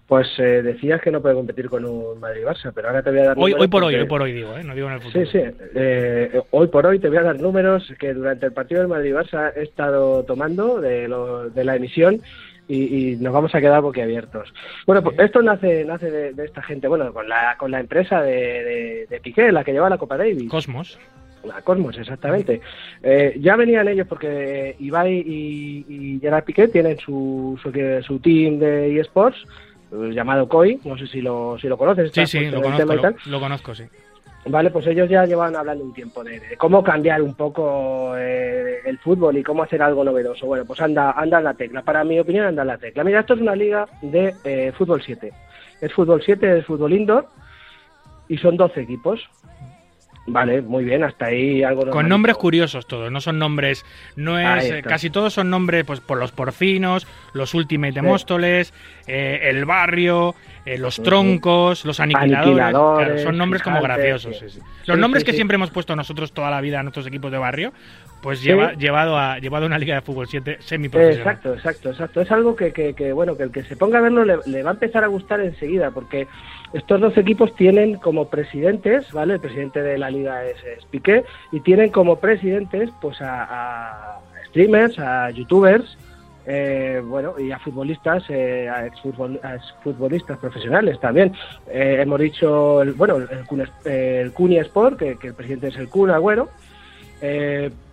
[0.07, 3.25] Pues eh, decías que no puede competir con un Madrid-Barça, pero ahora te voy a
[3.29, 4.63] dar Hoy, hoy por hoy, hoy por hoy digo, ¿eh?
[4.65, 5.25] no digo en el futuro.
[5.25, 5.45] Sí, sí.
[5.75, 9.53] Eh, hoy por hoy te voy a dar números que durante el partido del Madrid-Barça
[9.57, 12.21] he estado tomando de, lo- de la emisión
[12.69, 14.53] y, y nos vamos a quedar boquiabiertos.
[14.87, 18.23] Bueno, pues esto nace nace de, de esta gente, bueno, con la, con la empresa
[18.23, 20.49] de, de, de Piqué, la que lleva la Copa Davis.
[20.49, 20.99] Cosmos.
[21.45, 22.61] La Cosmos, exactamente.
[23.03, 27.73] Eh, ya venían ellos porque Ibai y, y Gerard Piqué tienen su, su,
[28.03, 29.45] su team de eSports
[29.91, 32.13] eh, llamado COI, no sé si lo, si lo conoces.
[32.13, 33.85] Sí, sí, conozco, lo conozco, sí.
[34.45, 38.99] Vale, pues ellos ya llevan hablando un tiempo de, cómo cambiar un poco eh, el
[38.99, 40.47] fútbol y cómo hacer algo novedoso.
[40.47, 41.83] Bueno, pues anda, anda la tecla.
[41.83, 43.05] Para mi opinión, anda la tecla.
[43.05, 45.33] Mira, esto es una liga de eh, fútbol 7.
[45.81, 47.27] Es fútbol 7, es fútbol indoor
[48.29, 49.21] y son 12 equipos.
[50.25, 53.85] Vale, muy bien, hasta ahí algo Con nombres curiosos todos, no son nombres,
[54.15, 58.03] no es, eh, casi todos son nombres pues por los porcinos, los Ultimate de.
[58.03, 58.73] Móstoles,
[59.09, 64.39] eh, el barrio, eh, los troncos, los aniquiladores, Aniquiladores, claro, son nombres como graciosos.
[64.39, 64.49] sí.
[64.49, 64.67] sí, sí.
[64.87, 67.39] Los Sí, nombres que siempre hemos puesto nosotros toda la vida a nuestros equipos de
[67.39, 67.73] barrio,
[68.23, 68.47] pues Sí.
[68.47, 71.19] lleva, llevado a llevado a una liga de fútbol 7 semiprofesional.
[71.19, 72.21] Exacto, exacto, exacto.
[72.23, 74.63] Es algo que, que, que, bueno, que el que se ponga a verlo le, le
[74.63, 76.29] va a empezar a gustar enseguida, porque
[76.73, 79.35] estos dos equipos tienen como presidentes, ¿vale?
[79.35, 83.43] El presidente de la liga es, es Piqué, y tienen como presidentes, pues, a,
[84.15, 85.99] a streamers, a youtubers,
[86.47, 91.33] eh, bueno, y a futbolistas, eh, a, exfutbol- a exfutbolistas profesionales también.
[91.69, 93.29] Eh, hemos dicho, el, bueno, el,
[93.85, 94.33] el
[94.63, 96.49] Sport, que, que el presidente es el Kun Agüero.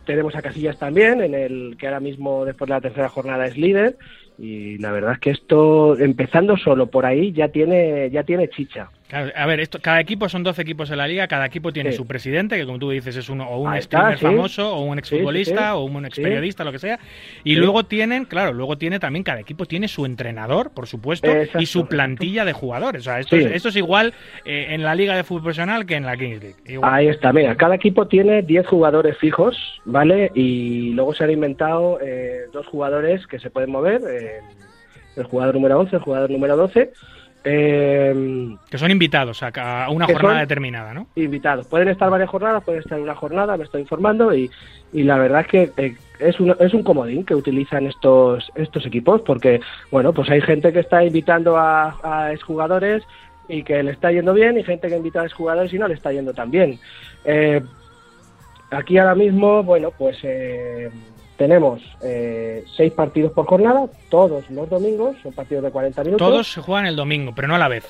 [0.06, 3.58] Tenemos a Casillas también, en el que ahora mismo después de la tercera jornada es
[3.58, 3.98] líder.
[4.38, 8.90] Y la verdad es que esto, empezando solo por ahí, ya tiene, ya tiene chicha.
[9.10, 11.92] Claro, a ver, esto, cada equipo son 12 equipos en la liga, cada equipo tiene
[11.92, 11.98] Sí.
[11.98, 14.26] su presidente, que como tú dices es uno o un Ahí está, streamer sí.
[14.26, 17.00] famoso, o un exfutbolista, sí, o un experiodista, lo que sea.
[17.44, 21.60] Y luego tienen, claro, luego tiene también, cada equipo tiene su entrenador, por supuesto, Exacto,
[21.60, 23.02] y su plantilla de jugadores.
[23.02, 24.14] O sea, esto, es, esto es igual
[24.46, 26.56] eh, en la liga de fútbol profesional que en la Kings League.
[26.68, 26.94] Igual.
[26.94, 30.32] Ahí está, mira, cada equipo tiene 10 jugadores fijos, ¿vale?
[30.36, 34.40] Y luego se han inventado eh, dos jugadores que se pueden mover, eh,
[35.16, 36.92] el jugador número 11, el jugador número 12.
[37.44, 39.48] Eh, Que son invitados a,
[39.86, 41.08] a una jornada determinada, ¿no?
[41.16, 41.68] invitados.
[41.68, 44.50] Pueden estar varias jornadas, pueden estar una jornada, me estoy informando y,
[44.92, 48.86] y la verdad es que eh, es, un, es un comodín que utilizan estos estos
[48.86, 53.04] equipos porque, bueno, pues hay gente que está invitando a, a exjugadores
[53.48, 55.94] y que le está yendo bien y gente que invita a exjugadores y no le
[55.96, 56.78] está yendo tan bien.
[57.26, 57.62] Eh,
[58.70, 60.90] aquí ahora mismo, bueno, pues eh,
[61.40, 66.28] tenemos eh, seis partidos por jornada, todos los domingos, son partidos de 40 minutos.
[66.28, 67.88] Todos se juegan el domingo, pero no a la vez.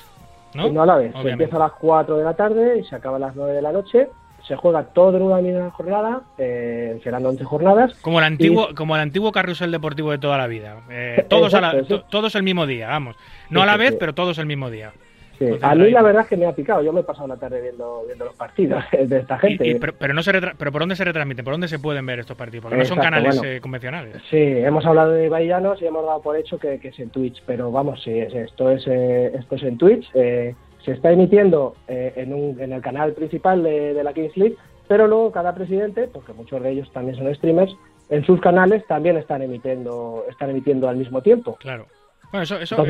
[0.54, 0.68] ¿no?
[0.68, 1.12] Y no a la vez.
[1.20, 3.60] Se empieza a las 4 de la tarde y se acaba a las 9 de
[3.62, 4.08] la noche.
[4.46, 7.94] Se juega todo en una misma jornada, eh, serán 11 jornadas.
[8.00, 10.76] Como el antiguo, como el antiguo carrusel deportivo de toda la vida.
[10.88, 12.00] Eh, todos, a la- sí.
[12.08, 13.16] todos el mismo día, vamos.
[13.50, 13.96] No Sí, a la vez, sí.
[13.98, 14.92] pero todos el mismo día.
[15.40, 16.82] Sí, A mí la verdad es que me ha picado.
[16.82, 19.80] Yo me he pasado la tarde viendo, viendo los partidos de esta gente.
[19.98, 21.44] pero, no se pero ¿por dónde se retransmiten?
[21.44, 22.64] ¿Por dónde se pueden ver estos partidos?
[22.64, 24.16] Porque no son canales eh, convencionales.
[24.28, 27.42] Sí, hemos hablado de Bahillanos y hemos dado por hecho que, es en Twitch.
[27.46, 30.10] Pero vamos, sí, esto, es, eh, esto es en Twitch.
[30.12, 30.54] Eh,
[30.84, 34.56] se está emitiendo en, un, en el canal principal de, de la Kings League,
[34.88, 37.74] pero luego cada presidente, porque muchos de ellos también son streamers,
[38.08, 41.56] en sus canales también están emitiendo, están emitiendo al mismo tiempo.
[41.60, 41.86] Claro.
[42.30, 42.84] Bueno, eso, eso,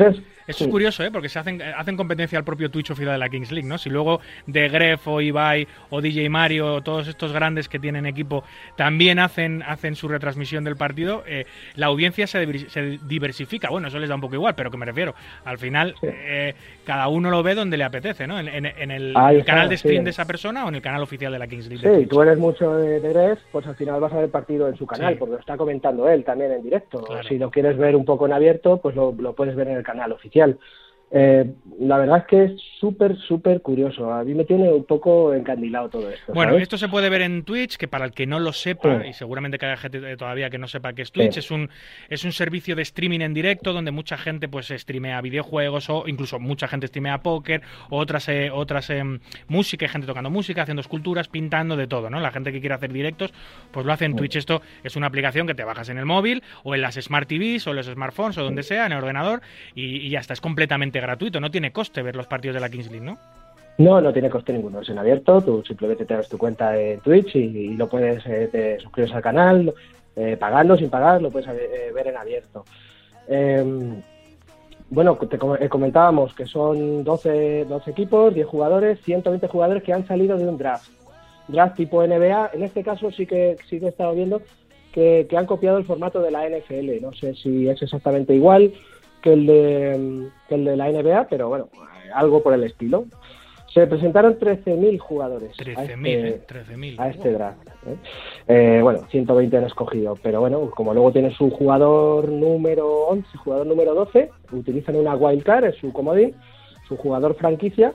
[0.47, 1.09] eso es curioso, ¿eh?
[1.11, 3.77] porque se hacen, hacen competencia al propio Twitch oficial de la Kings League, ¿no?
[3.77, 8.05] Si luego de Gref o Ibai o DJ Mario o todos estos grandes que tienen
[8.05, 8.43] equipo
[8.75, 11.45] también hacen, hacen su retransmisión del partido, eh,
[11.75, 12.45] la audiencia se,
[13.07, 13.69] diversifica.
[13.69, 16.53] Bueno, eso les da un poco igual, pero que me refiero, al final eh,
[16.85, 18.39] cada uno lo ve donde le apetece, ¿no?
[18.39, 19.13] En, el,
[19.45, 21.99] canal de stream de esa persona o en el canal oficial de la Kings League.
[21.99, 24.75] Sí, tú eres mucho de, Gref, pues al final vas a ver el partido en
[24.75, 27.03] su canal, porque lo está comentando él también en directo.
[27.27, 30.11] Si lo quieres ver un poco en abierto, pues lo puedes ver en el canal
[30.11, 30.59] oficial.
[31.13, 31.45] Eh,
[31.79, 34.13] la verdad es que es súper, súper curioso.
[34.13, 36.31] A mí me tiene un poco encandilado todo esto.
[36.33, 39.13] Bueno, esto se puede ver en Twitch, que para el que no lo sepa, y
[39.13, 41.69] seguramente que haya gente todavía que no sepa qué es Twitch, es, un,
[42.09, 46.39] es un servicio de streaming en directo donde mucha gente pues streamea videojuegos o incluso
[46.39, 49.03] mucha gente streamea póker otras, eh, otras eh,
[49.47, 52.19] música, hay gente tocando música, haciendo esculturas, pintando, de todo, ¿no?
[52.19, 53.33] La gente que quiere hacer directos,
[53.71, 54.37] pues lo hace en Twitch.
[54.37, 57.67] Esto es una aplicación que te bajas en el móvil o en las Smart TVs
[57.67, 59.41] o en los smartphones o donde sea, en el ordenador,
[59.75, 62.69] y, y ya está, es completamente gratuito, no tiene coste ver los partidos de la
[62.69, 63.17] Kings League, ¿no?
[63.77, 66.99] No, no tiene coste ninguno, es en abierto, tú simplemente te das tu cuenta en
[66.99, 69.73] Twitch y, lo puedes, eh, te suscribes al canal,
[70.15, 72.65] eh, pagando, sin pagar, lo puedes eh, ver en abierto.
[73.27, 74.01] Em,
[74.89, 80.37] bueno, te comentábamos que son 12, 12 equipos, 10 jugadores, 120 jugadores que han salido
[80.37, 80.91] de un draft.
[81.47, 84.41] Draft tipo NBA, en este caso sí que sí que he estado viendo
[84.91, 87.01] que, que han copiado el formato de la NFL.
[87.01, 88.73] No sé si es exactamente igual,
[89.21, 91.69] que el de, que el de la NBA, pero bueno,
[92.13, 93.05] algo por el estilo.
[93.73, 97.67] Se presentaron 13.000 jugadores 13.000, 13 este, a este draft.
[97.87, 97.95] ¿eh?
[98.47, 103.67] Eh, bueno, 120 han escogido, pero bueno, como luego tiene su jugador número 11, jugador
[103.67, 106.35] número 12, utilizan una wildcard, es su comodín,
[106.89, 107.93] su jugador franquicia,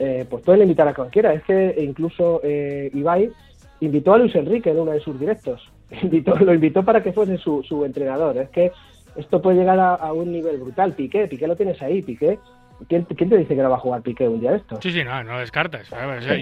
[0.00, 1.32] eh, pues pueden invitar a cualquiera.
[1.32, 3.30] Es que incluso Ibai
[3.78, 5.62] invitó a Luis Enrique en uno de sus directos.
[6.02, 8.36] Invitó, lo invitó para que fuese su, su entrenador.
[8.38, 8.72] Es que
[9.16, 10.92] esto puede llegar a, un nivel brutal.
[10.94, 12.38] Piqué, Piqué lo tienes ahí, Piqué
[12.88, 14.78] ¿Quién, te dice que no va a jugar Piqué un día de esto?
[14.82, 15.88] Sí, sí, no, no descartas.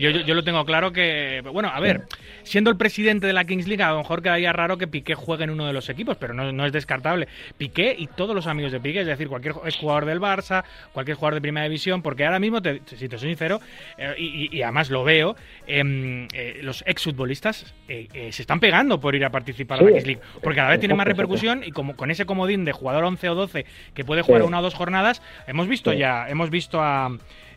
[0.01, 1.43] Yo, yo, lo tengo claro que.
[1.52, 2.02] Bueno, a ver,
[2.43, 5.44] siendo el presidente de la Kings League, a lo mejor quedaría raro que Piqué juegue
[5.44, 7.28] en uno de los equipos, pero no, no es descartable.
[7.56, 11.35] Piqué y todos los amigos de Piqué, es decir, cualquier jugador del Barça, cualquier jugador
[11.35, 13.61] de primera división, porque ahora mismo, si te soy sincero,
[13.97, 15.36] eh, y, además lo veo,
[15.66, 20.06] em, eh, los exfutbolistas eh, se están pegando por ir a participar en la Kings
[20.06, 23.28] League, porque cada vez tiene más repercusión y como con ese comodín de jugador 11
[23.28, 27.10] o 12 que puede jugar una o dos jornadas, hemos visto ya hemos visto a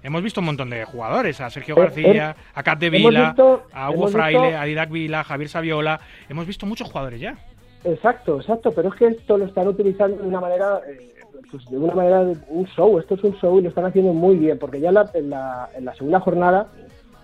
[0.04, 3.36] hemos visto un montón de jugadores, a Sergio García, a Cat de Vila,
[3.74, 6.00] a Hugo Fraile, a Didac Vila, Javier Saviola,
[6.30, 7.38] hemos visto muchos jugadores ya.
[7.84, 11.14] Exacto, exacto, pero es que esto lo están utilizando de una manera, eh,
[11.52, 14.14] pues de una manera de un show, esto es un show y lo están haciendo
[14.14, 14.96] muy bien, porque ya en,
[15.30, 16.68] la, en, la, segunda jornada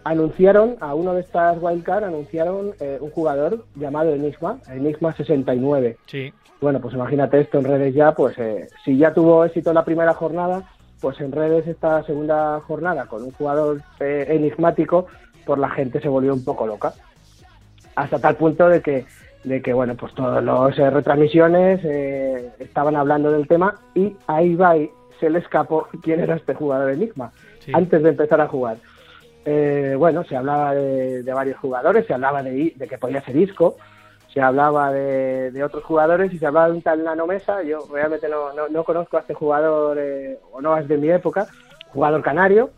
[0.03, 5.97] anunciaron a uno de estas wildcard, anunciaron eh, un jugador llamado Enigma, Enigma 69.
[6.05, 6.33] Sí.
[6.61, 9.85] Bueno, pues imagínate esto en redes ya, pues eh, si ya tuvo éxito en la
[9.85, 10.63] primera jornada,
[11.03, 15.07] pues en redes esta segunda jornada con un jugador eh, enigmático,
[15.45, 16.93] pues la gente se volvió un poco loca.
[17.93, 19.05] Hasta tal punto de que,
[19.43, 24.55] de que bueno, pues todas las eh, retransmisiones eh, estaban hablando del tema y ahí
[24.55, 24.75] va
[25.19, 27.33] se le escapó quién era este jugador enigma
[27.73, 28.77] antes de empezar a jugar.
[29.97, 33.75] bueno, se hablaba de, varios jugadores, se hablaba de, de que podía ser Isco,
[34.33, 37.61] se hablaba de, otros jugadores y se hablaba de un tal Nano Mesa.
[37.63, 41.45] Yo realmente no, no, conozco a este jugador, eh, o no es de mi época,
[41.89, 42.71] jugador canario.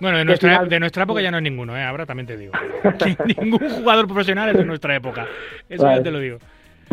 [0.00, 1.82] Bueno, de nuestra, de nuestra época ya no es ninguno, ¿eh?
[1.82, 2.52] ahora también te digo.
[3.40, 5.26] Ningún jugador profesional es de nuestra época.
[5.68, 6.38] Eso ya te lo digo.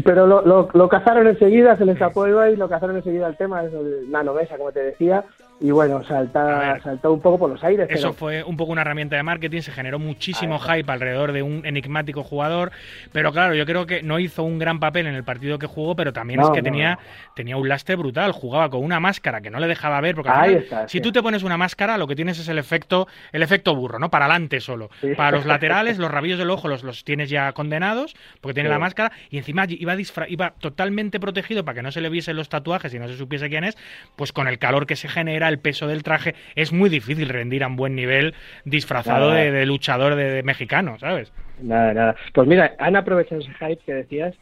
[0.03, 3.63] Pero lo, lo, lo cazaron enseguida, se les escapó y lo cazaron enseguida el tema,
[3.63, 5.23] es el Nano Mesa, como te decía,
[5.59, 7.87] y bueno, salta, saltó un poco por los aires.
[7.89, 11.65] Eso fue un poco una herramienta de marketing, se generó muchísimo hype alrededor de un
[11.65, 12.71] enigmático jugador,
[13.13, 15.95] pero claro, yo creo que no hizo un gran papel en el partido que jugó,
[15.95, 16.99] pero también es que tenía,
[17.35, 20.99] tenía un lastre brutal, jugaba con una máscara que no le dejaba ver, porque si
[20.99, 24.09] tú te pones una máscara, lo que tienes es el efecto, el efecto burro, ¿no?
[24.09, 24.89] Para adelante solo.
[25.15, 28.79] Para los laterales, los rabillos del ojo los, los tienes ya condenados, porque tiene la
[28.79, 29.95] máscara, y encima iba,
[30.27, 33.49] iba totalmente protegido para que no se le viesen los tatuajes y no se supiese
[33.49, 33.77] quién es,
[34.17, 37.63] pues con el calor que se genera el peso del traje, es muy difícil rendir
[37.63, 41.31] a un buen nivel disfrazado de, luchador de, mexicano, ¿sabes?
[41.61, 42.15] Nada, nada.
[42.33, 44.35] Pues mira, han aprovechado ese hype que decías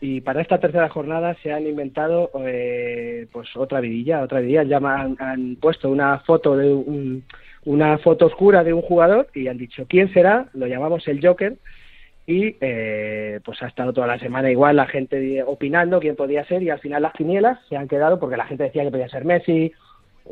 [0.00, 4.62] y para esta tercera jornada se han inventado eh, pues otra vidilla, otra vidilla.
[4.64, 7.24] Ya han, han puesto una foto de un,
[7.64, 10.46] una foto oscura de un jugador y han dicho quién será.
[10.54, 11.56] Lo llamamos el Joker
[12.26, 16.62] y eh, pues ha estado toda la semana igual la gente opinando quién podía ser
[16.62, 19.24] y al final las quinielas se han quedado porque la gente decía que podía ser
[19.24, 19.72] Messi,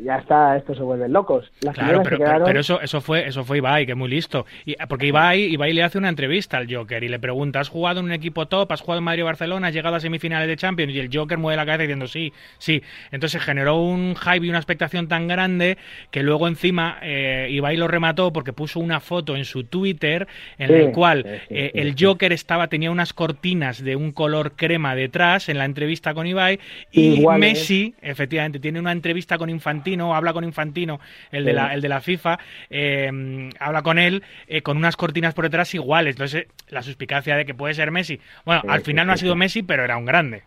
[0.03, 1.51] ya está, esto se vuelven locos.
[1.61, 4.47] Las Claro, pero, eso, eso fue eso fue Ibai, que es muy listo.
[4.65, 8.01] Y, porque Ibai, Ibai le hace una entrevista al Joker y le pregunta, ¿has jugado
[8.01, 8.73] en un equipo top?
[8.73, 9.69] ¿Has jugado en Madrid o Barcelona?
[9.69, 10.93] ¿Has llegado a semifinales de Champions?
[10.95, 12.83] Y el Joker mueve la cabeza diciendo sí, sí.
[13.11, 15.79] Entonces generó un hype y una expectación tan grande
[16.11, 20.27] que luego encima eh, Ibai lo remató porque puso una foto en su Twitter
[20.59, 24.12] en Sí, el cual sí, sí, eh, el Joker estaba tenía unas cortinas de un
[24.12, 26.59] color crema detrás en la entrevista con Ibai
[26.91, 27.25] y.
[27.39, 29.51] Messi efectivamente, tiene una entrevista con
[29.85, 31.01] Infantino, habla con Infantino,
[31.31, 31.56] el de Sí.
[31.56, 32.39] la, el de la FIFA,
[32.70, 36.15] eh, habla con él eh, con unas cortinas por detrás iguales.
[36.16, 38.19] Entonces, eh, la suspicacia de que puede ser Messi.
[38.47, 39.36] Bueno, Sí, al sí, final no ha sido.
[39.36, 40.43] Messi, pero era un grande.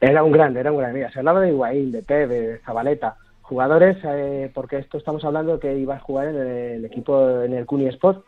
[0.00, 0.98] Era un grande, era un grande.
[1.00, 3.16] Mira, se hablaba de Higuaín, de Pep, de Zabaleta.
[3.42, 7.66] Jugadores, eh, porque esto estamos hablando que iba a jugar en el, equipo, en el
[7.66, 8.24] Cuni Sport.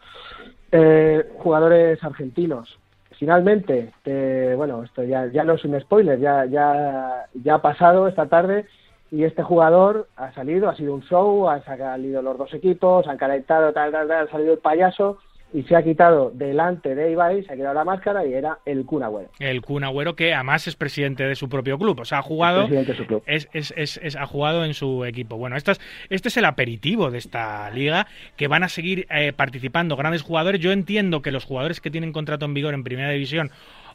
[1.39, 2.79] Jugadores argentinos.
[3.19, 8.09] Finalmente, eh, bueno, esto ya, ya no es un spoiler, ya, ya, ya ha pasado
[8.09, 8.65] esta tarde
[9.11, 13.17] y este jugador ha salido, ha sido un show, han salido los dos equipos, han
[13.19, 15.19] calentado, tal, tal, tal, ha salido el payaso
[15.53, 18.87] y se ha quitado delante de Ibai, se ha quitado la máscara y era el
[18.87, 19.31] Kun Agüero.
[19.41, 21.99] El Kun Agüero, que además es presidente de su propio club.
[21.99, 22.61] O sea, ha jugado.
[22.69, 23.23] presidente de su club.
[23.27, 25.37] Es, es- es- es- ha jugado en su equipo.
[25.39, 28.07] Bueno, esta es- este es el aperitivo de esta liga,
[28.37, 30.61] que van a seguir eh, participando grandes jugadores.
[30.61, 33.51] Yo entiendo que los jugadores que tienen contrato en vigor en primera división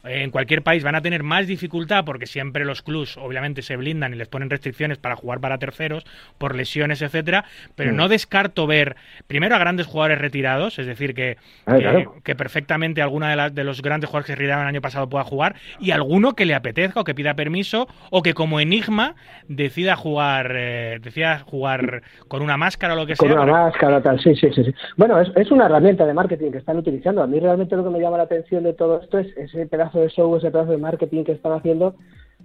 [0.08, 4.12] en cualquier país van a tener más dificultad porque siempre los clubs obviamente se blindan
[4.14, 6.04] y les ponen restricciones para jugar para terceros
[6.38, 7.96] por lesiones, etcétera, pero Mm.
[7.96, 8.96] no descarto ver
[9.26, 12.14] primero a grandes jugadores retirados, es decir, que, Ah, que, claro.
[12.24, 15.08] que perfectamente alguna de, las de los grandes jugadores que se retiraron el año pasado
[15.08, 19.14] pueda jugar y alguno que le apetezca o que pida permiso o que como enigma
[19.48, 23.36] decida jugar eh, decida jugar con una máscara o lo que Con sea.
[23.40, 24.64] una para- máscara, tal, sí, sí, sí.
[24.64, 24.74] sí.
[24.96, 27.22] Bueno, es, es una herramienta de marketing que están utilizando.
[27.22, 29.95] A mí realmente lo que me llama la atención de todo esto es ese pedazo
[30.00, 31.94] de show, ese pedazo de marketing que están haciendo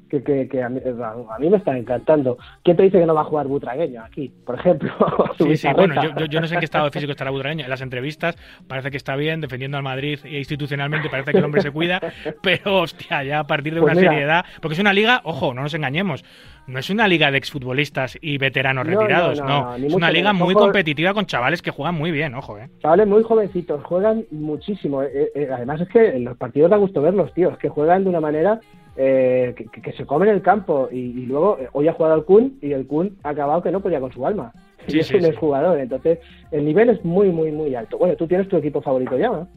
[0.10, 2.38] que, que, que a, mí, a mí me está encantando.
[2.64, 4.92] ¿Quién te dice que no va a jugar Butragueño aquí, por ejemplo?
[5.38, 7.64] Sí, sí, bueno, yo, yo- yo no sé en qué estado físico está la Butragueño.
[7.64, 8.38] En las entrevistas
[8.68, 12.00] parece que está bien, defendiendo al Madrid e institucionalmente parece que el hombre se cuida,
[12.44, 14.12] pero hostia, ya a partir de Pues una mira.
[14.12, 14.46] seriedad.
[14.62, 16.24] Porque es una liga, ojo, no nos engañemos,
[16.72, 19.62] no es una liga de exfutbolistas y veteranos No, no, retirados, no, no.
[19.72, 20.46] no, ni es una liga menos.
[20.48, 22.70] muy Ojo- competitiva con chavales que juegan muy bien, ojo, eh.
[22.82, 25.04] Chavales muy jovencitos, juegan muchísimo.
[25.04, 28.10] Eh, eh, además es que en los partidos da gusto verlos, tíos, que juegan de
[28.10, 28.60] una manera
[28.98, 30.90] eh, que, que- se comen el campo.
[30.92, 33.72] Y, y luego, eh, hoy ha jugado el Kun y el Kun ha acabado que
[33.72, 34.52] no podía con su alma.
[34.88, 35.32] Sí, y es sí, un sí.
[35.36, 36.18] jugador, entonces
[36.52, 38.00] el nivel es muy, muy, muy alto.
[38.00, 39.48] Bueno, tú tienes tu equipo favorito ya, ¿no?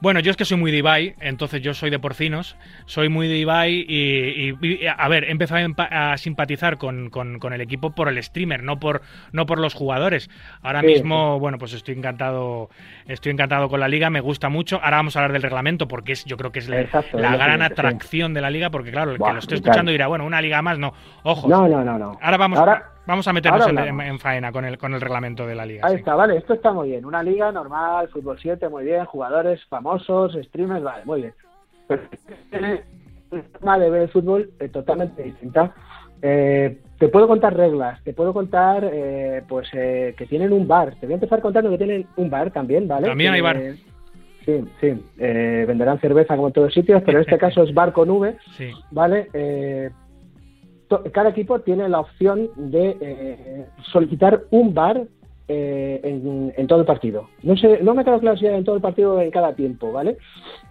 [0.00, 2.56] Bueno, yo es que soy muy de Ibai, entonces yo soy de porcinos,
[2.86, 7.40] soy muy de Ibai y, y- y, a ver, he empezado a, simpatizar con, con-
[7.40, 9.02] con el equipo por el streamer, no por,
[9.32, 10.30] no por los jugadores.
[10.62, 12.70] Ahora Sí, mismo, bueno, pues estoy encantado,
[13.08, 14.76] estoy encantado con la liga, me gusta mucho.
[14.84, 17.58] Ahora vamos a hablar del reglamento porque es, yo creo que es la, Exacto, gran
[17.58, 17.64] sí.
[17.64, 20.62] atracción de la liga, porque claro, el que lo esté escuchando dirá, bueno, una liga
[20.62, 20.94] más, no,
[21.24, 21.48] ojo.
[21.48, 22.16] No, no, no, no.
[22.22, 25.44] Ahora vamos, Ahora- vamos a meternos en, en- en faena con el, con el reglamento
[25.46, 25.84] de la liga.
[25.86, 25.98] Ahí sí.
[25.98, 27.04] está, vale, esto está muy bien.
[27.04, 31.34] Una liga normal, fútbol 7, muy bien, jugadores famosos, streamers, vale, muy bien.
[32.50, 32.78] Pero
[33.52, 35.74] forma de ver el fútbol eh, totalmente distinta.
[36.22, 40.94] Eh, te puedo contar reglas, te puedo contar eh, pues eh, que tienen un bar.
[41.00, 43.06] Te voy a empezar contando que tienen un bar también, ¿vale?
[43.06, 43.56] También hay Eh, bar.
[44.44, 45.04] Sí, sí.
[45.18, 48.36] eh, venderán cerveza como en todos sitios, pero en este caso es bar con V,
[48.56, 48.70] Sí.
[48.90, 49.28] ¿vale?
[51.12, 55.02] Cada equipo tiene la opción de eh, solicitar un bar
[55.48, 57.28] eh, en, en todo el partido.
[57.42, 59.92] No sé, no me quedado claro si en todo el partido o en cada tiempo,
[59.92, 60.18] ¿vale?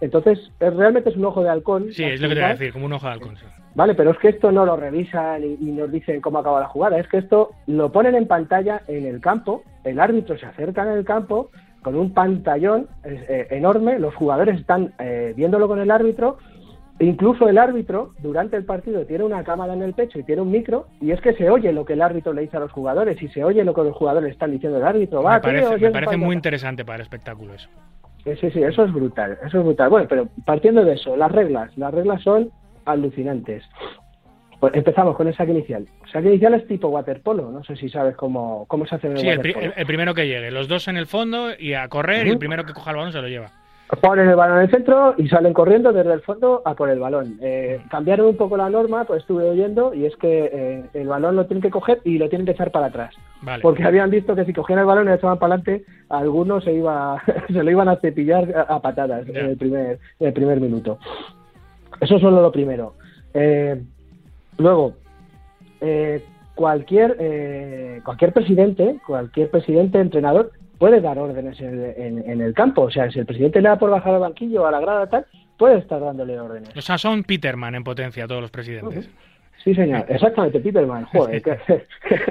[0.00, 1.92] Entonces, realmente es un ojo de halcón.
[1.92, 3.36] Sí, es lo que te voy a decir, como un ojo de halcón.
[3.36, 3.44] sí.
[3.74, 6.66] Vale, pero es que esto no lo revisan y, y nos dicen cómo acaba la
[6.66, 6.98] jugada.
[6.98, 10.98] Es que esto lo ponen en pantalla en el campo, el árbitro se acerca en
[10.98, 11.50] el campo
[11.82, 16.38] con un pantallón eh, eh, enorme, los jugadores están eh, viéndolo con el árbitro,
[17.00, 20.50] incluso el árbitro durante el partido tiene una cámara en el pecho y tiene un
[20.50, 23.20] micro, y es que se oye lo que el árbitro le dice a los jugadores
[23.22, 25.22] y se oye lo que los jugadores están diciendo al árbitro.
[25.22, 27.68] Va, Me parece, tío, me parece muy interesante para el espectáculo eso.
[28.24, 29.88] Sí, sí, sí, eso es brutal, eso es brutal.
[29.90, 32.50] Bueno, pero partiendo de eso, las reglas, las reglas son
[32.84, 33.64] alucinantes.
[34.60, 35.86] Pues empezamos con el saque inicial.
[36.04, 39.18] El saque inicial es tipo waterpolo, no sé si sabes cómo, cómo se hace el
[39.18, 39.72] Sí, waterpolo.
[39.76, 42.64] el primero que llegue, los dos en el fondo y a correr y el primero
[42.64, 43.52] que coja el balón se lo lleva.
[44.02, 46.98] Ponen el balón en el centro y salen corriendo desde el fondo a por el
[46.98, 47.38] balón.
[47.40, 51.36] Eh, cambiaron un poco la norma, pues estuve oyendo, y es que eh, el balón
[51.36, 53.14] lo tienen que coger y lo tienen que echar para atrás.
[53.40, 53.62] Vale.
[53.62, 56.74] Porque habían visto que si cogían el balón y lo echaban para adelante, algunos se,
[56.74, 60.60] iba, se lo iban a cepillar a, a patadas en, el primer, en el primer
[60.60, 60.98] minuto.
[62.00, 62.94] Eso es solo lo primero.
[63.34, 63.82] Eh,
[64.58, 64.94] luego,
[65.80, 66.22] eh,
[66.54, 72.82] cualquier, eh, cualquier presidente, cualquier presidente, entrenador, puede dar órdenes en, en- en el campo.
[72.82, 75.06] O sea, si el presidente le da por bajar al banquillo o a la grada
[75.08, 75.26] tal,
[75.56, 76.76] puede estar dándole órdenes.
[76.76, 79.08] O sea, son Peterman en potencia todos los presidentes.
[79.64, 81.04] Sí, señor, exactamente, Peterman.
[81.06, 81.42] Joder,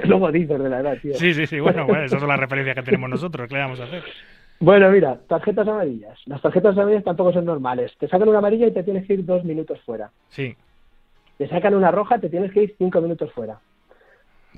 [0.04, 1.14] luego dices de la edad, tío.
[1.14, 1.60] Sí, sí, sí.
[1.60, 3.46] Bueno, bueno, esas son las referencias que tenemos nosotros.
[3.48, 4.02] ¿Qué le vamos a hacer?
[4.60, 6.18] Bueno, mira, tarjetas amarillas.
[6.26, 7.92] Las tarjetas amarillas tampoco son normales.
[7.98, 10.10] Te sacan una amarilla y te tienes que ir dos minutos fuera.
[10.30, 10.56] Sí.
[11.36, 13.60] Te sacan una roja, te tienes que ir cinco minutos fuera.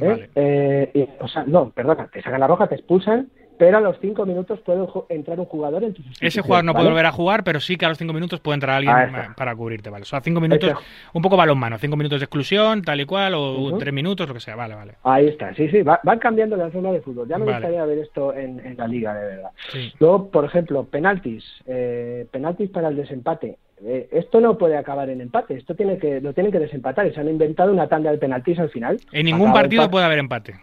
[0.01, 0.07] ¿Eh?
[0.09, 0.31] Vale.
[0.37, 3.29] Eh, y- o sea, no, perdona, te sacan la roja, te expulsan,
[3.61, 6.03] pero a los cinco minutos puede entrar un jugador en tu.
[6.19, 6.83] Ese jugador no ¿vale?
[6.83, 9.25] puede volver a jugar, pero sí que a los cinco minutos puede entrar alguien está.
[9.25, 10.03] eh, para cubrirte, ¿vale?
[10.03, 10.73] O sea, cinco minutos,
[11.13, 13.79] un poco balonmano, cinco minutos de exclusión, tal y cual, o Ujú.
[13.79, 14.95] tres minutos, lo que sea, vale, vale.
[15.03, 17.29] Ahí está, sí, sí, va- van cambiando la zona de fútbol.
[17.29, 17.59] Ya me Vale.
[17.59, 19.51] gustaría ver esto en, en la liga, de verdad.
[19.71, 19.93] Sí.
[20.01, 21.45] Luego, por ejemplo, penaltis.
[21.67, 23.59] Eh, penaltis para el desempate.
[23.85, 25.55] Eh, esto no puede acabar en empate.
[25.55, 27.07] Esto tiene que lo tienen que desempatar.
[27.07, 28.99] Y se han inventado una tanda de penaltis al final.
[29.13, 30.55] En ningún Acaba partido puede haber empate.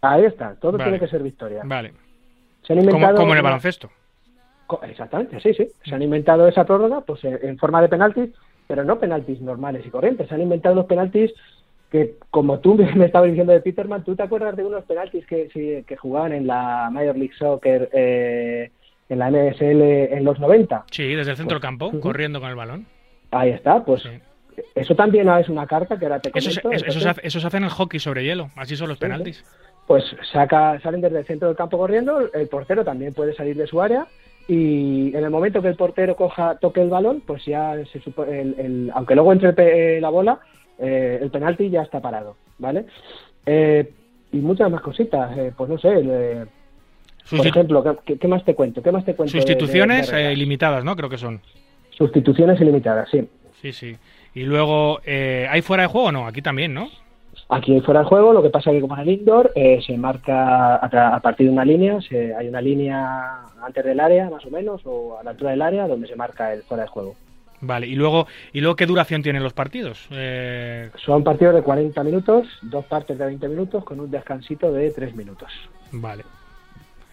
[0.00, 0.54] Ahí está.
[0.60, 0.84] Todo Vale.
[0.84, 1.62] tiene que ser victoria.
[1.64, 1.92] Vale.
[2.66, 3.90] Se han Como, inventado como en el baloncesto.
[4.82, 5.68] Exactamente, sí, sí.
[5.84, 8.30] Se han inventado esa prórroga pues en, en forma de penaltis,
[8.66, 10.28] pero no penaltis normales y corrientes.
[10.28, 11.32] Se han inventado unos penaltis
[11.90, 15.48] que, como tú me estabas diciendo de Peterman, ¿tú te acuerdas de unos penaltis que,
[15.52, 18.70] sí, que jugaban en la Major League Soccer, eh,
[19.08, 20.84] en la NSL en los 90?
[20.90, 22.00] Sí, desde el centro del campo, Ujú.
[22.00, 22.86] corriendo con el balón.
[23.30, 24.02] Ahí está, pues
[24.74, 27.40] eso también es una carta que ahora te Eso, se- eso- eso se hace, eso
[27.40, 29.04] se hace en el hockey sobre hielo, así son los sí.
[29.86, 33.66] Pues saca, salen desde el centro del campo corriendo, el portero también puede salir de
[33.66, 34.06] su área
[34.48, 37.98] y en el momento que el portero coja, toque el balón, pues ya se
[38.30, 40.38] el, el- aunque luego entre pe- la bola,
[40.78, 42.86] eh, el penalti ya está parado, ¿vale?
[43.46, 43.90] Eh,
[44.32, 46.44] y muchas más cositas, eh, pues no sé, el, eh,
[47.36, 48.82] por ejemplo, ¿qué- ¿qué, más te cuento?
[48.82, 49.32] ¿Qué más te cuento?
[49.32, 50.30] de- de- Sustituciones de reglas?
[50.30, 50.96] eh, ilimitadas, ¿no?
[50.96, 51.40] Creo que son.
[51.90, 53.28] Sustituciones ilimitadas, sí.
[53.62, 53.96] Sí, sí.
[54.34, 56.26] Y luego, eh, ¿hay fuera de juego o no?
[56.26, 56.88] Aquí también, ¿no?
[57.48, 59.96] Aquí fuera del juego, lo que pasa es que como en el indoor eh, se
[59.98, 64.50] marca a, partir de una línea, se- hay una línea antes del área más o
[64.50, 67.14] menos o a la altura del área donde se marca el fuera de juego.
[67.60, 70.06] Vale, y luego, ¿y luego qué duración tienen los partidos?
[70.10, 74.90] Eh, Son partidos de 40 minutos, dos partes de 20 minutos con un descansito de
[74.90, 75.50] 3 minutos.
[75.92, 76.24] vale.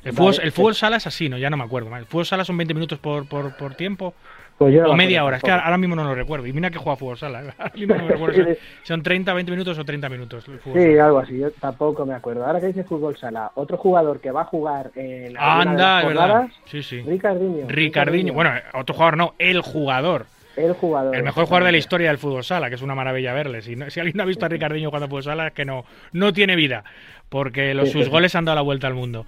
[0.04, 0.56] El Vale, fútbol, el sí.
[0.56, 1.38] fútbol sala es así, ¿no?
[1.38, 1.96] Ya no me acuerdo.
[1.96, 4.16] ¿El fútbol sala son 20 minutos por, por, por tiempo?
[4.66, 6.46] Pues o me media hora, es que ahora mismo no lo recuerdo.
[6.48, 7.42] Y mira que juega fútbol sala.
[7.44, 7.54] ¿eh?
[7.58, 8.44] Ahora mismo no me recuerdo.
[8.54, 10.48] Si Son 30, 20 minutos o 30 minutos.
[10.48, 11.06] el fútbol Sí, sala.
[11.06, 12.46] algo así, yo tampoco me acuerdo.
[12.46, 16.04] Ahora que dice fútbol sala, otro jugador que va a jugar en de Anda, las
[16.04, 16.48] es verdad.
[16.66, 17.02] Sí, sí.
[17.02, 17.68] Ricardinho.
[17.68, 18.34] Ricardinho.
[18.34, 20.26] Bueno, otro jugador no, el jugador.
[20.56, 21.16] el jugador.
[21.16, 23.62] El mejor jugador de la historia del fútbol sala, que es una maravilla verle.
[23.62, 25.86] Si, no- si alguien no ha visto a Ricardinho jugando fútbol sala, es que no,
[26.12, 26.84] no tiene vida.
[27.30, 28.12] Porque los, Sí, sus sí.
[28.12, 29.26] goles han dado la vuelta al mundo.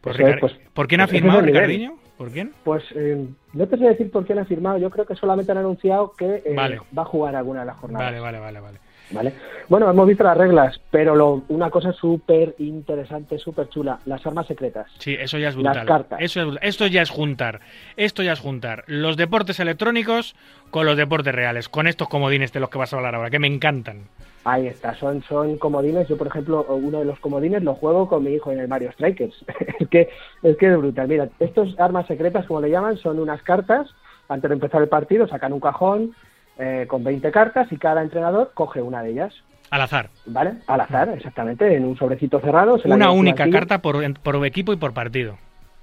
[0.00, 1.40] Pues Eso es, Ricard- pues- ¿Por quién ha pues firmado.
[1.40, 1.96] Ricardinho?
[2.16, 2.52] ¿Por quién?
[2.62, 5.58] Pues eh, no te sé decir por quién ha firmado, yo creo que solamente han
[5.58, 6.80] anunciado que eh, Vale.
[6.96, 8.06] va a jugar alguna de las jornadas.
[8.06, 8.78] Vale, vale, vale, vale.
[9.10, 9.32] ¿Vale?
[9.68, 14.46] Bueno, hemos visto las reglas, pero lo- una cosa súper interesante, súper chula, las armas
[14.46, 14.86] secretas.
[14.98, 15.86] Sí, eso ya es Las brutal.
[15.86, 16.20] cartas.
[16.20, 16.58] Eso es.
[16.62, 17.60] Esto ya es juntar.
[17.96, 20.34] Esto ya es juntar los deportes electrónicos
[20.70, 23.38] con los deportes reales, con estos comodines de los que vas a hablar ahora, que
[23.38, 24.02] me encantan.
[24.46, 26.06] Ahí está, son, son comodines.
[26.08, 28.92] Yo, por ejemplo, uno de los comodines lo juego con mi hijo en el Mario
[28.92, 29.34] Strikers.
[29.80, 30.10] es, que,
[30.42, 31.08] es que es brutal.
[31.08, 33.88] Mira, estos armas secretas, como le llaman, son unas cartas.
[34.28, 36.14] Antes de empezar el partido, sacan un cajón
[36.58, 39.34] eh, con 20 cartas y cada entrenador coge una de ellas.
[39.70, 40.10] Al azar.
[40.26, 40.54] ¿Vale?
[40.66, 42.78] Al azar, exactamente, en un sobrecito cerrado.
[42.78, 45.36] se Una única carta por, por equipo y por partido.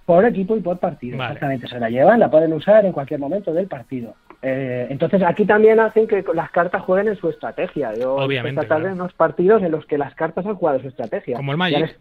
[0.05, 1.33] Por equipo y por partido, Vale.
[1.33, 1.67] exactamente.
[1.67, 4.15] Se la llevan, la pueden usar en cualquier momento del partido.
[4.41, 7.93] Eh, entonces aquí también hacen que las cartas jueguen en su estrategia.
[7.93, 8.95] Yo Obviamente, esta tarde claro.
[8.95, 11.37] unos partidos en los que las cartas han jugado su estrategia.
[11.37, 11.79] Como el Magic.
[11.79, 11.97] les-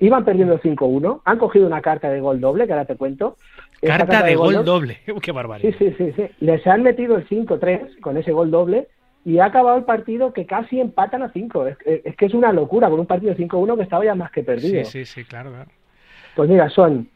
[0.00, 3.36] Iban perdiendo 5-1, han cogido una carta de gol doble, que ahora te cuento.
[3.82, 5.00] Carta de gol do- doble.
[5.22, 5.74] Qué barbaridad.
[5.78, 6.22] Sí, sí, sí, sí.
[6.40, 8.88] Les han metido el 5-3 con ese gol doble
[9.24, 11.66] y ha acabado el partido que casi empatan a 5.
[11.66, 14.42] Es, es que es una locura con un partido 5-1 que estaba ya más que
[14.42, 14.84] perdido.
[14.84, 15.70] Sí, sí, sí, claro, claro.
[16.34, 17.08] Pues mira, son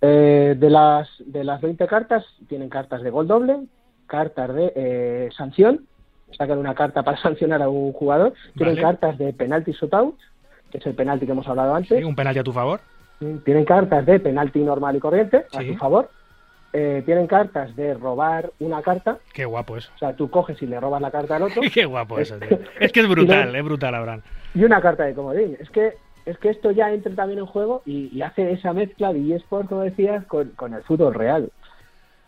[0.00, 3.56] eh, de las de las 20 cartas, tienen cartas de gol doble,
[4.06, 5.86] cartas de eh, sanción,
[6.36, 8.82] sacan una carta para sancionar a un jugador, tienen Vale.
[8.86, 10.16] cartas de penalti shootout,
[10.70, 12.80] que es el penalti que hemos hablado antes, Sí, un penalti a tu favor.
[13.44, 16.10] Tienen cartas de penalti normal y corriente, a su favor,
[16.76, 19.90] Eh, tienen cartas de robar una carta, Qué guapo eso.
[19.94, 22.58] o sea, tú coges y le robas la carta al otro, Qué guapo eso, tío.
[22.80, 24.22] Es que es brutal, es brutal, Abraham.
[24.54, 25.56] y una carta de comodín.
[25.60, 25.92] Es que
[26.26, 29.68] es que esto ya entra también en juego y, y hace esa mezcla de eSport,
[29.68, 31.50] como decías, con, con el fútbol real.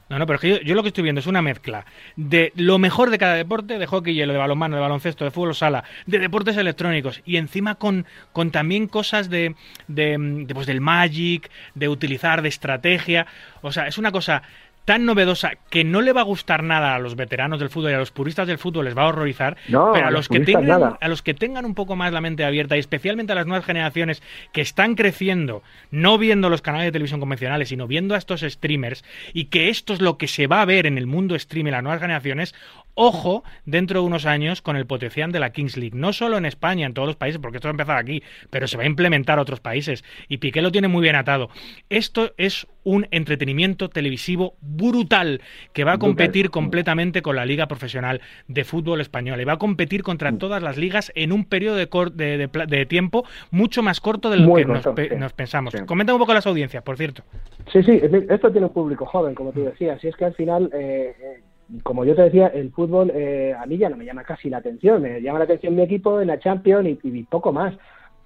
[0.08, 1.84] No, no, pero es que yo, lo que estoy viendo es una mezcla
[2.14, 5.54] de lo mejor de cada deporte, de hockey, hielo, de balonmano, de baloncesto, de fútbol
[5.56, 9.56] sala, de deportes electrónicos y encima con, con también cosas de,
[9.88, 10.16] de,
[10.46, 13.26] de, pues, del Magic, de utilizar, de estrategia.
[13.62, 14.42] O sea, es una cosa
[14.86, 17.94] tan novedosa que no le va a gustar nada a los veteranos del fútbol y
[17.94, 20.66] a los puristas del fútbol les va a horrorizar, No, pero a los que tengan
[20.66, 20.98] nada.
[20.98, 23.66] a los que tengan un poco más la mente abierta y especialmente a las nuevas
[23.66, 24.22] generaciones
[24.52, 29.04] que están creciendo, no viendo los canales de televisión convencionales, sino viendo a estos streamers
[29.34, 31.72] y que esto es lo que se va a ver en el mundo stream en
[31.74, 32.54] las nuevas generaciones,
[32.94, 36.46] ojo dentro de unos años con el potencial de la Kings League, no solo en
[36.46, 38.86] España, en todos los países, porque esto va a empezar aquí, pero se va a
[38.86, 41.50] implementar a otros países y Piqué lo tiene muy bien atado.
[41.90, 45.40] Esto es un entretenimiento televisivo brutal
[45.72, 49.58] que va a competir completamente con la Liga Profesional de Fútbol Española y va a
[49.58, 50.38] competir contra Mm.
[50.38, 54.44] todas las ligas en un periodo de, de- de tiempo mucho más corto de lo
[54.48, 55.74] Muy que nos, pe- nos pensamos.
[55.76, 55.84] Sí.
[55.84, 57.24] Comenta un poco las audiencias, por cierto.
[57.72, 58.00] Sí, sí,
[58.30, 60.02] esto tiene un público joven, como tú decías.
[60.04, 61.40] Y es que al final, eh, eh,
[61.82, 64.58] como yo te decía, el fútbol eh, a mí ya no me llama casi la
[64.58, 65.02] atención.
[65.02, 67.74] Me llama la atención mi equipo en la Champions y, y poco más.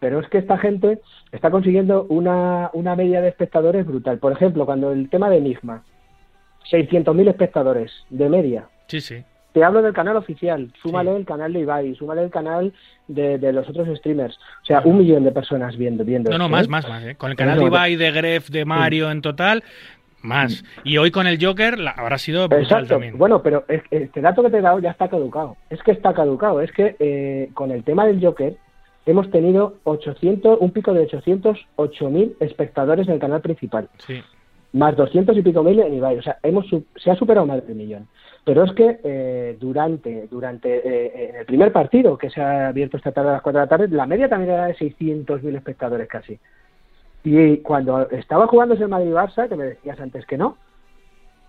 [0.00, 0.98] Pero es que esta gente
[1.30, 4.18] está consiguiendo una, una media de espectadores brutal.
[4.18, 5.82] Por ejemplo, cuando el tema de Enigma,
[6.70, 8.64] 600.000 espectadores de media.
[8.88, 9.22] Sí, sí.
[9.52, 11.16] Te hablo del canal oficial, súmale Sí.
[11.16, 12.72] el canal de Ibai, súmale el canal
[13.08, 14.36] de, de los otros streamers.
[14.62, 16.04] O sea, un millón de personas viendo.
[16.04, 16.68] viendo No, no, esto, más, ¿eh?
[16.68, 17.04] más, más.
[17.04, 17.14] ¿eh?
[17.16, 19.64] Con el canal de Ibai, de Gref, de Mario en total,
[20.22, 20.62] más.
[20.84, 22.88] Y hoy con el Joker la- habrá sido brutal Exacto.
[22.94, 23.18] también.
[23.18, 25.56] Bueno, pero es- este dato que te he dado ya está caducado.
[25.68, 26.60] Es que está caducado.
[26.60, 28.54] Es que eh, con el tema del Joker
[29.06, 34.22] hemos tenido 800, un pico de 808.000 espectadores en el canal principal, Sí.
[34.72, 36.18] más 200 y pico mil en Ibai.
[36.18, 36.66] O sea, hemos
[36.96, 38.06] se ha superado más del millón.
[38.44, 42.96] Pero es que eh, durante durante eh, en el primer partido que se ha abierto
[42.96, 46.08] esta tarde a las 4 de la tarde, la media también era de 600.000 espectadores
[46.08, 46.38] casi.
[47.22, 50.56] Y cuando estaba jugándose el Madrid-Barça, que me decías antes que no,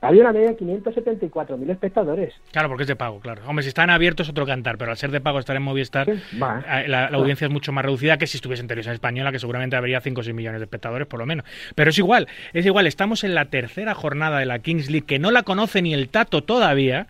[0.01, 2.33] había una media de 574.000 espectadores.
[2.51, 3.43] Claro, porque es de pago, claro.
[3.47, 6.09] Hombre, si están abiertos otro cantar, pero al ser de pago estar en Movistar,
[6.41, 6.63] Va.
[6.67, 9.39] eh, la, la audiencia es mucho más reducida que si estuviese en televisión española, que
[9.39, 11.45] seguramente habría 5 o 6 millones de espectadores por lo menos.
[11.75, 15.19] Pero es igual, es igual, estamos en la tercera jornada de la Kings League, que
[15.19, 17.07] no la conoce ni el Tato todavía,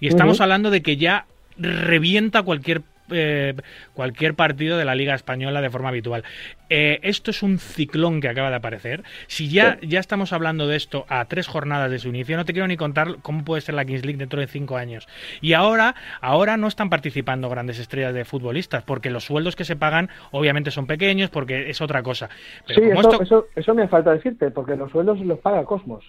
[0.00, 1.26] y estamos hablando de que ya
[1.56, 3.54] revienta cualquier eh,
[3.92, 6.24] cualquier partido de la Liga Española de forma habitual.
[6.70, 9.02] Eh, esto es un ciclón que acaba de aparecer.
[9.26, 12.52] Si ya, ya estamos hablando de esto a tres jornadas de su inicio, no te
[12.52, 15.06] quiero ni contar cómo puede ser la Kings League dentro de cinco años.
[15.40, 19.76] Y ahora, ahora no están participando grandes estrellas de futbolistas, porque los sueldos que se
[19.76, 22.28] pagan obviamente son pequeños, porque es otra cosa.
[22.66, 26.04] Pero sí, eso, esto- eso, eso me falta decirte, porque los sueldos los paga Cosmos.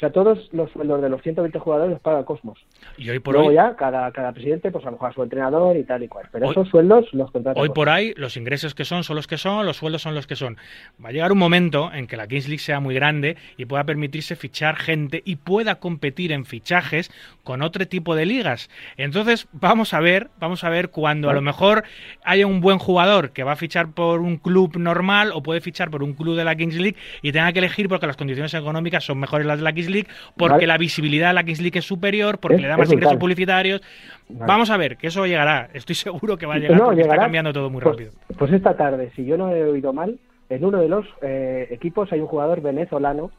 [0.00, 2.58] O sea, todos los sueldos de los 120 jugadores los paga Cosmos.
[2.96, 5.22] y hoy por Luego hoy, ya, cada, cada presidente, pues a lo mejor a su
[5.22, 6.26] entrenador y tal y cual.
[6.32, 7.74] Pero Hoy- esos sueldos los contrata Hoy Cosmos.
[7.74, 10.36] por ahí los ingresos que son son los que son, los sueldos son los que
[10.36, 10.56] son.
[11.04, 13.84] Va a llegar un momento en que la Kings League sea muy grande y pueda
[13.84, 17.10] permitirse fichar gente y pueda competir en fichajes
[17.44, 18.70] con otro tipo de ligas.
[18.96, 21.84] Entonces vamos a ver, vamos a ver cuando a lo mejor
[22.24, 25.90] haya un buen jugador que va a fichar por un club normal o puede fichar
[25.90, 29.04] por un club de la Kings League y tenga que elegir porque las condiciones económicas
[29.04, 30.66] son mejores las de la Kings League, porque Vale.
[30.66, 33.82] la visibilidad de la Kings League es superior, porque Es- le da más ingresos publicitarios.
[34.28, 34.46] Vale.
[34.46, 35.68] Vamos a ver, que eso llegará.
[35.74, 38.12] Estoy seguro que va a llegar No, porque está cambiando todo muy Pues- rápido.
[38.38, 40.18] Pues esta tarde, si yo no he oído mal,
[40.48, 43.30] en uno de los eh, equipos hay un jugador venezolano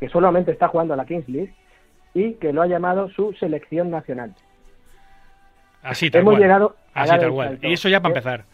[0.00, 1.52] que solamente está jugando a la Kings League
[2.14, 4.34] y que lo ha llamado su selección nacional.
[5.82, 6.42] Así tal Hemos cual.
[6.42, 7.48] llegado a Así tal cual.
[7.50, 7.66] salto.
[7.68, 8.44] Y eso ya para Eh, empezar.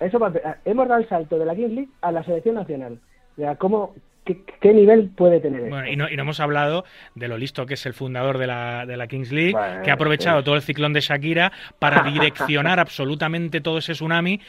[0.00, 2.98] Eso para empe- hemos dado el salto de la Kings League a la selección nacional.
[3.32, 3.94] O sea, ¿cómo,
[4.24, 5.70] qué, qué nivel puede tener esto?
[5.74, 6.84] Bueno, y no, y no hemos hablado
[7.14, 9.90] de lo listo que es el fundador de la, de la Kings League, Bueno, que
[9.90, 10.44] ha aprovechado sí.
[10.44, 14.40] todo el ciclón de Shakira para direccionar absolutamente todo ese tsunami.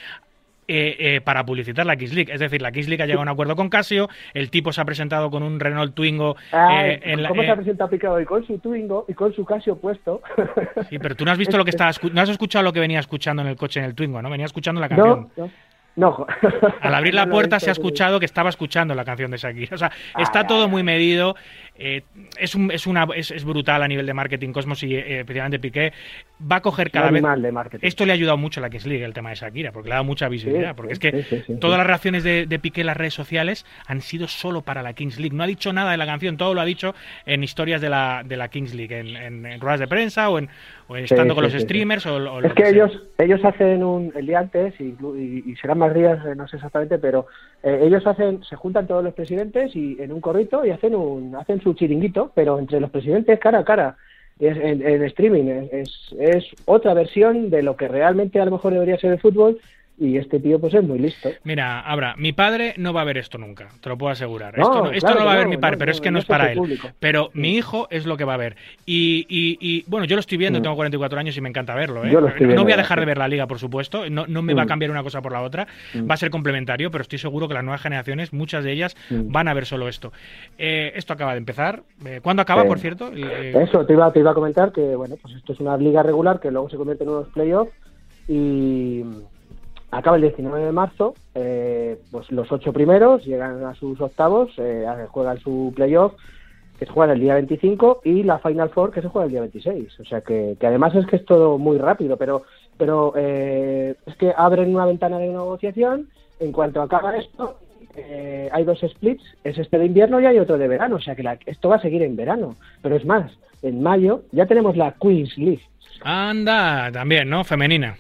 [0.66, 2.32] eh, eh, para publicitar la Kings League.
[2.34, 4.80] Es decir, la Kings League ha llegado a un acuerdo con Casio, el tipo se
[4.80, 7.90] ha presentado con un Renault Twingo Ay, eh, en la- ¿Cómo eh, se ha presentado
[7.90, 8.24] Piqué hoy?
[8.24, 10.22] Con su Twingo y con su Casio puesto.
[10.90, 13.00] Sí, pero tú no has visto lo que estaba no has escuchado lo que venía
[13.02, 14.30] escuchando en el coche en el Twingo, ¿no?
[14.30, 15.30] Venía escuchando la canción.
[15.36, 15.52] no, no.
[15.96, 16.26] No.
[16.82, 19.76] Al abrir la puerta se ha escuchado que estaba escuchando la canción de Shakira.
[19.76, 21.36] O sea, está todo muy medido.
[21.76, 22.04] Eh,
[22.38, 25.60] es, un, es, una, es, es brutal a nivel de marketing Cosmos y eh, especialmente
[25.60, 25.92] Piqué.
[26.52, 27.24] Va a coger cada vez...
[27.42, 27.88] de marketing.
[27.88, 29.94] Esto le ha ayudado mucho a la Kings League, el tema de Shakira, porque le
[29.94, 30.72] ha dado mucha visibilidad.
[30.72, 33.14] Sí, porque sí, es que sí, todas las reacciones de, de Piqué en las redes
[33.14, 35.36] sociales han sido solo para la Kings League.
[35.36, 36.94] No ha dicho nada de la canción, todo lo ha dicho
[37.26, 40.38] en historias de la, de la Kings League, en, en- en ruedas de prensa o
[40.40, 40.50] en,
[40.88, 44.26] o estando con los streamers o, o lo Es que ellos ellos hacen un el
[44.28, 47.26] día antes y, y- y serán más días, eh, no sé exactamente, pero
[47.64, 51.36] eh, ellos hacen se juntan todos los presidentes y en un corrito y hacen un
[51.36, 53.98] hacen su chiringuito, pero entre los presidentes cara a cara.
[54.40, 58.52] Es, en, en streaming es, es, es otra versión de lo que realmente a lo
[58.52, 59.60] mejor debería ser el fútbol
[59.98, 61.30] y este tío pues es muy listo.
[61.44, 64.58] Mira, Abra, mi padre no va a ver esto nunca, te lo puedo asegurar.
[64.58, 66.10] No, esto no, esto claro no va a ver no, mi padre, pero es que
[66.12, 66.58] no, es para él.
[66.58, 66.90] público.
[67.00, 68.56] Pero mi hijo es lo que va a ver.
[68.86, 70.64] Y, y- y, bueno, yo lo estoy viendo, Mm.
[70.64, 72.04] tengo 44 años y me encanta verlo.
[72.06, 72.10] ¿eh?
[72.12, 74.10] Yo lo estoy no voy a dejar de ver la liga, por supuesto.
[74.10, 74.68] No, no me va a Mm.
[74.68, 75.68] cambiar una cosa por la otra.
[75.94, 76.10] Mm.
[76.10, 79.48] Va a ser complementario, pero estoy seguro que las nuevas generaciones, muchas de ellas, van
[79.48, 80.12] a ver solo esto.
[80.58, 81.84] Eh, esto acaba de empezar.
[82.06, 83.12] Eh, ¿Cuándo acaba, por cierto?
[83.16, 86.02] Eh, Eso, te iba, te iba a comentar que, bueno, pues esto es una liga
[86.04, 87.72] regular que luego se convierte en unos playoffs
[88.28, 89.04] y
[89.98, 94.86] acaba el 19 de marzo, eh, pues los ocho primeros llegan a sus octavos, eh,
[95.10, 96.14] juegan su playoff,
[96.80, 99.42] que se juega el día 25, y la Final Four, que se juega el día
[99.42, 100.00] 26.
[100.00, 102.44] O sea que, que además es que es todo muy rápido, pero,
[102.78, 106.10] pero eh, es que abren una ventana de negociación,
[106.40, 107.60] en cuanto acaba esto,
[107.96, 111.16] eh, hay dos splits, es este de invierno y hay otro de verano, o sea
[111.16, 112.56] que la- esto va a seguir en verano.
[112.82, 115.62] Pero es más, en mayo ya tenemos la Queens League.
[116.02, 117.44] Anda, también, ¿no?
[117.44, 117.96] Femenina.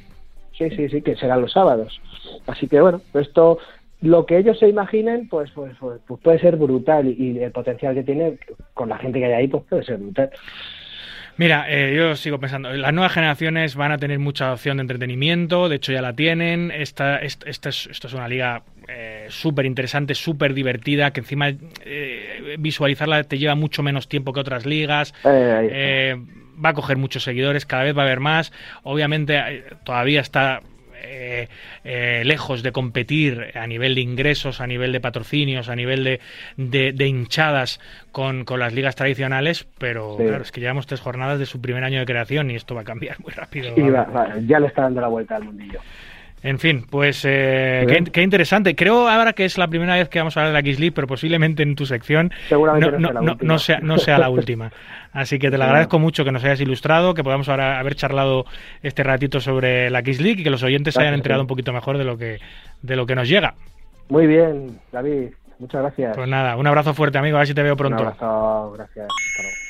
[0.57, 2.01] Sí, sí, sí, que serán los sábados.
[2.47, 3.57] Así que bueno, esto,
[4.01, 7.51] lo que ellos se imaginen, pues, pues, pues, pues puede ser brutal y, y el
[7.51, 8.37] potencial que tiene
[8.73, 10.29] con la gente que hay ahí, pues puede ser brutal.
[11.37, 15.67] Mira, eh, yo sigo pensando, las nuevas generaciones van a tener mucha opción de entretenimiento,
[15.67, 20.53] de hecho ya la tienen, esta, esta, esta es, una liga eh, súper interesante, súper
[20.53, 21.49] divertida, que encima
[21.85, 26.17] eh, visualizarla te lleva mucho menos tiempo que otras ligas, Eh, eh,
[26.63, 28.53] va a coger muchos seguidores, cada vez va a haber más,
[28.83, 30.61] obviamente todavía está
[31.03, 31.47] eh,
[31.83, 36.19] eh, lejos de competir a nivel de ingresos, a nivel de patrocinios, a nivel de,
[36.57, 37.79] de- de hinchadas
[38.11, 40.25] con, con las ligas tradicionales, pero Sí.
[40.25, 42.81] claro, es que llevamos tres jornadas de su primer año de creación y esto va
[42.81, 43.73] a cambiar muy rápido.
[43.77, 45.79] Y va- va, ya le está dando la vuelta al mundillo.
[46.45, 47.93] En fin, pues eh, Sí.
[48.03, 48.75] qué, qué interesante.
[48.75, 50.91] Creo ahora que es la primera vez que vamos a hablar de la X League,
[50.93, 52.91] pero posiblemente en tu sección Seguramente
[53.41, 54.69] no sea, no sea la última.
[55.13, 58.45] Así que te lo agradezco mucho que nos hayas ilustrado, que podamos ahora haber charlado
[58.81, 61.71] este ratito sobre la X League y que los oyentes se hayan enterado un poquito
[61.71, 62.39] mejor de lo que
[62.81, 63.53] de lo que nos llega.
[64.09, 65.29] Muy bien, David,
[65.59, 66.17] muchas gracias.
[66.17, 67.37] Pues nada, un abrazo fuerte, amigo.
[67.37, 68.03] A ver si te veo Un pronto.
[68.03, 69.05] abrazo, gracias.
[69.05, 69.62] Hasta luego.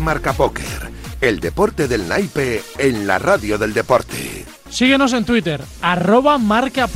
[0.00, 0.90] Marca Póker,
[1.20, 4.44] el deporte del naipe en la radio del deporte.
[4.68, 6.86] Síguenos en Twitter, arroba marca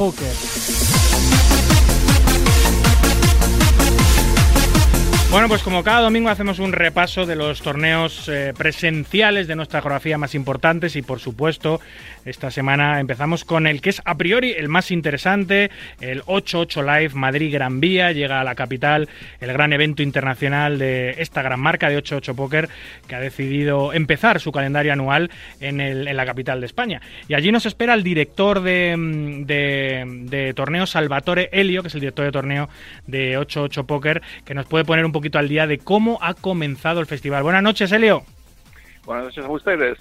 [5.34, 9.82] Bueno, pues como cada domingo hacemos un repaso de los torneos eh, presenciales de nuestra
[9.82, 11.80] geografía más importantes y por supuesto
[12.24, 17.14] esta semana empezamos con el que es a priori el más interesante, el 8-8 Live
[17.14, 19.08] Madrid Gran Vía, llega a la capital
[19.40, 22.68] el gran evento internacional de esta gran marca de 8-8 Poker
[23.08, 27.02] que ha decidido empezar su calendario anual en, el- en la capital de España.
[27.26, 32.00] Y allí nos espera el director de, mm, de, torneo Salvatore Helio, que es el
[32.00, 32.68] director de torneo
[33.08, 37.00] de 8-8 Poker, que nos puede poner un poquito al día de cómo ha comenzado
[37.00, 37.42] el festival.
[37.42, 38.24] Buenas noches, Helio.
[39.06, 39.98] Buenas noches a ustedes.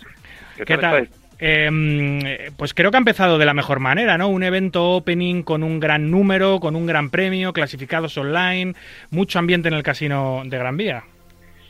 [0.57, 1.03] ¿Qué, ¿Qué tal?
[1.03, 1.23] estáis?
[1.39, 4.27] Eh, mm, pues creo que ha empezado de la mejor manera, ¿no?
[4.27, 8.73] Un evento opening con un gran número, con un gran premio, clasificados online,
[9.11, 11.03] mucho ambiente en el casino de Gran Vía.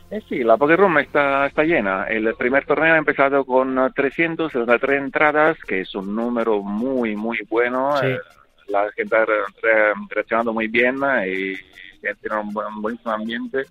[0.09, 2.05] Eh, sí, la Poker Room está, está llena.
[2.07, 7.39] El primer torneo ha empezado con eh, 363 entradas, que es un número muy, muy
[7.49, 7.95] bueno.
[8.01, 8.07] Sí.
[8.07, 8.17] Eh,
[8.69, 11.55] la gente ha re- re- reaccionado muy bien eh, y
[12.21, 13.63] tiene un, buen, un buenísimo ambiente.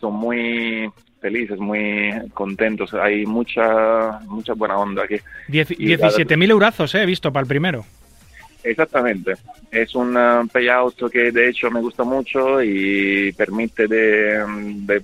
[0.00, 0.90] Son muy
[1.20, 2.92] felices, muy contentos.
[2.94, 5.16] Hay mucha, mucha buena onda aquí.
[5.48, 7.84] Diez- Y la- 17.000 eurazos, eh, he visto para el primero.
[8.62, 9.34] Exactamente.
[9.70, 14.42] Es un uh, payout que de hecho me gusta mucho y permite de,
[14.86, 15.02] de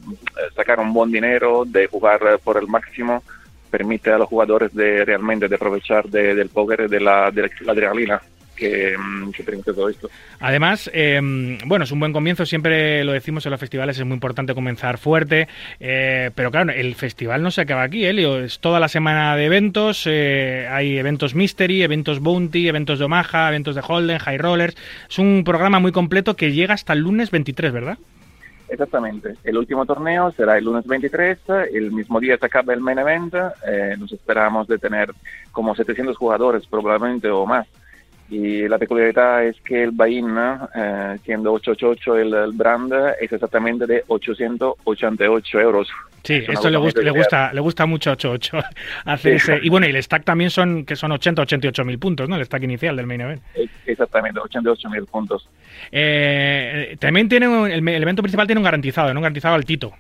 [0.57, 3.23] sacar un buen dinero, de jugar por el máximo,
[3.71, 7.73] permite a los jugadores de realmente de aprovechar de- del póker, de la, de la
[7.73, 8.21] adrenalina
[8.61, 10.09] que, mm, que permite todo esto.
[10.39, 11.19] Además, eh,
[11.67, 14.99] bueno, es un buen comienzo, siempre lo decimos en los festivales, es muy importante comenzar
[14.99, 15.49] fuerte,
[15.81, 19.47] eh, pero claro, el festival no se acaba aquí, Elio, es toda la semana de
[19.47, 24.77] eventos, eh, hay eventos Mystery, eventos Bounty, eventos de Omaha, eventos de Holden, High Rollers,
[25.09, 27.99] es un programa muy completo que llega hasta el lunes 23, ¿verdad?
[28.69, 29.35] Exactamente.
[29.43, 31.39] El último torneo será el lunes 23,
[31.73, 33.35] el mismo día se acaba el main event,
[33.67, 35.11] eh, nos esperamos de tener
[35.51, 37.67] como 700 jugadores probablemente o más
[38.31, 40.27] Y la peculiaridad es que el Bain,
[40.75, 45.89] eh, siendo 888 el, el brand, es exactamente de 888 euros.
[46.23, 48.59] Sí, Es esto le gusta, le gusta, le gusta mucho 88
[49.07, 49.53] hacer Sí.
[49.53, 49.61] ese.
[49.65, 52.37] Y bueno, y el stack también son que son 80, 88 mil puntos, ¿no?
[52.37, 53.43] El stack inicial del main event.
[53.87, 55.49] Exactamente, 88 mil puntos.
[55.91, 59.19] Eh, también tiene un- el, el evento principal tiene un garantizado, ¿no?
[59.21, 59.93] Un garantizado altito.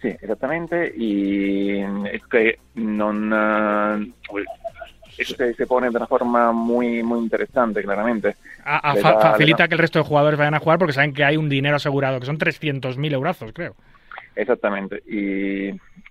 [0.00, 1.80] Sì, esattamente, y
[2.12, 4.12] es que non, eh,
[5.18, 8.36] eso se, se pone de una forma muy, muy interesante, claramente.
[8.64, 10.92] A- a- Le fa- da- facilita que el resto de jugadores vayan a jugar porque
[10.92, 13.74] saben que hay un dinero asegurado, que son 300.000 eurazos, creo.
[14.36, 15.68] Exactamente, y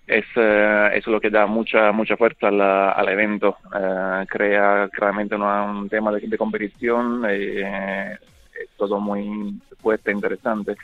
[0.07, 5.63] es, eh, lo que da mucha mucha fuerza al, al evento, eh, crea claramente una-
[5.63, 8.17] un tema de, de competición, eh,
[8.77, 10.75] todo muy fuerte interesante.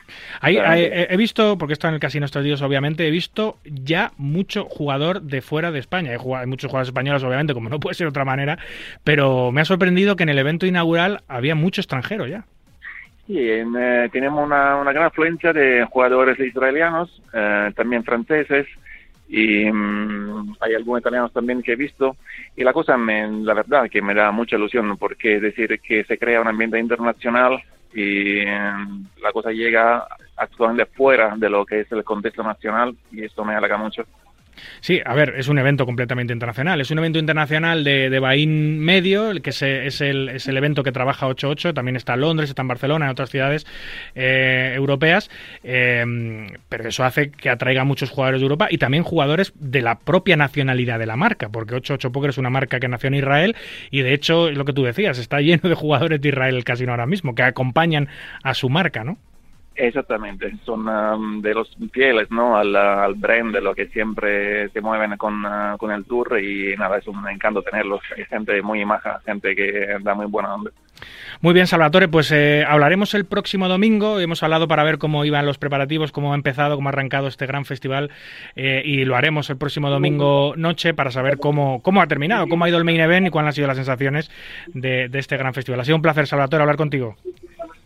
[0.41, 4.65] Ahí, he visto, porque estado en el casino estos días, obviamente, he visto ya mucho
[4.65, 6.11] jugador de fuera de España.
[6.11, 8.57] Hay, muchos jugadores españoles, obviamente, como no puede ser de otra manera,
[9.03, 12.45] pero me ha sorprendido que en el evento inaugural había mucho extranjero ya.
[13.25, 18.67] Sí, en, eh, tenemos una, una gran afluencia de jugadores israelianos, eh, también franceses,
[19.29, 22.17] y mm, hay algunos italianos también que he visto.
[22.55, 26.03] Y la cosa, me, la verdad, que me da mucha ilusión, porque es decir que
[26.03, 27.61] se crea un ambiente internacional
[27.93, 28.73] y eh,
[29.21, 33.53] la cosa llega actualmente fuera de lo que es el contexto nacional, y esto me
[33.53, 34.03] halaga mucho.
[34.81, 36.81] Sí, a ver, es un evento completamente internacional.
[36.81, 40.83] Es un evento internacional de, de Bahín Medio, el que es, el, es el evento
[40.83, 41.73] que trabaja 88.
[41.73, 43.65] También está en Londres, está en Barcelona, en otras ciudades
[44.15, 45.29] eh, europeas.
[45.63, 46.05] eh,
[46.69, 49.99] pero eso hace que atraiga a muchos jugadores de Europa y también jugadores de la
[49.99, 53.55] propia nacionalidad de la marca, porque 88 Poker es una marca que nació en Israel
[53.91, 56.91] y de hecho, lo que tú decías, está lleno de jugadores de Israel el casino
[56.91, 58.09] ahora mismo, que acompañan
[58.43, 59.17] a su marca, ¿no?
[59.81, 62.57] Exactamente, son um, de los fieles ¿no?
[62.57, 66.75] al, al brand, de lo que siempre se mueven con, uh, con el tour y
[66.75, 68.01] nada, es un encanto tenerlos.
[68.17, 70.71] Hay gente muy maja, gente que da muy buena onda.
[71.39, 74.19] Muy bien, Salvatore, pues eh, hablaremos el próximo domingo.
[74.19, 77.45] Hemos hablado para ver cómo iban los preparativos, cómo ha empezado, cómo ha arrancado este
[77.45, 78.11] gran festival
[78.57, 82.65] eh, y lo haremos el próximo domingo noche para saber cómo, cómo ha terminado, cómo
[82.65, 84.29] ha ido el main event y cuáles han sido las sensaciones
[84.67, 85.79] de, de este gran festival.
[85.79, 87.15] Ha sido un placer, Salvatore, hablar contigo.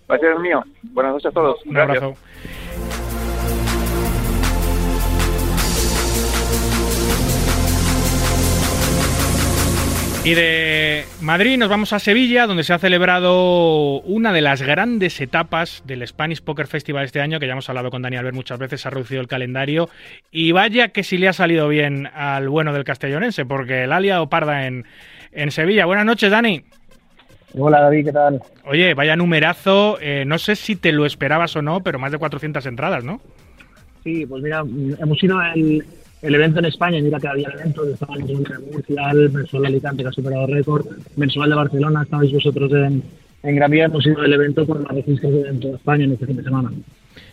[0.07, 0.63] Gracias mío.
[0.83, 1.65] Buenas noches a todos.
[1.65, 2.03] Un Gracias.
[2.03, 2.19] abrazo.
[10.25, 15.19] Y de Madrid nos vamos a Sevilla, donde se ha celebrado una de las grandes
[15.19, 18.57] etapas del Spanish Poker Festival este año, que ya hemos hablado con Dani Albert muchas
[18.57, 19.89] veces, se ha reducido el calendario.
[20.31, 23.99] Y vaya que si le ha salido bien al bueno del castellonense, porque la ha
[23.99, 24.85] liado parda en,
[25.33, 25.85] en Sevilla.
[25.85, 26.63] Buenas noches, Dani.
[27.55, 28.41] Hola David, ¿qué tal?
[28.65, 32.17] Oye, vaya numerazo, eh, no sé si te lo esperabas o no, pero más de
[32.17, 33.21] 400 entradas, ¿no?
[34.03, 34.61] Sí, pues mira,
[34.99, 35.85] hemos ido el,
[36.21, 39.67] el evento en España, mira que había eventos, estaba el de Murcia, el mensual de
[39.67, 43.03] Alicante que ha superado récord, mensual de Barcelona, estabais vosotros en,
[43.43, 46.25] en Gran Vía, hemos ido el evento con más registros de toda España en este
[46.25, 46.71] fin de semana.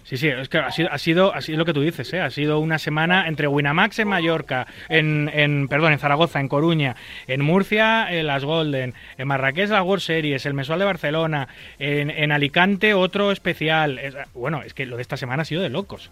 [0.05, 2.21] Sí, sí, es que ha sido, ha sido, ha sido lo que tú dices, ¿eh?
[2.21, 6.97] ha sido una semana entre Winamax en Mallorca, en, en perdón, en Zaragoza, en Coruña,
[7.29, 11.49] en Murcia, en las Golden, en Marrakech las World Series, el Mensual de Barcelona,
[11.79, 13.99] en, en Alicante otro especial.
[13.99, 16.11] Es- bueno, es que lo de esta semana ha sido de locos.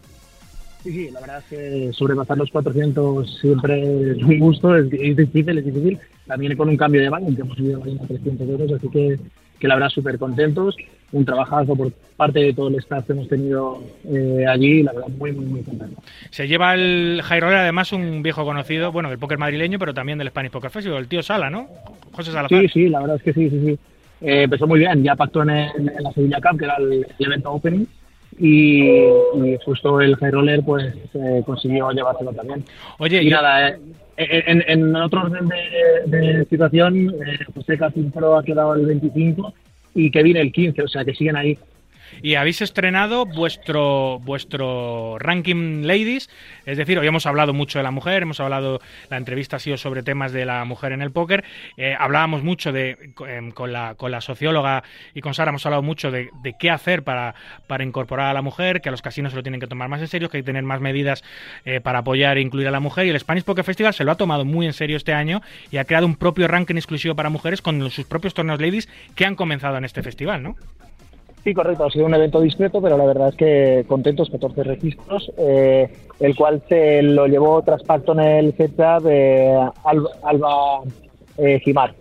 [0.85, 5.59] Sí, sí, la verdad es que sobrepasar los 400 siempre es un gusto, es, difícil,
[5.59, 5.99] es difícil.
[6.27, 9.19] También con un cambio de que hemos subido a 300 euros, así que,
[9.59, 10.77] que la verdad súper contentos.
[11.11, 15.09] Un trabajazo por parte de todo el staff que hemos tenido eh, allí, la verdad
[15.17, 16.03] muy, muy, muy contento.
[16.31, 20.19] Se lleva el High Roller, además, un viejo conocido, bueno, del póker madrileño, pero también
[20.19, 21.69] del Spanish Poker Festival, el tío Sala, ¿no?
[22.13, 22.61] José Salazar.
[22.61, 23.79] Sí, sí, la verdad es que sí, sí, sí.
[24.21, 26.93] Eh, empezó muy bien, ya pactó en, el- en la Sevilla Cup, que era el,
[27.19, 27.87] el evento opening,
[28.39, 32.65] y, y justo el High Roller pues eh, consiguió llevárselo también.
[32.99, 33.79] Oye, y nada, eh,
[34.17, 39.55] en, en otro orden de, de situación, eh, José Cacimpro ha quedado el 25
[39.99, 41.59] y Kevin el 15, o sea que siguen ahí.
[42.23, 46.31] Y habéis estrenado vuestro vuestro ranking ladies,
[46.67, 48.81] es decir, hoy hemos hablado mucho de la mujer, hemos hablado,
[49.11, 51.45] la entrevista ha sido sobre temas de la mujer en el póker,
[51.77, 54.83] eh, hablábamos mucho de em, con la con la socióloga
[55.15, 57.35] y con Sara hemos hablado mucho de, qué hacer para,
[57.67, 60.01] para incorporar a la mujer, que a los casinos se lo tienen que tomar más
[60.01, 61.23] en serio, que hay que tener más medidas
[61.65, 63.07] eh, para apoyar e incluir a la mujer.
[63.07, 65.77] Y el Spanish Poker Festival se lo ha tomado muy en serio este año y
[65.77, 69.35] ha creado un propio ranking exclusivo para mujeres con sus propios torneos ladies que han
[69.35, 70.57] comenzado en este festival, ¿no?
[71.45, 75.31] Sí, correcto, ha sido un evento discreto, pero la verdad es que contentos, 14 registros,
[75.39, 75.89] eh,
[76.21, 80.81] el cual se lo llevó tras pacto en el CETA de Alba, Alba
[81.39, 81.95] eh, Jimar.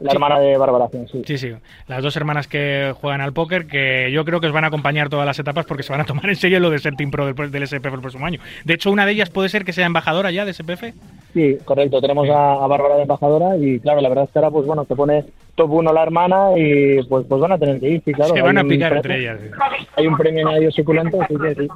[0.00, 1.22] La hermana de Bárbara sí.
[1.24, 1.52] Sí, sí.
[1.86, 5.08] Las dos hermanas que juegan al póker, que yo creo que os van a acompañar
[5.08, 7.32] todas las etapas porque se van a tomar en serio lo de ser Team Pro
[7.32, 8.40] del, del SPF el próximo año.
[8.64, 10.84] De hecho, una de ellas puede ser que sea embajadora ya de SPF.
[11.32, 12.00] Sí, correcto.
[12.00, 14.84] Tenemos a, a Bárbara de embajadora y claro, la verdad es que ahora pues bueno,
[14.84, 18.12] te pone top 1 la hermana y pues pues van a tener que ir, sí,
[18.12, 18.34] claro.
[18.34, 19.38] Se van a picar premio- entre ellas.
[19.40, 19.86] sí.
[19.96, 21.68] Hay un premio en ello suculento, así que sí.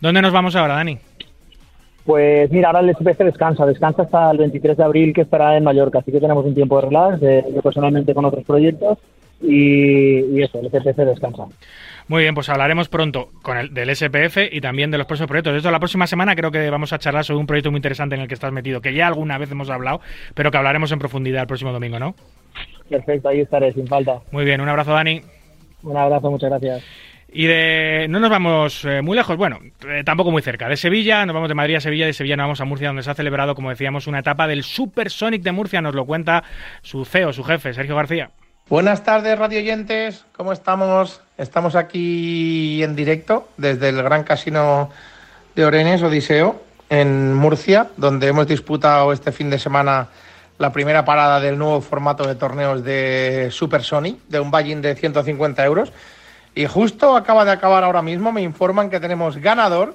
[0.00, 0.98] ¿Dónde nos vamos ahora, Dani?
[2.06, 5.64] Pues mira, ahora el SPC descansa, descansa hasta el 23 de abril que estará en
[5.64, 8.98] Mallorca, así que tenemos un tiempo de relax, eh, yo personalmente con otros proyectos
[9.42, 11.46] y, y eso, el SPC descansa.
[12.08, 15.54] Muy bien, pues hablaremos pronto con el, del SPF y también de los próximos proyectos.
[15.54, 18.14] De hecho, la próxima semana creo que vamos a charlar sobre un proyecto muy interesante
[18.14, 20.00] en el que estás metido, que ya alguna vez hemos hablado,
[20.34, 22.14] pero que hablaremos en profundidad el próximo domingo, ¿no?
[22.88, 24.20] Perfecto, ahí estaré, sin falta.
[24.30, 25.20] Muy bien, un abrazo, Dani.
[25.82, 26.84] Un abrazo, muchas gracias.
[27.38, 30.70] Y de no nos vamos eh, muy lejos, bueno, eh, tampoco muy cerca.
[30.70, 33.02] De Sevilla, nos vamos de Madrid a Sevilla, de Sevilla nos vamos a Murcia, donde
[33.02, 35.82] se ha celebrado, como decíamos, una etapa del Super Sonic de Murcia.
[35.82, 36.44] Nos lo cuenta
[36.80, 38.30] su CEO, su jefe, Sergio García.
[38.70, 40.24] Buenas tardes, radio oyentes.
[40.34, 41.20] ¿Cómo estamos?
[41.36, 44.88] Estamos aquí en directo desde el Gran Casino
[45.54, 50.08] de Orenes, Odiseo, en Murcia, donde hemos disputado este fin de semana
[50.56, 54.94] la primera parada del nuevo formato de torneos de Super Sony, de un buy-in de
[54.94, 55.92] 150 euros.
[56.56, 59.94] Y justo acaba de acabar ahora mismo, me informan que tenemos ganador.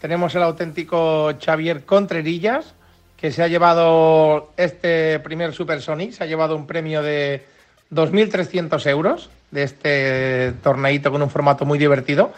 [0.00, 2.74] Tenemos el auténtico Xavier Contrerillas,
[3.16, 7.44] que se ha llevado este primer Super Sonic, se ha llevado un premio de
[7.90, 12.32] 2.300 euros de este torneito con un formato muy divertido,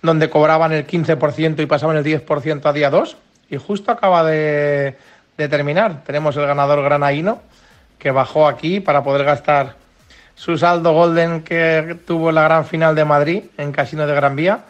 [0.00, 3.18] donde cobraban el 15% y pasaban el 10% a día 2.
[3.50, 4.96] Y justo acaba de,
[5.36, 6.04] de terminar.
[6.04, 7.42] Tenemos el ganador granaíno,
[7.98, 9.83] que bajó aquí para poder gastar
[10.34, 14.64] su saldo golden que tuvo la gran final de Madrid en Casino de Gran Vía.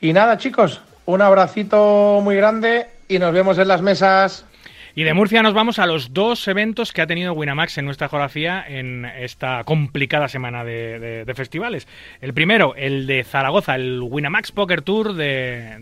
[0.00, 4.46] Y nada, chicos, un abracito muy grande y nos vemos en las mesas.
[4.94, 8.08] Y de Murcia nos vamos a los dos eventos que ha tenido Winamax en nuestra
[8.10, 11.88] geografía en esta complicada semana de, de- festivales.
[12.20, 15.76] El primero, el de Zaragoza, el Winamax Poker Tour de-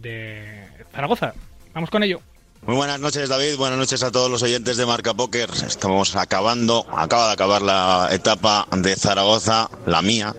[0.00, 1.34] de Zaragoza.
[1.74, 2.20] Vamos con ello.
[2.64, 3.56] Muy buenas noches, David.
[3.56, 5.50] Buenas noches a todos los oyentes de Marca Póker.
[5.66, 10.36] Estamos acabando, acaba de acabar la etapa de Zaragoza, la mía,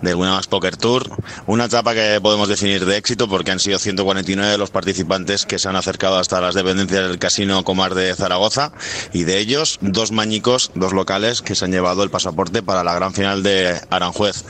[0.00, 1.10] del Winamax Poker Tour.
[1.46, 5.68] Una etapa que podemos definir de éxito porque han sido 149 los participantes que se
[5.68, 8.72] han acercado hasta las dependencias del Casino Comar de Zaragoza
[9.12, 12.94] y de ellos dos mañicos, dos locales que se han llevado el pasaporte para la
[12.94, 14.44] gran final de Aranjuez.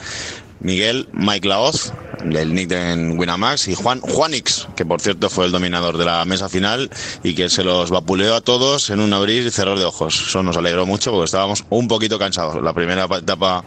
[0.60, 1.92] Miguel, Mike Laoz,
[2.24, 6.24] del nick en Winamax, y Juan Juanix, que por cierto fue el dominador de la
[6.24, 6.90] mesa final
[7.22, 10.26] y que se los vapuleó a todos en un abrir y cerrar de ojos.
[10.28, 12.62] Eso nos alegró mucho porque estábamos un poquito cansados.
[12.62, 13.64] La primera etapa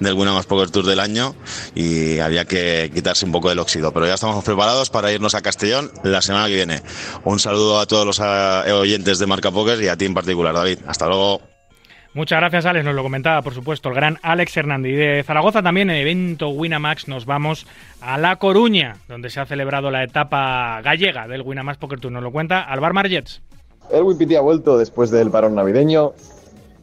[0.00, 1.34] del Winamax Poker Tour del año
[1.74, 3.92] y había que quitarse un poco del óxido.
[3.92, 6.82] Pero ya estamos preparados para irnos a Castellón la semana que viene.
[7.24, 10.54] Un saludo a todos los eh, oyentes de Marca Poker y a ti en particular,
[10.54, 10.78] David.
[10.86, 11.53] Hasta luego.
[12.14, 12.84] Muchas gracias, Alex.
[12.84, 14.96] Nos lo comentaba, por supuesto, el gran Alex Hernández.
[14.96, 17.66] De Zaragoza también, en el evento Winamax, nos vamos
[18.00, 22.12] a La Coruña, donde se ha celebrado la etapa gallega del Winamax Poker Tour.
[22.12, 23.42] Nos lo cuenta Alvar Margets.
[23.90, 26.12] El WPT ha vuelto después del parón navideño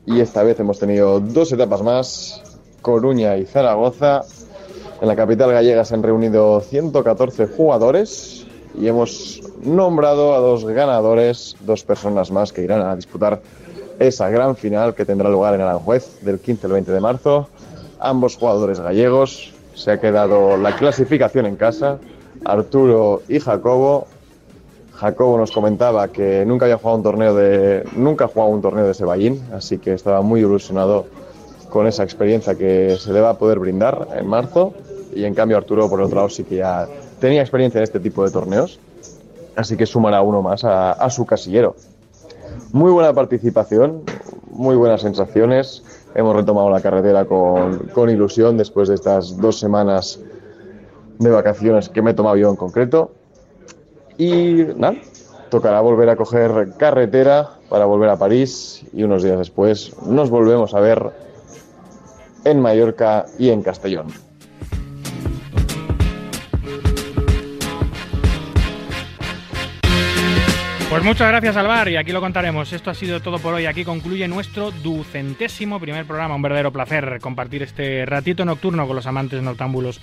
[0.06, 4.24] y esta vez hemos tenido dos etapas más, Coruña y Zaragoza.
[5.02, 8.46] En la capital gallega se han reunido 114 jugadores
[8.78, 13.42] y hemos nombrado a dos ganadores, dos personas más que irán a disputar
[14.02, 17.48] esa gran final que tendrá lugar en Aranjuez del 15 al 20 de marzo.
[18.00, 19.54] Ambos jugadores gallegos.
[19.76, 22.00] Se ha quedado la clasificación en casa.
[22.44, 24.08] Arturo y Jacobo.
[24.96, 29.40] Jacobo nos comentaba que nunca había jugado un torneo de nunca jugado un torneo de
[29.54, 31.06] así que estaba muy ilusionado
[31.70, 34.74] con esa experiencia que se le va a poder brindar en marzo.
[35.14, 36.88] Y en cambio Arturo, por otro lado, sí que ya
[37.20, 38.80] tenía experiencia en este tipo de torneos,
[39.56, 41.76] así que sumará uno más a su casillero.
[42.72, 44.04] Muy buena participación,
[44.52, 45.84] muy buenas sensaciones.
[46.16, 50.20] Hemos retomado la carretera con, con ilusión después de estas dos semanas
[51.20, 53.12] de vacaciones que me he tomado yo en concreto.
[54.18, 54.96] Y nada,
[55.50, 60.74] tocará volver a coger carretera para volver a París y unos días después nos volvemos
[60.74, 61.12] a ver
[62.46, 64.08] en Mallorca y en Castellón.
[70.92, 72.74] Pues muchas gracias, Alvar, y aquí lo contaremos.
[72.74, 73.66] Esto ha sido todo por hoy.
[73.66, 76.36] Aquí concluye nuestro ducentésimo primer programa.
[76.36, 80.02] Un verdadero placer compartir este ratito nocturno con los amantes noctámbulos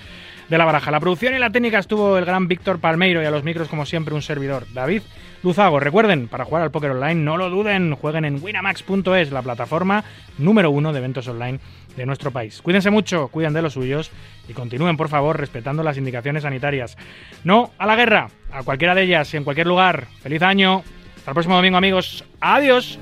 [0.48, 0.90] de la baraja.
[0.90, 3.86] La producción y la técnica estuvo el gran Víctor Palmeiro y a los micros, como
[3.86, 5.02] siempre, un servidor, David
[5.42, 5.80] Luzago.
[5.80, 10.04] Recuerden, para jugar al póker online, no lo duden, jueguen en winamax.es, la plataforma
[10.38, 11.60] número uno de eventos online
[11.96, 12.62] de nuestro país.
[12.62, 14.10] Cuídense mucho, cuiden de los suyos
[14.48, 16.96] y continúen, por favor, respetando las indicaciones sanitarias.
[17.44, 20.06] No a la guerra, a cualquiera de ellas y en cualquier lugar.
[20.22, 20.82] Feliz año.
[21.16, 22.24] Hasta el próximo domingo, amigos.
[22.40, 22.98] Adiós.